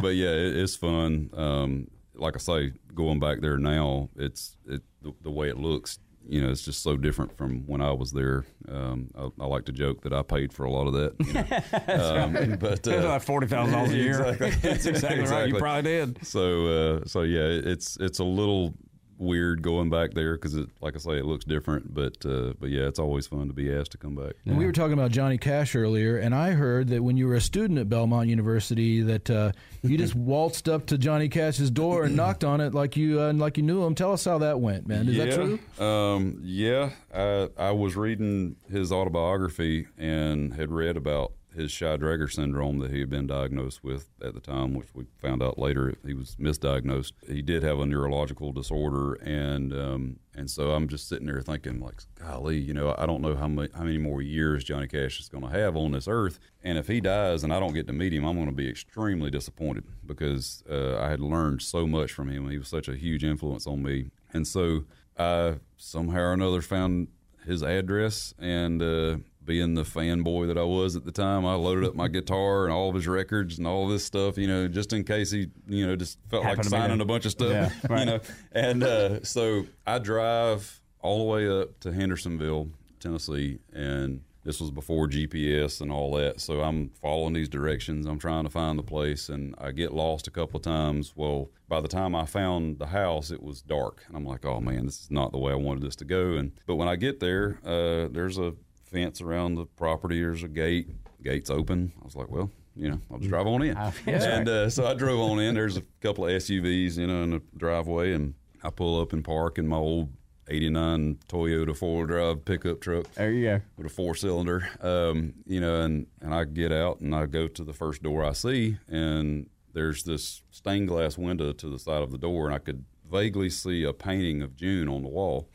but 0.01 0.16
yeah, 0.16 0.30
it, 0.30 0.55
it's 0.55 0.76
fun. 0.76 1.30
Um, 1.34 1.88
like 2.16 2.34
I 2.36 2.39
say, 2.39 2.72
going 2.95 3.20
back 3.20 3.41
there 3.41 3.58
now, 3.58 4.10
it's 4.16 4.58
it 4.68 4.82
the, 5.03 5.14
the 5.22 5.30
way 5.30 5.49
it 5.49 5.58
looks. 5.58 5.99
You 6.30 6.41
know, 6.41 6.49
it's 6.49 6.63
just 6.63 6.84
so 6.84 6.97
different 6.97 7.38
from 7.38 7.61
when 7.67 7.82
I 7.82 7.91
was 7.93 8.11
there. 8.11 8.45
Um, 8.69 9.09
I, 9.17 9.30
I 9.39 9.45
like 9.45 9.65
to 9.65 9.71
joke 9.71 10.01
that 10.01 10.13
I 10.13 10.21
paid 10.23 10.51
for 10.51 10.65
a 10.65 10.71
lot 10.71 10.88
of 10.88 10.93
that. 10.93 11.15
You 11.25 11.34
know? 11.34 12.21
um, 12.51 12.57
but 12.59 12.86
It 12.86 12.95
was 12.95 13.05
uh, 13.05 13.09
like 13.09 13.21
forty 13.21 13.47
thousand 13.47 13.73
dollars 13.73 13.91
a 13.91 13.97
year. 13.97 14.21
Exactly. 14.38 14.69
That's 14.69 14.86
exactly, 14.86 15.23
right. 15.25 15.47
You 15.47 15.57
probably 15.57 15.84
did. 15.84 16.25
so 16.25 16.67
uh, 16.67 17.05
so 17.05 17.21
yeah, 17.21 17.45
it's 17.45 17.97
it's 17.97 18.19
a 18.19 18.23
little 18.23 18.73
weird 19.18 19.61
going 19.61 19.89
back 19.89 20.13
there 20.13 20.36
because 20.36 20.55
it, 20.55 20.70
like 20.82 20.95
I 20.95 20.99
say, 20.99 21.18
it 21.18 21.26
looks 21.26 21.45
different. 21.45 21.93
But 21.93 22.26
uh, 22.26 22.53
but 22.59 22.70
yeah, 22.70 22.88
it's 22.88 22.99
always 22.99 23.28
fun 23.28 23.47
to 23.47 23.53
be 23.53 23.74
asked 23.74 23.91
to 23.91 23.97
come 23.97 24.15
back. 24.15 24.34
And 24.45 24.57
we 24.57 24.65
were 24.65 24.72
talking 24.72 24.93
about 24.93 25.11
Johnny 25.11 25.38
Cash 25.38 25.76
earlier, 25.76 26.18
and 26.18 26.34
I 26.34 26.51
heard 26.51 26.89
that 26.89 27.03
when 27.03 27.18
you 27.18 27.28
were 27.28 27.36
a 27.36 27.41
student 27.41 27.80
at 27.80 27.89
Belmont 27.89 28.30
University, 28.30 29.01
that 29.01 29.30
uh, 29.30 29.51
you 29.84 29.97
just 29.97 30.15
waltzed 30.15 30.70
up 30.70 30.86
to 30.88 30.97
Johnny 30.97 31.30
Cash's 31.30 31.72
door 31.72 32.03
and 32.03 32.15
knocked 32.15 32.43
on 32.43 32.61
it 32.61 32.74
like 32.74 32.97
you 32.97 33.22
uh, 33.22 33.34
like 33.34 33.57
you 33.57 33.63
knew 33.63 33.84
him. 33.84 33.95
Tell 33.95 34.13
us 34.13 34.26
how 34.26 34.38
that 34.39 34.59
went, 34.59 34.88
man. 34.88 35.07
Is 35.07 35.15
yeah, 35.15 35.26
that 35.26 35.36
true? 35.36 35.86
Um, 35.86 36.39
yeah, 36.43 36.91
I, 37.13 37.49
I 37.57 37.72
was 37.72 37.95
reading 37.95 38.55
his 38.70 38.91
autobiography 38.91 39.88
and 39.97 40.53
had 40.53 40.72
read 40.72 40.97
about 40.97 41.34
his 41.58 41.72
Shy-Drager 41.72 42.32
syndrome 42.32 42.78
that 42.80 42.91
he 42.91 42.99
had 42.99 43.10
been 43.10 43.28
diagnosed 43.28 43.84
with 43.84 44.10
at 44.24 44.34
the 44.34 44.39
time, 44.39 44.76
which 44.76 44.89
we 44.93 45.05
found 45.22 45.41
out 45.41 45.58
later 45.58 45.95
he 46.05 46.14
was 46.14 46.36
misdiagnosed. 46.39 47.14
He 47.28 47.41
did 47.41 47.64
have 47.64 47.80
a 47.80 47.86
neurological 47.86 48.53
disorder, 48.53 49.16
and 49.16 49.74
um, 49.74 50.20
and 50.36 50.49
so 50.49 50.72
I'm 50.72 50.88
just 50.88 51.10
sitting 51.10 51.26
there 51.26 51.41
thinking, 51.41 51.80
like, 51.80 51.95
golly, 52.16 52.60
you 52.60 52.74
know, 52.74 52.95
I 52.97 53.08
don't 53.08 53.22
know 53.22 53.36
how 53.36 53.47
many 53.47 53.70
how 53.74 53.84
many 53.84 53.97
more 53.97 54.22
years 54.22 54.64
Johnny 54.64 54.88
Cash 54.88 55.20
is 55.20 55.30
going 55.30 55.43
to 55.43 55.49
have 55.49 55.76
on 55.76 55.91
this 55.91 56.08
earth, 56.08 56.39
and 56.64 56.78
if 56.78 56.88
he 56.88 57.01
dies 57.01 57.43
and 57.43 57.51
I 57.51 57.60
don't 57.60 57.74
get 57.74 57.88
to 57.88 57.93
meet 57.93 58.14
him, 58.14 58.24
I'm 58.24 58.36
going 58.36 58.45
to 58.45 58.51
be 58.51 58.70
extremely 58.70 59.32
disappointed 59.32 59.84
because 60.05 60.64
uh, 60.70 60.99
I 60.99 61.10
had 61.10 61.20
learned 61.20 61.62
so 61.64 61.88
much 61.88 62.12
from 62.12 62.30
him. 62.30 62.49
He 62.49 62.60
was 62.60 62.68
such 62.68 62.88
a 62.88 62.95
huge 62.95 63.24
influence 63.24 63.66
on 63.66 63.82
me, 63.82 64.12
and 64.32 64.47
so 64.47 64.86
I 65.18 65.55
somehow 65.76 66.20
or 66.20 66.34
another 66.34 66.62
found 66.62 67.08
his 67.45 67.64
address 67.64 68.36
and. 68.38 68.82
Uh, 68.82 69.18
being 69.47 69.73
the 69.73 69.81
fanboy 69.83 70.45
that 70.47 70.57
I 70.57 70.63
was 70.63 70.95
at 70.95 71.05
the 71.05 71.11
time, 71.11 71.45
I 71.45 71.55
loaded 71.55 71.85
up 71.85 71.95
my 71.95 72.07
guitar 72.07 72.65
and 72.65 72.73
all 72.73 72.89
of 72.89 72.95
his 72.95 73.07
records 73.07 73.57
and 73.57 73.65
all 73.65 73.87
this 73.87 74.03
stuff, 74.05 74.37
you 74.37 74.45
know, 74.47 74.67
just 74.67 74.93
in 74.93 75.03
case 75.03 75.31
he, 75.31 75.47
you 75.67 75.87
know, 75.87 75.95
just 75.95 76.19
felt 76.29 76.43
Happened 76.43 76.71
like 76.71 76.81
signing 76.81 77.01
a 77.01 77.05
bunch 77.05 77.25
of 77.25 77.31
stuff, 77.31 77.49
Yeah, 77.49 77.71
right. 77.89 77.99
you 78.01 78.05
know. 78.05 78.19
And 78.51 78.83
uh, 78.83 79.23
so 79.23 79.65
I 79.87 79.97
drive 79.97 80.79
all 81.01 81.17
the 81.17 81.23
way 81.23 81.49
up 81.49 81.79
to 81.79 81.91
Hendersonville, 81.91 82.69
Tennessee, 82.99 83.59
and 83.73 84.21
this 84.43 84.61
was 84.61 84.71
before 84.71 85.07
GPS 85.09 85.81
and 85.81 85.91
all 85.91 86.13
that. 86.13 86.39
So 86.39 86.61
I'm 86.61 86.89
following 87.01 87.33
these 87.33 87.49
directions. 87.49 88.05
I'm 88.05 88.17
trying 88.19 88.45
to 88.45 88.49
find 88.49 88.79
the 88.79 88.83
place, 88.83 89.27
and 89.27 89.53
I 89.57 89.71
get 89.71 89.93
lost 89.93 90.27
a 90.27 90.31
couple 90.31 90.57
of 90.57 90.63
times. 90.63 91.11
Well, 91.17 91.49
by 91.67 91.81
the 91.81 91.89
time 91.89 92.15
I 92.15 92.25
found 92.25 92.79
the 92.79 92.87
house, 92.87 93.29
it 93.29 93.43
was 93.43 93.61
dark, 93.61 94.05
and 94.07 94.15
I'm 94.15 94.25
like, 94.25 94.45
"Oh 94.45 94.61
man, 94.61 94.85
this 94.85 95.01
is 95.01 95.11
not 95.11 95.33
the 95.33 95.37
way 95.37 95.51
I 95.51 95.55
wanted 95.55 95.83
this 95.83 95.97
to 95.97 96.05
go." 96.05 96.33
And 96.35 96.53
but 96.65 96.75
when 96.75 96.87
I 96.87 96.95
get 96.95 97.19
there, 97.19 97.59
uh, 97.65 98.07
there's 98.09 98.37
a 98.37 98.53
fence 98.91 99.21
around 99.21 99.55
the 99.55 99.65
property. 99.65 100.21
There's 100.21 100.43
a 100.43 100.47
gate. 100.47 100.89
Gate's 101.23 101.49
open. 101.49 101.93
I 102.01 102.05
was 102.05 102.15
like, 102.15 102.29
"Well." 102.29 102.51
You 102.79 102.91
know, 102.91 102.99
I'll 103.09 103.17
just 103.17 103.29
drive 103.31 103.47
on 103.47 103.63
in. 103.63 103.75
and 104.05 104.47
uh, 104.47 104.69
so 104.69 104.85
I 104.85 104.93
drove 104.93 105.19
on 105.19 105.39
in. 105.39 105.55
There's 105.55 105.77
a 105.77 105.81
couple 105.99 106.27
of 106.27 106.31
SUVs, 106.33 106.95
you 106.99 107.07
know, 107.07 107.23
in 107.23 107.31
the 107.31 107.41
driveway, 107.57 108.13
and 108.13 108.35
I 108.63 108.69
pull 108.69 109.01
up 109.01 109.13
and 109.13 109.25
park 109.25 109.57
in 109.57 109.67
my 109.67 109.77
old 109.77 110.09
89 110.47 111.17
Toyota 111.27 111.75
four 111.75 111.97
wheel 111.97 112.05
drive 112.05 112.45
pickup 112.45 112.79
truck 112.79 113.11
There 113.15 113.31
you 113.31 113.45
go. 113.45 113.61
with 113.77 113.88
a 113.88 113.89
four 113.89 114.13
cylinder. 114.13 114.69
Um, 114.79 115.33
you 115.47 115.59
know, 115.59 115.81
and, 115.81 116.05
and 116.21 116.31
I 116.35 116.43
get 116.45 116.71
out 116.71 116.99
and 116.99 117.15
I 117.15 117.25
go 117.25 117.47
to 117.47 117.63
the 117.63 117.73
first 117.73 118.03
door 118.03 118.23
I 118.23 118.33
see, 118.33 118.77
and 118.88 119.49
there's 119.73 120.03
this 120.03 120.43
stained 120.51 120.88
glass 120.88 121.17
window 121.17 121.53
to 121.53 121.69
the 121.69 121.79
side 121.79 122.03
of 122.03 122.11
the 122.11 122.19
door, 122.19 122.45
and 122.45 122.53
I 122.53 122.59
could 122.59 122.85
vaguely 123.11 123.49
see 123.49 123.85
a 123.85 123.91
painting 123.93 124.43
of 124.43 124.55
June 124.55 124.88
on 124.88 125.01
the 125.01 125.09
wall. 125.09 125.49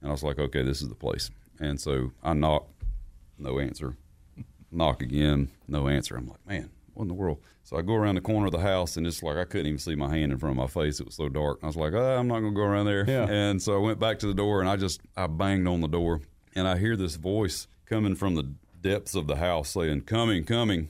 And 0.00 0.08
I 0.08 0.12
was 0.12 0.24
like, 0.24 0.40
okay, 0.40 0.64
this 0.64 0.82
is 0.82 0.88
the 0.88 0.96
place. 0.96 1.30
And 1.60 1.80
so 1.80 2.10
I 2.20 2.32
knock, 2.34 2.66
no 3.38 3.58
answer. 3.58 3.96
Knock 4.70 5.02
again, 5.02 5.50
no 5.68 5.88
answer. 5.88 6.16
I'm 6.16 6.26
like, 6.28 6.44
man, 6.46 6.70
what 6.94 7.02
in 7.02 7.08
the 7.08 7.14
world? 7.14 7.38
So 7.62 7.76
I 7.78 7.82
go 7.82 7.94
around 7.94 8.16
the 8.16 8.20
corner 8.20 8.46
of 8.46 8.52
the 8.52 8.58
house, 8.60 8.96
and 8.96 9.06
it's 9.06 9.22
like 9.22 9.36
I 9.36 9.44
couldn't 9.44 9.66
even 9.68 9.78
see 9.78 9.94
my 9.94 10.14
hand 10.14 10.32
in 10.32 10.38
front 10.38 10.58
of 10.58 10.62
my 10.62 10.82
face. 10.82 11.00
It 11.00 11.06
was 11.06 11.14
so 11.14 11.28
dark. 11.28 11.60
I 11.62 11.66
was 11.66 11.76
like, 11.76 11.92
oh, 11.94 12.16
I'm 12.18 12.26
not 12.28 12.40
going 12.40 12.52
to 12.52 12.56
go 12.60 12.66
around 12.66 12.86
there. 12.86 13.04
Yeah. 13.08 13.26
And 13.28 13.62
so 13.62 13.74
I 13.74 13.78
went 13.78 13.98
back 14.00 14.18
to 14.20 14.26
the 14.26 14.34
door, 14.34 14.60
and 14.60 14.68
I 14.68 14.76
just 14.76 15.00
I 15.16 15.26
banged 15.28 15.66
on 15.68 15.80
the 15.80 15.86
door, 15.88 16.20
and 16.54 16.66
I 16.68 16.76
hear 16.76 16.96
this 16.96 17.16
voice 17.16 17.68
coming 17.86 18.14
from 18.16 18.34
the 18.34 18.52
depths 18.82 19.14
of 19.14 19.26
the 19.28 19.36
house 19.36 19.70
saying, 19.70 20.02
"Coming, 20.02 20.44
coming," 20.44 20.88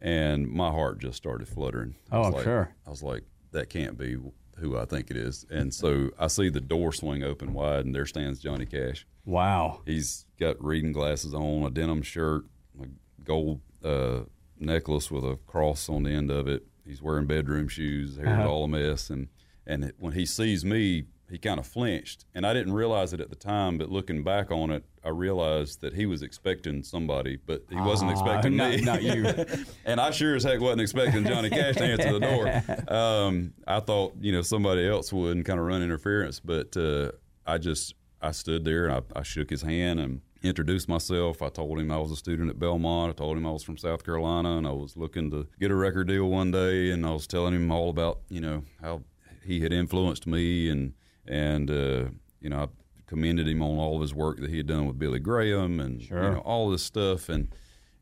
and 0.00 0.46
my 0.48 0.70
heart 0.70 0.98
just 1.00 1.16
started 1.16 1.48
fluttering. 1.48 1.96
I 2.12 2.16
Oh, 2.16 2.18
was 2.20 2.26
I'm 2.28 2.32
like, 2.34 2.44
sure. 2.44 2.74
I 2.86 2.90
was 2.90 3.02
like, 3.02 3.22
that 3.52 3.70
can't 3.70 3.96
be 3.98 4.16
who 4.58 4.76
I 4.78 4.84
think 4.84 5.10
it 5.10 5.16
is. 5.16 5.44
And 5.50 5.72
so 5.72 6.10
I 6.18 6.28
see 6.28 6.50
the 6.50 6.60
door 6.60 6.92
swing 6.92 7.22
open 7.24 7.52
wide, 7.54 7.84
and 7.86 7.94
there 7.94 8.06
stands 8.06 8.40
Johnny 8.40 8.66
Cash. 8.66 9.06
Wow. 9.24 9.80
He's 9.86 10.25
got 10.38 10.62
reading 10.62 10.92
glasses 10.92 11.34
on, 11.34 11.62
a 11.64 11.70
denim 11.70 12.02
shirt, 12.02 12.44
a 12.80 12.86
gold 13.24 13.60
uh, 13.84 14.20
necklace 14.58 15.10
with 15.10 15.24
a 15.24 15.36
cross 15.46 15.88
on 15.88 16.02
the 16.04 16.10
end 16.10 16.30
of 16.30 16.48
it. 16.48 16.66
He's 16.84 17.02
wearing 17.02 17.26
bedroom 17.26 17.68
shoes. 17.68 18.16
Hair's 18.16 18.28
Uh-huh. 18.28 18.48
all 18.50 18.64
a 18.64 18.68
mess, 18.68 19.10
and 19.10 19.28
and 19.66 19.92
when 19.98 20.12
he 20.12 20.24
sees 20.24 20.64
me, 20.64 21.04
he 21.28 21.38
kind 21.38 21.58
of 21.58 21.66
flinched, 21.66 22.24
and 22.36 22.46
I 22.46 22.54
didn't 22.54 22.72
realize 22.74 23.12
it 23.12 23.20
at 23.20 23.30
the 23.30 23.34
time. 23.36 23.78
But 23.78 23.90
looking 23.90 24.22
back 24.22 24.52
on 24.52 24.70
it, 24.70 24.84
I 25.04 25.08
realized 25.08 25.80
that 25.80 25.94
he 25.94 26.06
was 26.06 26.22
expecting 26.22 26.84
somebody, 26.84 27.36
but 27.44 27.64
he 27.68 27.74
wasn't 27.74 28.12
expecting 28.12 28.54
not- 28.56 28.70
me. 28.76 28.80
not 28.82 29.02
you. 29.02 29.26
and 29.84 30.00
I 30.00 30.12
sure 30.12 30.36
as 30.36 30.44
heck 30.44 30.60
wasn't 30.60 30.82
expecting 30.82 31.24
Johnny 31.24 31.50
Cash 31.50 31.74
to 31.76 31.84
answer 31.84 32.12
the 32.12 32.20
door. 32.20 32.62
Um, 32.96 33.52
I 33.66 33.80
thought 33.80 34.14
you 34.20 34.30
know 34.30 34.42
somebody 34.42 34.86
else 34.86 35.12
would 35.12 35.36
and 35.36 35.44
kind 35.44 35.58
of 35.58 35.66
run 35.66 35.82
interference, 35.82 36.38
but 36.38 36.76
uh, 36.76 37.10
I 37.44 37.58
just 37.58 37.94
I 38.22 38.30
stood 38.30 38.64
there 38.64 38.86
and 38.86 39.04
I, 39.14 39.18
I 39.18 39.22
shook 39.24 39.50
his 39.50 39.62
hand 39.62 39.98
and 39.98 40.20
introduced 40.42 40.88
myself. 40.88 41.42
I 41.42 41.48
told 41.48 41.78
him 41.78 41.90
I 41.90 41.98
was 41.98 42.10
a 42.10 42.16
student 42.16 42.50
at 42.50 42.58
Belmont. 42.58 43.10
I 43.10 43.14
told 43.14 43.36
him 43.36 43.46
I 43.46 43.50
was 43.50 43.62
from 43.62 43.76
South 43.76 44.04
Carolina 44.04 44.56
and 44.56 44.66
I 44.66 44.72
was 44.72 44.96
looking 44.96 45.30
to 45.30 45.46
get 45.60 45.70
a 45.70 45.74
record 45.74 46.08
deal 46.08 46.28
one 46.28 46.50
day. 46.50 46.90
And 46.90 47.06
I 47.06 47.10
was 47.10 47.26
telling 47.26 47.54
him 47.54 47.70
all 47.70 47.90
about 47.90 48.20
you 48.28 48.40
know 48.40 48.62
how 48.80 49.02
he 49.44 49.60
had 49.60 49.72
influenced 49.72 50.26
me 50.26 50.68
and 50.68 50.94
and 51.26 51.70
uh, 51.70 52.04
you 52.40 52.50
know 52.50 52.58
I 52.64 52.68
commended 53.06 53.48
him 53.48 53.62
on 53.62 53.78
all 53.78 53.96
of 53.96 54.02
his 54.02 54.14
work 54.14 54.40
that 54.40 54.50
he 54.50 54.56
had 54.58 54.66
done 54.66 54.86
with 54.86 54.98
Billy 54.98 55.20
Graham 55.20 55.80
and 55.80 56.00
you 56.02 56.14
know 56.14 56.42
all 56.44 56.70
this 56.70 56.82
stuff 56.82 57.28
and 57.28 57.48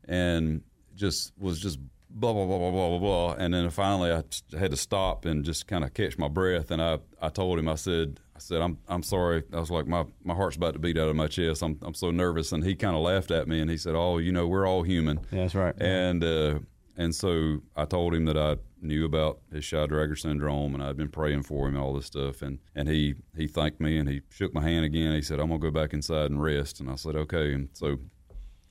and 0.07 0.61
just 0.95 1.33
was 1.37 1.59
just 1.59 1.79
blah 2.09 2.33
blah 2.33 2.45
blah 2.45 2.57
blah 2.57 2.71
blah 2.71 2.89
blah 2.89 2.99
blah. 2.99 3.33
And 3.33 3.53
then 3.53 3.69
finally, 3.69 4.11
I 4.11 4.23
had 4.57 4.71
to 4.71 4.77
stop 4.77 5.25
and 5.25 5.43
just 5.43 5.67
kind 5.67 5.83
of 5.83 5.93
catch 5.93 6.17
my 6.17 6.27
breath. 6.27 6.71
And 6.71 6.81
I, 6.81 6.99
I 7.21 7.29
told 7.29 7.59
him, 7.59 7.67
I 7.67 7.75
said, 7.75 8.19
I 8.35 8.39
said, 8.39 8.61
I'm 8.61 8.77
I'm 8.87 9.03
sorry. 9.03 9.43
I 9.53 9.59
was 9.59 9.71
like, 9.71 9.87
my, 9.87 10.05
my 10.23 10.33
heart's 10.33 10.57
about 10.57 10.73
to 10.73 10.79
beat 10.79 10.97
out 10.97 11.07
of 11.07 11.15
my 11.15 11.27
chest. 11.27 11.61
I'm 11.61 11.79
I'm 11.81 11.93
so 11.93 12.11
nervous. 12.11 12.51
And 12.51 12.63
he 12.63 12.75
kind 12.75 12.95
of 12.95 13.01
laughed 13.01 13.31
at 13.31 13.47
me 13.47 13.61
and 13.61 13.69
he 13.69 13.77
said, 13.77 13.95
Oh, 13.95 14.17
you 14.17 14.31
know, 14.31 14.47
we're 14.47 14.67
all 14.67 14.83
human. 14.83 15.21
Yeah, 15.31 15.41
that's 15.41 15.55
right. 15.55 15.73
And 15.81 16.23
uh, 16.23 16.59
and 16.97 17.13
so 17.13 17.61
I 17.75 17.85
told 17.85 18.13
him 18.13 18.25
that 18.25 18.37
I 18.37 18.57
knew 18.81 19.05
about 19.05 19.39
his 19.51 19.65
Shy-Drager 19.65 20.17
syndrome 20.17 20.73
and 20.73 20.83
I'd 20.83 20.97
been 20.97 21.09
praying 21.09 21.43
for 21.43 21.67
him 21.67 21.75
and 21.75 21.83
all 21.83 21.93
this 21.93 22.05
stuff. 22.05 22.41
And, 22.41 22.59
and 22.73 22.87
he, 22.87 23.15
he 23.35 23.47
thanked 23.47 23.81
me 23.81 23.97
and 23.97 24.07
he 24.07 24.21
shook 24.29 24.53
my 24.53 24.61
hand 24.61 24.85
again. 24.85 25.13
He 25.13 25.21
said, 25.21 25.39
I'm 25.39 25.47
going 25.49 25.59
to 25.59 25.67
go 25.67 25.71
back 25.71 25.93
inside 25.93 26.31
and 26.31 26.41
rest. 26.41 26.79
And 26.79 26.89
I 26.89 26.95
said, 26.95 27.15
okay. 27.15 27.53
And 27.53 27.69
so 27.73 27.97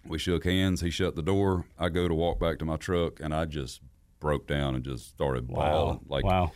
we 0.07 0.19
shook 0.19 0.45
hands. 0.45 0.81
He 0.81 0.91
shut 0.91 1.17
the 1.17 1.23
door. 1.23 1.67
I 1.79 1.89
go 1.91 2.09
to 2.09 2.15
walk 2.15 2.39
back 2.41 2.59
to 2.61 2.65
my 2.65 2.77
truck 2.77 3.21
and 3.21 3.35
I 3.35 3.45
just 3.45 3.81
broke 4.21 4.47
down 4.47 4.75
and 4.75 4.85
just 4.85 5.11
started 5.11 5.49
bawling. 5.49 6.01
Like, 6.09 6.25
wow. 6.25 6.53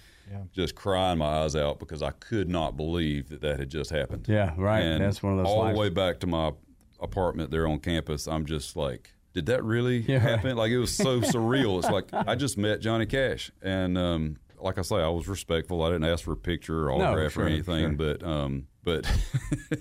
Just 0.52 0.74
crying 0.74 1.18
my 1.18 1.42
eyes 1.42 1.54
out 1.56 1.78
because 1.78 2.02
I 2.02 2.10
could 2.10 2.48
not 2.48 2.76
believe 2.76 3.28
that 3.30 3.40
that 3.42 3.58
had 3.58 3.70
just 3.70 3.90
happened. 3.90 4.26
Yeah, 4.28 4.54
right. 4.56 4.80
And 4.80 5.02
That's 5.04 5.22
one 5.22 5.32
of 5.32 5.38
those 5.38 5.46
all 5.46 5.60
lives. 5.60 5.74
the 5.74 5.80
way 5.80 5.88
back 5.88 6.20
to 6.20 6.26
my 6.26 6.52
apartment 7.00 7.50
there 7.50 7.66
on 7.66 7.78
campus. 7.80 8.26
I'm 8.26 8.44
just 8.46 8.76
like, 8.76 9.12
did 9.34 9.46
that 9.46 9.62
really 9.62 9.98
Yeah, 9.98 10.16
right. 10.16 10.22
happen? 10.36 10.56
Like 10.56 10.70
it 10.70 10.78
was 10.78 10.94
so 10.94 11.20
surreal. 11.22 11.78
It's 11.78 11.90
like 11.90 12.08
I 12.12 12.34
just 12.34 12.58
met 12.58 12.80
Johnny 12.80 13.06
Cash, 13.06 13.50
and 13.62 13.96
um, 13.98 14.36
like 14.60 14.78
I 14.78 14.82
say, 14.82 14.96
I 14.96 15.08
was 15.08 15.28
respectful. 15.28 15.82
I 15.82 15.88
didn't 15.90 16.04
ask 16.04 16.24
for 16.24 16.32
a 16.32 16.36
picture 16.36 16.88
or 16.88 16.92
autograph 16.92 17.32
sure, 17.32 17.44
or 17.44 17.46
anything, 17.48 17.96
sure. 17.98 18.16
but 18.16 18.22
um, 18.22 18.66
but 18.84 19.06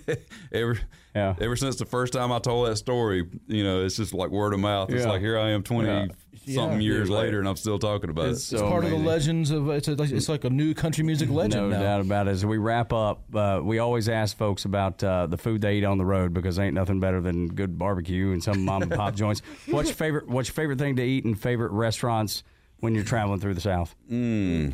ever 0.51 0.80
Yeah. 1.15 1.36
ever 1.39 1.55
since 1.55 1.75
the 1.78 1.86
first 1.86 2.13
time 2.13 2.32
I 2.32 2.39
told 2.39 2.67
that 2.67 2.75
story, 2.78 3.25
you 3.47 3.63
know, 3.63 3.84
it's 3.84 3.97
just 3.97 4.13
like 4.13 4.30
word 4.30 4.53
of 4.53 4.59
mouth. 4.59 4.89
It's 4.91 5.03
Yeah. 5.03 5.09
like 5.11 5.21
here 5.21 5.38
I 5.38 5.49
am, 5.51 5.63
twenty 5.63 5.88
Yeah. 5.89 6.07
something 6.55 6.80
Yeah. 6.82 6.86
years 6.93 7.09
Yeah, 7.09 7.15
right. 7.15 7.23
later, 7.25 7.39
and 7.39 7.47
I'm 7.47 7.55
still 7.55 7.80
talking 7.80 8.09
about 8.09 8.28
It's 8.30 8.39
it. 8.51 8.57
so 8.57 8.57
It's 8.57 8.69
part 8.71 8.84
of 8.86 8.89
the 8.91 8.97
legends 8.97 9.51
of 9.51 9.69
it's, 9.69 9.88
a, 9.88 9.93
it's 10.01 10.30
like 10.30 10.43
a 10.43 10.49
new 10.49 10.73
country 10.73 11.03
music 11.03 11.30
legend 11.30 11.69
No 11.69 11.69
now. 11.69 11.82
doubt 11.82 12.01
about 12.01 12.28
it. 12.28 12.32
As 12.32 12.45
we 12.45 12.57
wrap 12.57 12.93
up, 12.93 13.23
uh, 13.36 13.61
we 13.63 13.80
always 13.80 14.07
ask 14.09 14.38
folks 14.38 14.65
about 14.65 15.03
uh, 15.03 15.25
the 15.28 15.38
food 15.38 15.61
they 15.61 15.75
eat 15.78 15.84
on 15.84 15.97
the 15.97 16.05
road 16.05 16.34
because 16.34 16.59
ain't 16.59 16.73
nothing 16.75 16.99
better 16.99 17.21
than 17.21 17.47
good 17.47 17.78
barbecue 17.78 18.32
and 18.32 18.43
some 18.43 18.63
mom 18.65 18.82
and 18.84 18.91
pop 18.91 19.15
joints. 19.15 19.41
What's 19.67 19.89
your 19.89 19.95
favorite? 19.95 20.28
What's 20.28 20.49
your 20.49 20.53
favorite 20.53 20.80
thing 20.80 20.95
to 20.97 21.03
eat 21.03 21.25
in 21.25 21.36
favorite 21.36 21.71
restaurants 21.71 22.43
when 22.80 22.95
you're 22.95 23.03
traveling 23.03 23.39
through 23.39 23.53
the 23.55 23.61
South? 23.61 23.95
Mm, 24.11 24.73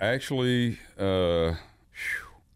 actually, 0.00 0.78
uh, 0.98 1.50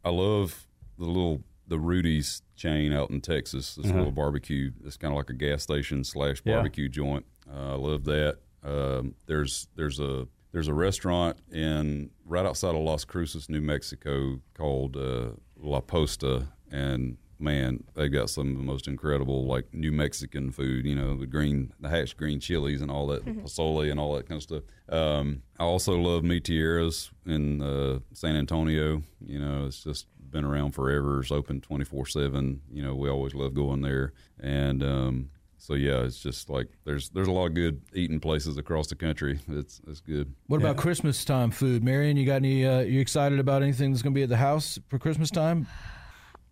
I 0.04 0.10
love 0.10 0.66
the 0.98 1.04
little 1.04 1.42
the 1.66 1.78
Rudy's 1.78 2.42
chain 2.56 2.92
out 2.92 3.10
in 3.10 3.20
Texas. 3.20 3.74
This 3.74 3.86
little 3.86 4.10
barbecue. 4.12 4.70
It's 4.84 4.96
kind 4.96 5.12
of 5.12 5.16
like 5.16 5.30
a 5.30 5.34
gas 5.34 5.62
station 5.62 6.04
slash 6.04 6.42
Yeah. 6.44 6.54
barbecue 6.56 6.88
joint. 6.88 7.24
Uh, 7.50 7.72
I 7.72 7.76
love 7.76 8.04
that. 8.04 8.38
Um, 8.62 9.14
there's 9.26 9.68
there's 9.74 9.98
a 10.00 10.28
there's 10.52 10.68
a 10.68 10.74
restaurant 10.74 11.38
in 11.50 12.10
right 12.24 12.46
outside 12.46 12.74
of 12.74 12.82
Las 12.82 13.04
Cruces, 13.04 13.48
New 13.48 13.60
Mexico, 13.60 14.40
called 14.54 14.96
uh, 14.96 15.30
La 15.56 15.80
Posta, 15.80 16.48
and 16.70 17.16
man, 17.44 17.84
they 17.94 18.08
got 18.08 18.30
some 18.30 18.50
of 18.50 18.56
the 18.56 18.64
most 18.64 18.88
incredible 18.88 19.46
like 19.46 19.72
New 19.72 19.92
Mexican 19.92 20.50
food. 20.50 20.86
You 20.86 20.94
know, 20.94 21.16
the 21.16 21.26
green, 21.26 21.72
the 21.78 21.88
hatch 21.88 22.16
green 22.16 22.40
chilies 22.40 22.80
and 22.80 22.90
all 22.90 23.06
that 23.08 23.24
pozole 23.24 23.90
and 23.90 24.00
all 24.00 24.16
that 24.16 24.28
kind 24.28 24.38
of 24.38 24.42
stuff. 24.42 24.62
Um, 24.88 25.42
I 25.58 25.64
also 25.64 25.96
love 25.96 26.24
Mi 26.24 26.40
Tierras 26.40 27.10
in 27.26 27.62
uh, 27.62 28.00
San 28.12 28.34
Antonio. 28.36 29.02
You 29.24 29.38
know, 29.38 29.66
it's 29.66 29.84
just 29.84 30.06
been 30.30 30.44
around 30.44 30.72
forever. 30.72 31.20
It's 31.20 31.30
open 31.30 31.60
twenty 31.60 31.84
four 31.84 32.06
seven. 32.06 32.62
You 32.72 32.82
know, 32.82 32.94
we 32.94 33.08
always 33.08 33.34
love 33.34 33.54
going 33.54 33.82
there, 33.82 34.12
and 34.40 34.82
um, 34.82 35.30
so 35.56 35.74
yeah, 35.74 36.02
it's 36.02 36.18
just 36.18 36.50
like 36.50 36.68
there's 36.84 37.08
there's 37.10 37.28
a 37.28 37.32
lot 37.32 37.46
of 37.46 37.54
good 37.54 37.80
eating 37.94 38.20
places 38.20 38.58
across 38.58 38.88
the 38.88 38.96
country. 38.96 39.40
It's 39.48 39.80
it's 39.86 40.00
good. 40.00 40.34
What 40.46 40.60
about 40.60 40.76
Christmas 40.76 41.24
time 41.24 41.50
food, 41.50 41.82
Marion? 41.82 42.16
You 42.16 42.26
got 42.26 42.36
any? 42.36 42.66
Uh, 42.66 42.80
you 42.80 43.00
excited 43.00 43.38
about 43.38 43.62
anything 43.62 43.90
that's 43.90 44.02
going 44.02 44.12
to 44.12 44.18
be 44.18 44.22
at 44.22 44.28
the 44.28 44.36
house 44.36 44.78
for 44.88 44.98
Christmas 44.98 45.30
time? 45.30 45.66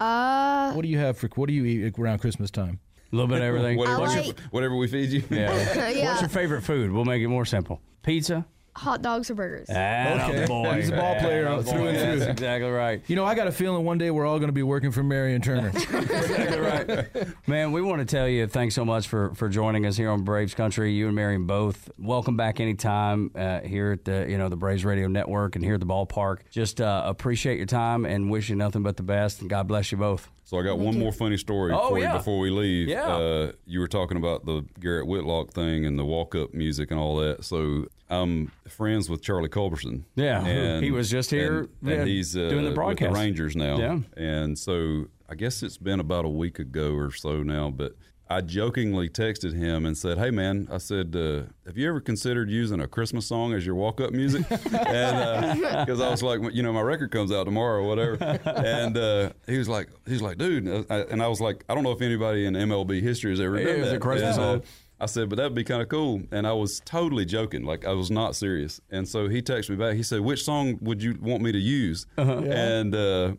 Uh, 0.03 0.73
What 0.73 0.83
do 0.83 0.89
you 0.89 0.99
have 0.99 1.17
for? 1.19 1.29
What 1.35 1.47
do 1.49 1.53
you 1.55 1.65
eat 1.65 1.99
around 1.99 2.19
Christmas 2.19 2.51
time? 2.51 2.81
A 3.13 3.17
little 3.17 3.29
bit 3.29 3.39
of 3.39 3.45
everything. 3.45 3.77
Whatever, 3.83 4.03
I 4.03 4.21
you- 4.21 4.27
like- 4.29 4.41
whatever 4.51 4.77
we 4.77 4.89
feed 4.89 5.11
you. 5.11 5.23
Yeah. 5.31 5.91
yeah, 5.91 6.09
What's 6.11 6.23
your 6.23 6.29
favorite 6.31 6.63
food? 6.63 6.91
We'll 6.91 7.05
make 7.05 7.23
it 7.23 7.29
more 7.29 7.45
simple. 7.45 7.81
Pizza. 8.03 8.47
Hot 8.75 9.03
dogs 9.03 9.31
or 9.31 9.35
burgers. 9.35 9.69
Okay. 9.69 10.45
boy. 10.47 10.73
He's 10.77 10.89
a 10.91 10.97
ball 10.97 11.15
player 11.17 11.47
out 11.47 11.65
through 11.65 11.89
and 11.89 11.99
through. 11.99 12.19
That's 12.21 12.31
exactly 12.31 12.71
right. 12.71 13.03
You 13.07 13.17
know, 13.17 13.25
I 13.25 13.35
got 13.35 13.47
a 13.47 13.53
feeling 13.53 13.85
one 13.85 13.99
day 13.99 14.11
we're 14.11 14.27
all 14.27 14.39
going 14.39 14.49
to 14.49 14.53
be 14.55 14.63
working 14.63 14.91
for 14.93 15.03
Marion 15.03 15.43
Turner. 15.43 15.69
exactly 15.75 16.59
right. 16.61 17.27
Man, 17.47 17.73
we 17.73 17.83
want 17.83 18.01
to 18.01 18.05
tell 18.05 18.27
you 18.29 18.47
thanks 18.47 18.75
so 18.75 18.85
much 18.85 19.07
for, 19.09 19.35
for 19.35 19.49
joining 19.49 19.85
us 19.87 19.97
here 19.97 20.11
on 20.11 20.23
Braves 20.23 20.55
Country. 20.55 20.93
You 20.93 21.07
and 21.07 21.15
Marion 21.15 21.47
both. 21.47 21.91
Welcome 21.99 22.37
back 22.37 22.61
anytime 22.61 23.31
uh, 23.35 23.61
here 23.61 23.93
at 23.93 24.05
the 24.05 24.27
you 24.29 24.39
know 24.39 24.49
the 24.49 24.57
Braves 24.57 24.85
Radio 24.85 25.09
Network 25.09 25.57
and 25.57 25.65
here 25.65 25.75
at 25.75 25.81
the 25.81 25.87
ballpark. 25.87 26.39
Just 26.51 26.81
uh, 26.81 27.03
appreciate 27.05 27.57
your 27.59 27.67
time 27.67 28.05
and 28.07 28.31
wish 28.31 28.49
you 28.49 28.57
nothing 28.57 28.83
but 28.83 28.97
the 28.97 29.03
best. 29.03 29.41
And 29.41 29.51
God 29.51 29.69
bless 29.69 29.93
you 29.93 29.99
both. 29.99 30.31
So 30.45 30.59
I 30.59 30.63
got 30.63 30.79
one 30.79 30.99
more 30.99 31.13
funny 31.13 31.37
story 31.39 31.73
Oh, 31.73 31.91
for 31.91 31.99
yeah. 31.99 32.13
you 32.13 32.19
before 32.19 32.39
we 32.39 32.51
leave. 32.51 32.89
Yeah. 32.89 33.07
Uh, 33.07 33.53
you 33.65 33.81
were 33.81 33.89
talking 33.89 34.17
about 34.19 34.45
the 34.45 34.63
Garrett 34.81 35.07
Whitlock 35.07 35.51
thing 35.53 35.87
and 35.87 35.99
the 35.99 36.05
walk 36.05 36.35
up 36.35 36.53
music 36.53 36.91
and 36.91 37.01
all 37.01 37.17
that. 37.17 37.45
So 37.45 37.87
I'm 38.13 38.53
friends 38.69 39.09
with 39.09 39.23
Charlie 39.23 39.49
Culberson. 39.49 40.05
Yeah, 40.17 40.45
and 40.45 40.85
he 40.85 40.91
was 40.91 41.11
just 41.11 41.31
here, 41.31 41.69
and, 41.81 41.91
and 41.91 42.09
he's 42.09 42.37
uh, 42.37 42.49
doing 42.49 42.65
the 42.65 42.73
broadcast. 42.73 43.13
the 43.13 43.19
Rangers 43.19 43.57
now. 43.57 43.79
Yeah. 43.79 43.99
and 44.17 44.59
so 44.59 45.07
I 45.29 45.35
guess 45.35 45.63
it's 45.63 45.79
been 45.79 45.99
about 45.99 46.27
a 46.27 46.29
week 46.29 46.59
ago 46.59 46.95
or 46.95 47.11
so 47.13 47.43
now, 47.43 47.71
but. 47.71 47.97
I 48.31 48.41
jokingly 48.41 49.11
texted 49.11 49.53
him 49.53 49.85
and 49.85 49.99
said, 49.99 50.17
"Hey 50.17 50.31
man," 50.31 50.67
I 50.73 50.79
said, 50.79 51.15
uh, 51.15 51.43
"Have 51.67 51.77
you 51.77 51.87
ever 51.87 52.01
considered 52.01 52.49
using 52.49 52.81
a 52.81 52.87
Christmas 52.87 53.27
song 53.27 53.53
as 53.53 53.67
your 53.67 53.75
walk-up 53.75 54.13
music?" 54.13 54.47
and 54.73 55.61
because 55.61 56.01
I 56.01 56.09
was 56.09 56.23
like, 56.23 56.41
you 56.55 56.63
know, 56.63 56.73
my 56.73 56.81
record 56.81 57.11
comes 57.11 57.31
out 57.31 57.45
tomorrow 57.45 57.83
or 57.83 57.87
whatever, 57.87 58.17
and 58.47 58.97
uh, 58.97 59.33
he 59.47 59.59
was 59.59 59.69
like, 59.69 59.91
he's 60.07 60.23
like, 60.23 60.39
dude, 60.39 60.65
and 60.65 60.87
I, 60.89 61.01
and 61.01 61.23
I 61.23 61.29
was 61.29 61.43
like, 61.43 61.63
I 61.69 61.75
don't 61.75 61.85
know 61.85 61.93
if 61.93 62.01
anybody 62.01 62.47
in 62.47 62.55
MLB 62.55 63.03
history 63.03 63.33
has 63.33 63.41
ever 63.41 63.59
done 63.59 63.67
it 63.67 63.81
was 63.81 63.91
that. 63.91 63.97
a 63.97 64.01
Christmas 64.01 64.39
uh, 64.39 64.41
song. 64.55 64.63
I 65.03 65.07
said, 65.07 65.29
but 65.29 65.37
that'd 65.37 65.55
be 65.55 65.65
kind 65.65 65.83
of 65.83 65.89
cool. 65.89 66.23
And 66.31 66.47
I 66.47 66.53
was 66.53 66.81
totally 66.85 67.25
joking. 67.25 67.65
Like, 67.65 67.85
I 67.85 67.93
was 67.93 68.09
not 68.11 68.37
serious. 68.37 68.81
And 68.91 69.09
so 69.09 69.29
he 69.29 69.43
texted 69.43 69.71
me 69.71 69.77
back. 69.77 69.97
He 69.97 70.03
said, 70.05 70.21
which 70.21 70.45
song 70.45 70.79
would 70.81 71.03
you 71.03 71.19
want 71.21 71.43
me 71.43 71.51
to 71.51 71.59
use? 71.59 72.07
Uh-huh. 72.17 72.39
And 72.45 72.95
uh, 72.95 73.33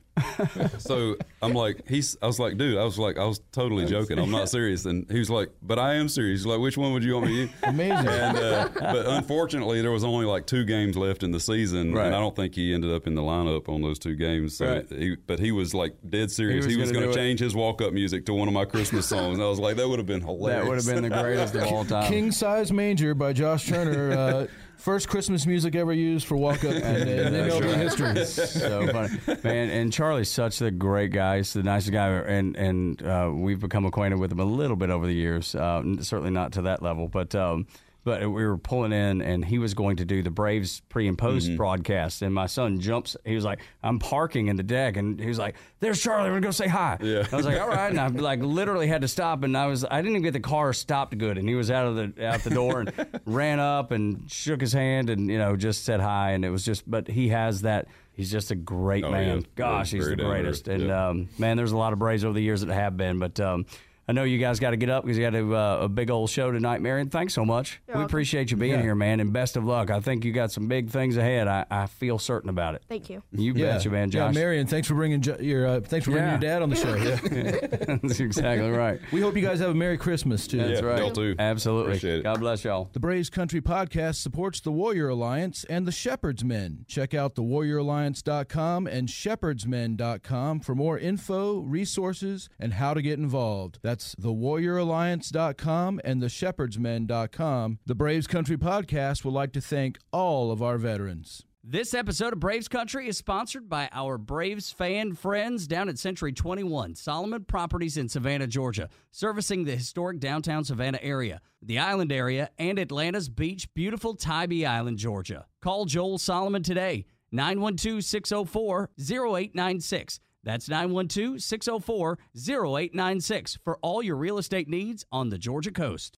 so 0.77 1.15
I'm 1.41 1.53
like, 1.53 1.87
he's, 1.87 2.17
I 2.21 2.27
was 2.27 2.39
like, 2.39 2.57
dude, 2.57 2.77
I 2.77 2.83
was 2.83 2.99
like, 2.99 3.17
I 3.17 3.25
was 3.25 3.39
totally 3.51 3.85
joking. 3.85 4.19
I'm 4.19 4.29
not 4.31 4.49
serious. 4.57 4.85
And 4.85 5.09
he 5.09 5.19
was 5.19 5.29
like, 5.29 5.51
but 5.61 5.79
I 5.79 5.93
am 5.95 6.09
serious. 6.09 6.41
He's 6.41 6.45
like, 6.45 6.59
which 6.59 6.77
one 6.77 6.93
would 6.93 7.03
you 7.03 7.13
want 7.13 7.27
me 7.27 7.31
to 7.31 7.37
use? 7.43 7.49
Amazing. 7.63 8.07
And, 8.07 8.37
uh, 8.37 8.69
but 8.79 9.05
unfortunately, 9.05 9.81
there 9.81 9.91
was 9.91 10.03
only 10.03 10.25
like 10.25 10.45
two 10.45 10.65
games 10.65 10.97
left 10.97 11.23
in 11.23 11.31
the 11.31 11.39
season. 11.39 11.93
Right. 11.93 12.07
And 12.07 12.15
I 12.15 12.19
don't 12.19 12.35
think 12.35 12.55
he 12.55 12.73
ended 12.73 12.91
up 12.91 13.07
in 13.07 13.15
the 13.15 13.21
lineup 13.21 13.69
on 13.69 13.81
those 13.81 13.99
two 13.99 14.15
games. 14.15 14.57
So 14.57 14.65
Right. 14.67 14.89
he, 14.89 15.15
but 15.15 15.39
he 15.39 15.51
was 15.51 15.73
like 15.73 15.95
dead 16.09 16.29
serious. 16.31 16.65
He 16.65 16.75
was, 16.77 16.91
gonna 16.91 17.05
going 17.05 17.13
to 17.13 17.19
it. 17.19 17.21
change 17.23 17.39
his 17.39 17.55
walk 17.55 17.81
up 17.81 17.93
music 17.93 18.25
to 18.25 18.33
one 18.33 18.47
of 18.47 18.53
my 18.53 18.65
Christmas 18.65 19.07
songs. 19.07 19.37
And 19.37 19.43
I 19.43 19.49
was 19.49 19.59
like, 19.59 19.77
that 19.77 19.87
would 19.87 19.99
have 19.99 20.05
been 20.07 20.21
hilarious. 20.21 20.63
That 20.63 20.69
would 20.69 20.77
have 20.77 20.85
been 21.03 21.09
the 21.09 21.21
greatest 21.21 21.52
all 21.55 21.85
time. 21.85 22.11
King 22.11 22.31
Size 22.31 22.71
Manger 22.71 23.13
by 23.13 23.33
Josh 23.33 23.67
Turner. 23.67 24.11
Uh, 24.11 24.47
first 24.77 25.07
Christmas 25.07 25.45
music 25.45 25.75
ever 25.75 25.93
used 25.93 26.27
for 26.27 26.35
walk 26.35 26.63
up 26.63 26.73
in, 26.73 27.07
in 27.07 27.33
That's 27.33 27.55
MLB 27.55 27.75
history. 27.75 28.25
so 28.25 28.87
funny, 28.87 29.17
man. 29.43 29.69
And 29.69 29.93
Charlie's 29.93 30.29
such 30.29 30.61
a 30.61 30.71
great 30.71 31.11
guy. 31.11 31.37
He's 31.37 31.53
the 31.53 31.63
nicest 31.63 31.93
guy, 31.93 32.09
and 32.09 32.55
and 32.55 33.01
uh, 33.01 33.31
we've 33.33 33.59
become 33.59 33.85
acquainted 33.85 34.19
with 34.19 34.31
him 34.31 34.39
a 34.39 34.45
little 34.45 34.75
bit 34.75 34.89
over 34.89 35.05
the 35.05 35.13
years. 35.13 35.55
Uh, 35.55 35.83
certainly 36.01 36.31
not 36.31 36.53
to 36.53 36.63
that 36.63 36.81
level, 36.81 37.07
but. 37.07 37.33
Um, 37.35 37.67
but 38.03 38.21
we 38.21 38.45
were 38.45 38.57
pulling 38.57 38.91
in, 38.91 39.21
and 39.21 39.43
he 39.45 39.57
was 39.59 39.73
going 39.73 39.97
to 39.97 40.05
do 40.05 40.21
the 40.23 40.29
Braves 40.29 40.81
pre 40.89 41.07
and 41.07 41.17
post 41.17 41.55
broadcast. 41.57 42.21
And 42.21 42.33
my 42.33 42.47
son 42.47 42.79
jumps. 42.79 43.15
He 43.25 43.35
was 43.35 43.45
like, 43.45 43.59
"I'm 43.81 43.99
parking 43.99 44.47
in 44.47 44.55
the 44.55 44.63
deck," 44.63 44.97
and 44.97 45.19
he 45.19 45.27
was 45.27 45.39
like, 45.39 45.55
"There's 45.79 46.01
Charlie. 46.01 46.29
We're 46.29 46.35
gonna 46.35 46.47
go 46.47 46.51
say 46.51 46.67
hi." 46.67 46.97
Yeah. 47.01 47.25
I 47.31 47.35
was 47.35 47.45
like, 47.45 47.59
"All 47.61 47.69
right." 47.69 47.89
And 47.89 47.99
I 47.99 48.07
like 48.07 48.41
literally 48.41 48.87
had 48.87 49.01
to 49.03 49.07
stop, 49.07 49.43
and 49.43 49.55
I 49.57 49.67
was 49.67 49.85
I 49.85 49.97
didn't 50.01 50.11
even 50.11 50.23
get 50.23 50.33
the 50.33 50.39
car 50.39 50.73
stopped 50.73 51.17
good, 51.17 51.37
and 51.37 51.47
he 51.47 51.55
was 51.55 51.71
out 51.71 51.85
of 51.87 51.95
the 51.95 52.25
out 52.27 52.41
the 52.41 52.49
door 52.49 52.81
and 52.81 53.21
ran 53.25 53.59
up 53.59 53.91
and 53.91 54.29
shook 54.29 54.59
his 54.61 54.73
hand, 54.73 55.09
and 55.09 55.27
you 55.29 55.37
know 55.37 55.55
just 55.55 55.85
said 55.85 55.99
hi, 56.01 56.31
and 56.31 56.43
it 56.43 56.49
was 56.49 56.65
just. 56.65 56.89
But 56.89 57.07
he 57.07 57.29
has 57.29 57.61
that. 57.61 57.87
He's 58.15 58.29
just 58.31 58.51
a 58.51 58.55
great 58.55 59.03
Oh, 59.03 59.09
man. 59.09 59.43
Gosh, 59.55 59.89
he's 59.89 60.07
the 60.07 60.15
greatest. 60.15 60.67
And 60.67 60.83
Yeah. 60.83 61.07
um, 61.07 61.29
man, 61.39 61.57
there's 61.57 61.71
a 61.71 61.77
lot 61.77 61.93
of 61.93 61.99
Braves 61.99 62.23
over 62.23 62.33
the 62.35 62.43
years 62.43 62.61
that 62.61 62.71
have 62.73 62.95
been, 62.97 63.17
but. 63.17 63.39
Um, 63.39 63.65
I 64.07 64.11
know 64.11 64.23
you 64.23 64.37
guys 64.37 64.59
got 64.59 64.71
to 64.71 64.77
get 64.77 64.89
up 64.89 65.03
because 65.05 65.17
you 65.17 65.23
got 65.23 65.35
a, 65.35 65.55
uh, 65.55 65.85
a 65.85 65.89
big 65.89 66.11
old 66.11 66.29
show 66.29 66.51
tonight, 66.51 66.81
Marion. 66.81 67.09
Thanks 67.09 67.33
so 67.33 67.45
much. 67.45 67.79
we 67.87 67.93
welcome. 67.93 68.05
appreciate 68.05 68.51
you 68.51 68.57
being 68.57 68.81
here, 68.81 68.95
man, 68.95 69.19
and 69.21 69.31
best 69.31 69.55
of 69.55 69.63
luck. 69.63 69.89
I 69.89 70.01
think 70.01 70.25
you 70.25 70.33
got 70.33 70.51
some 70.51 70.67
big 70.67 70.89
things 70.89 71.15
ahead. 71.15 71.47
I, 71.47 71.65
I 71.71 71.85
feel 71.87 72.19
certain 72.19 72.49
about 72.49 72.75
it. 72.75 72.83
Thank 72.89 73.09
you. 73.09 73.23
You 73.31 73.53
Yeah, 73.53 73.73
betcha, 73.77 73.89
man, 73.89 74.11
Josh. 74.11 74.33
Yeah, 74.35 74.39
Marion, 74.41 74.67
thanks 74.67 74.87
for 74.89 74.95
bringing 74.95 75.21
Jo- 75.21 75.37
your 75.39 75.65
uh, 75.67 75.79
thanks 75.79 76.05
for 76.05 76.11
bringing 76.11 76.27
Yeah. 76.29 76.33
your 76.33 76.39
dad 76.41 76.61
on 76.61 76.69
the 76.69 76.75
show. 76.75 76.95
Yeah. 76.95 77.97
That's 78.03 78.19
exactly 78.19 78.69
right. 78.69 78.99
we 79.13 79.21
hope 79.21 79.35
you 79.35 79.41
guys 79.41 79.59
have 79.59 79.69
a 79.69 79.73
Merry 79.73 79.97
Christmas 79.97 80.47
too. 80.47 80.57
That's 80.57 80.81
Yeah, 80.81 80.85
right. 80.87 80.99
y'all 80.99 81.11
too. 81.11 81.35
Absolutely. 81.39 81.91
Appreciate 81.93 82.19
it. 82.19 82.23
God 82.23 82.39
bless 82.41 82.63
y'all. 82.65 82.89
The 82.93 82.99
Braves 82.99 83.29
Country 83.29 83.61
Podcast 83.61 84.15
supports 84.15 84.59
the 84.59 84.71
Warrior 84.71 85.09
Alliance 85.09 85.63
and 85.69 85.85
the 85.85 85.91
Shepherd's 85.93 86.43
Men. 86.43 86.85
Check 86.89 87.13
out 87.13 87.35
the 87.35 87.41
thewarrioralliance.com 87.43 88.87
and 88.87 89.07
shepherdsmen.com 89.07 90.59
for 90.59 90.75
more 90.75 90.97
info, 90.97 91.59
resources, 91.59 92.49
and 92.59 92.73
how 92.73 92.93
to 92.93 93.01
get 93.01 93.17
involved. 93.19 93.79
That's 93.81 94.02
thewarrioralliance.com 94.19 96.01
and 96.03 96.21
theshepherdsmen.com. 96.21 97.79
The 97.85 97.95
Braves 97.95 98.27
Country 98.27 98.57
Podcast 98.57 99.25
would 99.25 99.33
like 99.33 99.51
to 99.53 99.61
thank 99.61 99.97
all 100.11 100.51
of 100.51 100.61
our 100.61 100.77
veterans. 100.77 101.43
This 101.65 101.93
episode 101.93 102.33
of 102.33 102.41
Braves 102.41 102.67
Country 102.67 103.07
is 103.07 103.17
sponsored 103.17 103.69
by 103.69 103.87
our 103.93 104.17
Braves 104.17 104.69
fan 104.69 105.15
friends 105.15 105.65
down 105.65 105.87
at 105.87 105.97
Century 105.97 106.33
21, 106.33 106.95
Solomon 106.95 107.45
Properties 107.45 107.95
in 107.95 108.09
Savannah, 108.09 108.47
Georgia, 108.47 108.89
servicing 109.11 109.63
the 109.63 109.77
historic 109.77 110.19
downtown 110.19 110.65
Savannah 110.65 110.99
area, 111.01 111.39
the 111.61 111.79
island 111.79 112.11
area, 112.11 112.49
and 112.59 112.77
Atlanta's 112.77 113.29
beach, 113.29 113.73
beautiful 113.73 114.13
Tybee 114.13 114.65
Island, 114.65 114.97
Georgia. 114.97 115.45
Call 115.61 115.85
Joel 115.85 116.17
Solomon 116.17 116.63
today, 116.63 117.05
912 117.31 118.03
604 118.03 118.89
0896. 118.99 120.19
That's 120.43 120.67
912 120.69 121.41
604 121.41 122.19
0896 122.35 123.59
for 123.63 123.77
all 123.81 124.03
your 124.03 124.15
real 124.15 124.37
estate 124.37 124.67
needs 124.67 125.05
on 125.11 125.29
the 125.29 125.37
Georgia 125.37 125.71
coast. 125.71 126.17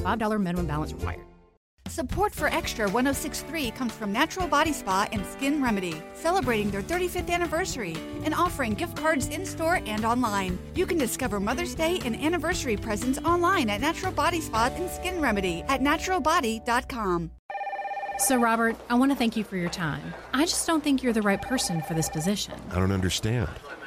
$5 0.00 0.40
minimum 0.40 0.66
balance 0.66 0.92
required. 0.92 1.24
Support 1.90 2.32
for 2.32 2.46
Extra 2.46 2.88
1063 2.88 3.72
comes 3.72 3.92
from 3.92 4.12
Natural 4.12 4.46
Body 4.46 4.72
Spa 4.72 5.08
and 5.10 5.26
Skin 5.26 5.60
Remedy, 5.60 6.00
celebrating 6.14 6.70
their 6.70 6.82
35th 6.82 7.28
anniversary 7.28 7.96
and 8.22 8.32
offering 8.32 8.74
gift 8.74 8.96
cards 8.96 9.26
in 9.26 9.44
store 9.44 9.80
and 9.86 10.04
online. 10.04 10.56
You 10.76 10.86
can 10.86 10.98
discover 10.98 11.40
Mother's 11.40 11.74
Day 11.74 11.98
and 12.04 12.14
anniversary 12.14 12.76
presents 12.76 13.18
online 13.24 13.68
at 13.68 13.80
Natural 13.80 14.12
Body 14.12 14.40
Spa 14.40 14.70
and 14.72 14.88
Skin 14.88 15.20
Remedy 15.20 15.62
at 15.66 15.80
naturalbody.com. 15.80 17.32
So, 18.20 18.36
Robert, 18.36 18.76
I 18.88 18.94
want 18.94 19.10
to 19.10 19.16
thank 19.16 19.36
you 19.36 19.42
for 19.42 19.56
your 19.56 19.70
time. 19.70 20.14
I 20.32 20.44
just 20.44 20.66
don't 20.68 20.84
think 20.84 21.02
you're 21.02 21.12
the 21.12 21.22
right 21.22 21.42
person 21.42 21.82
for 21.82 21.94
this 21.94 22.08
position. 22.08 22.54
I 22.70 22.78
don't 22.78 22.92
understand. 22.92 23.48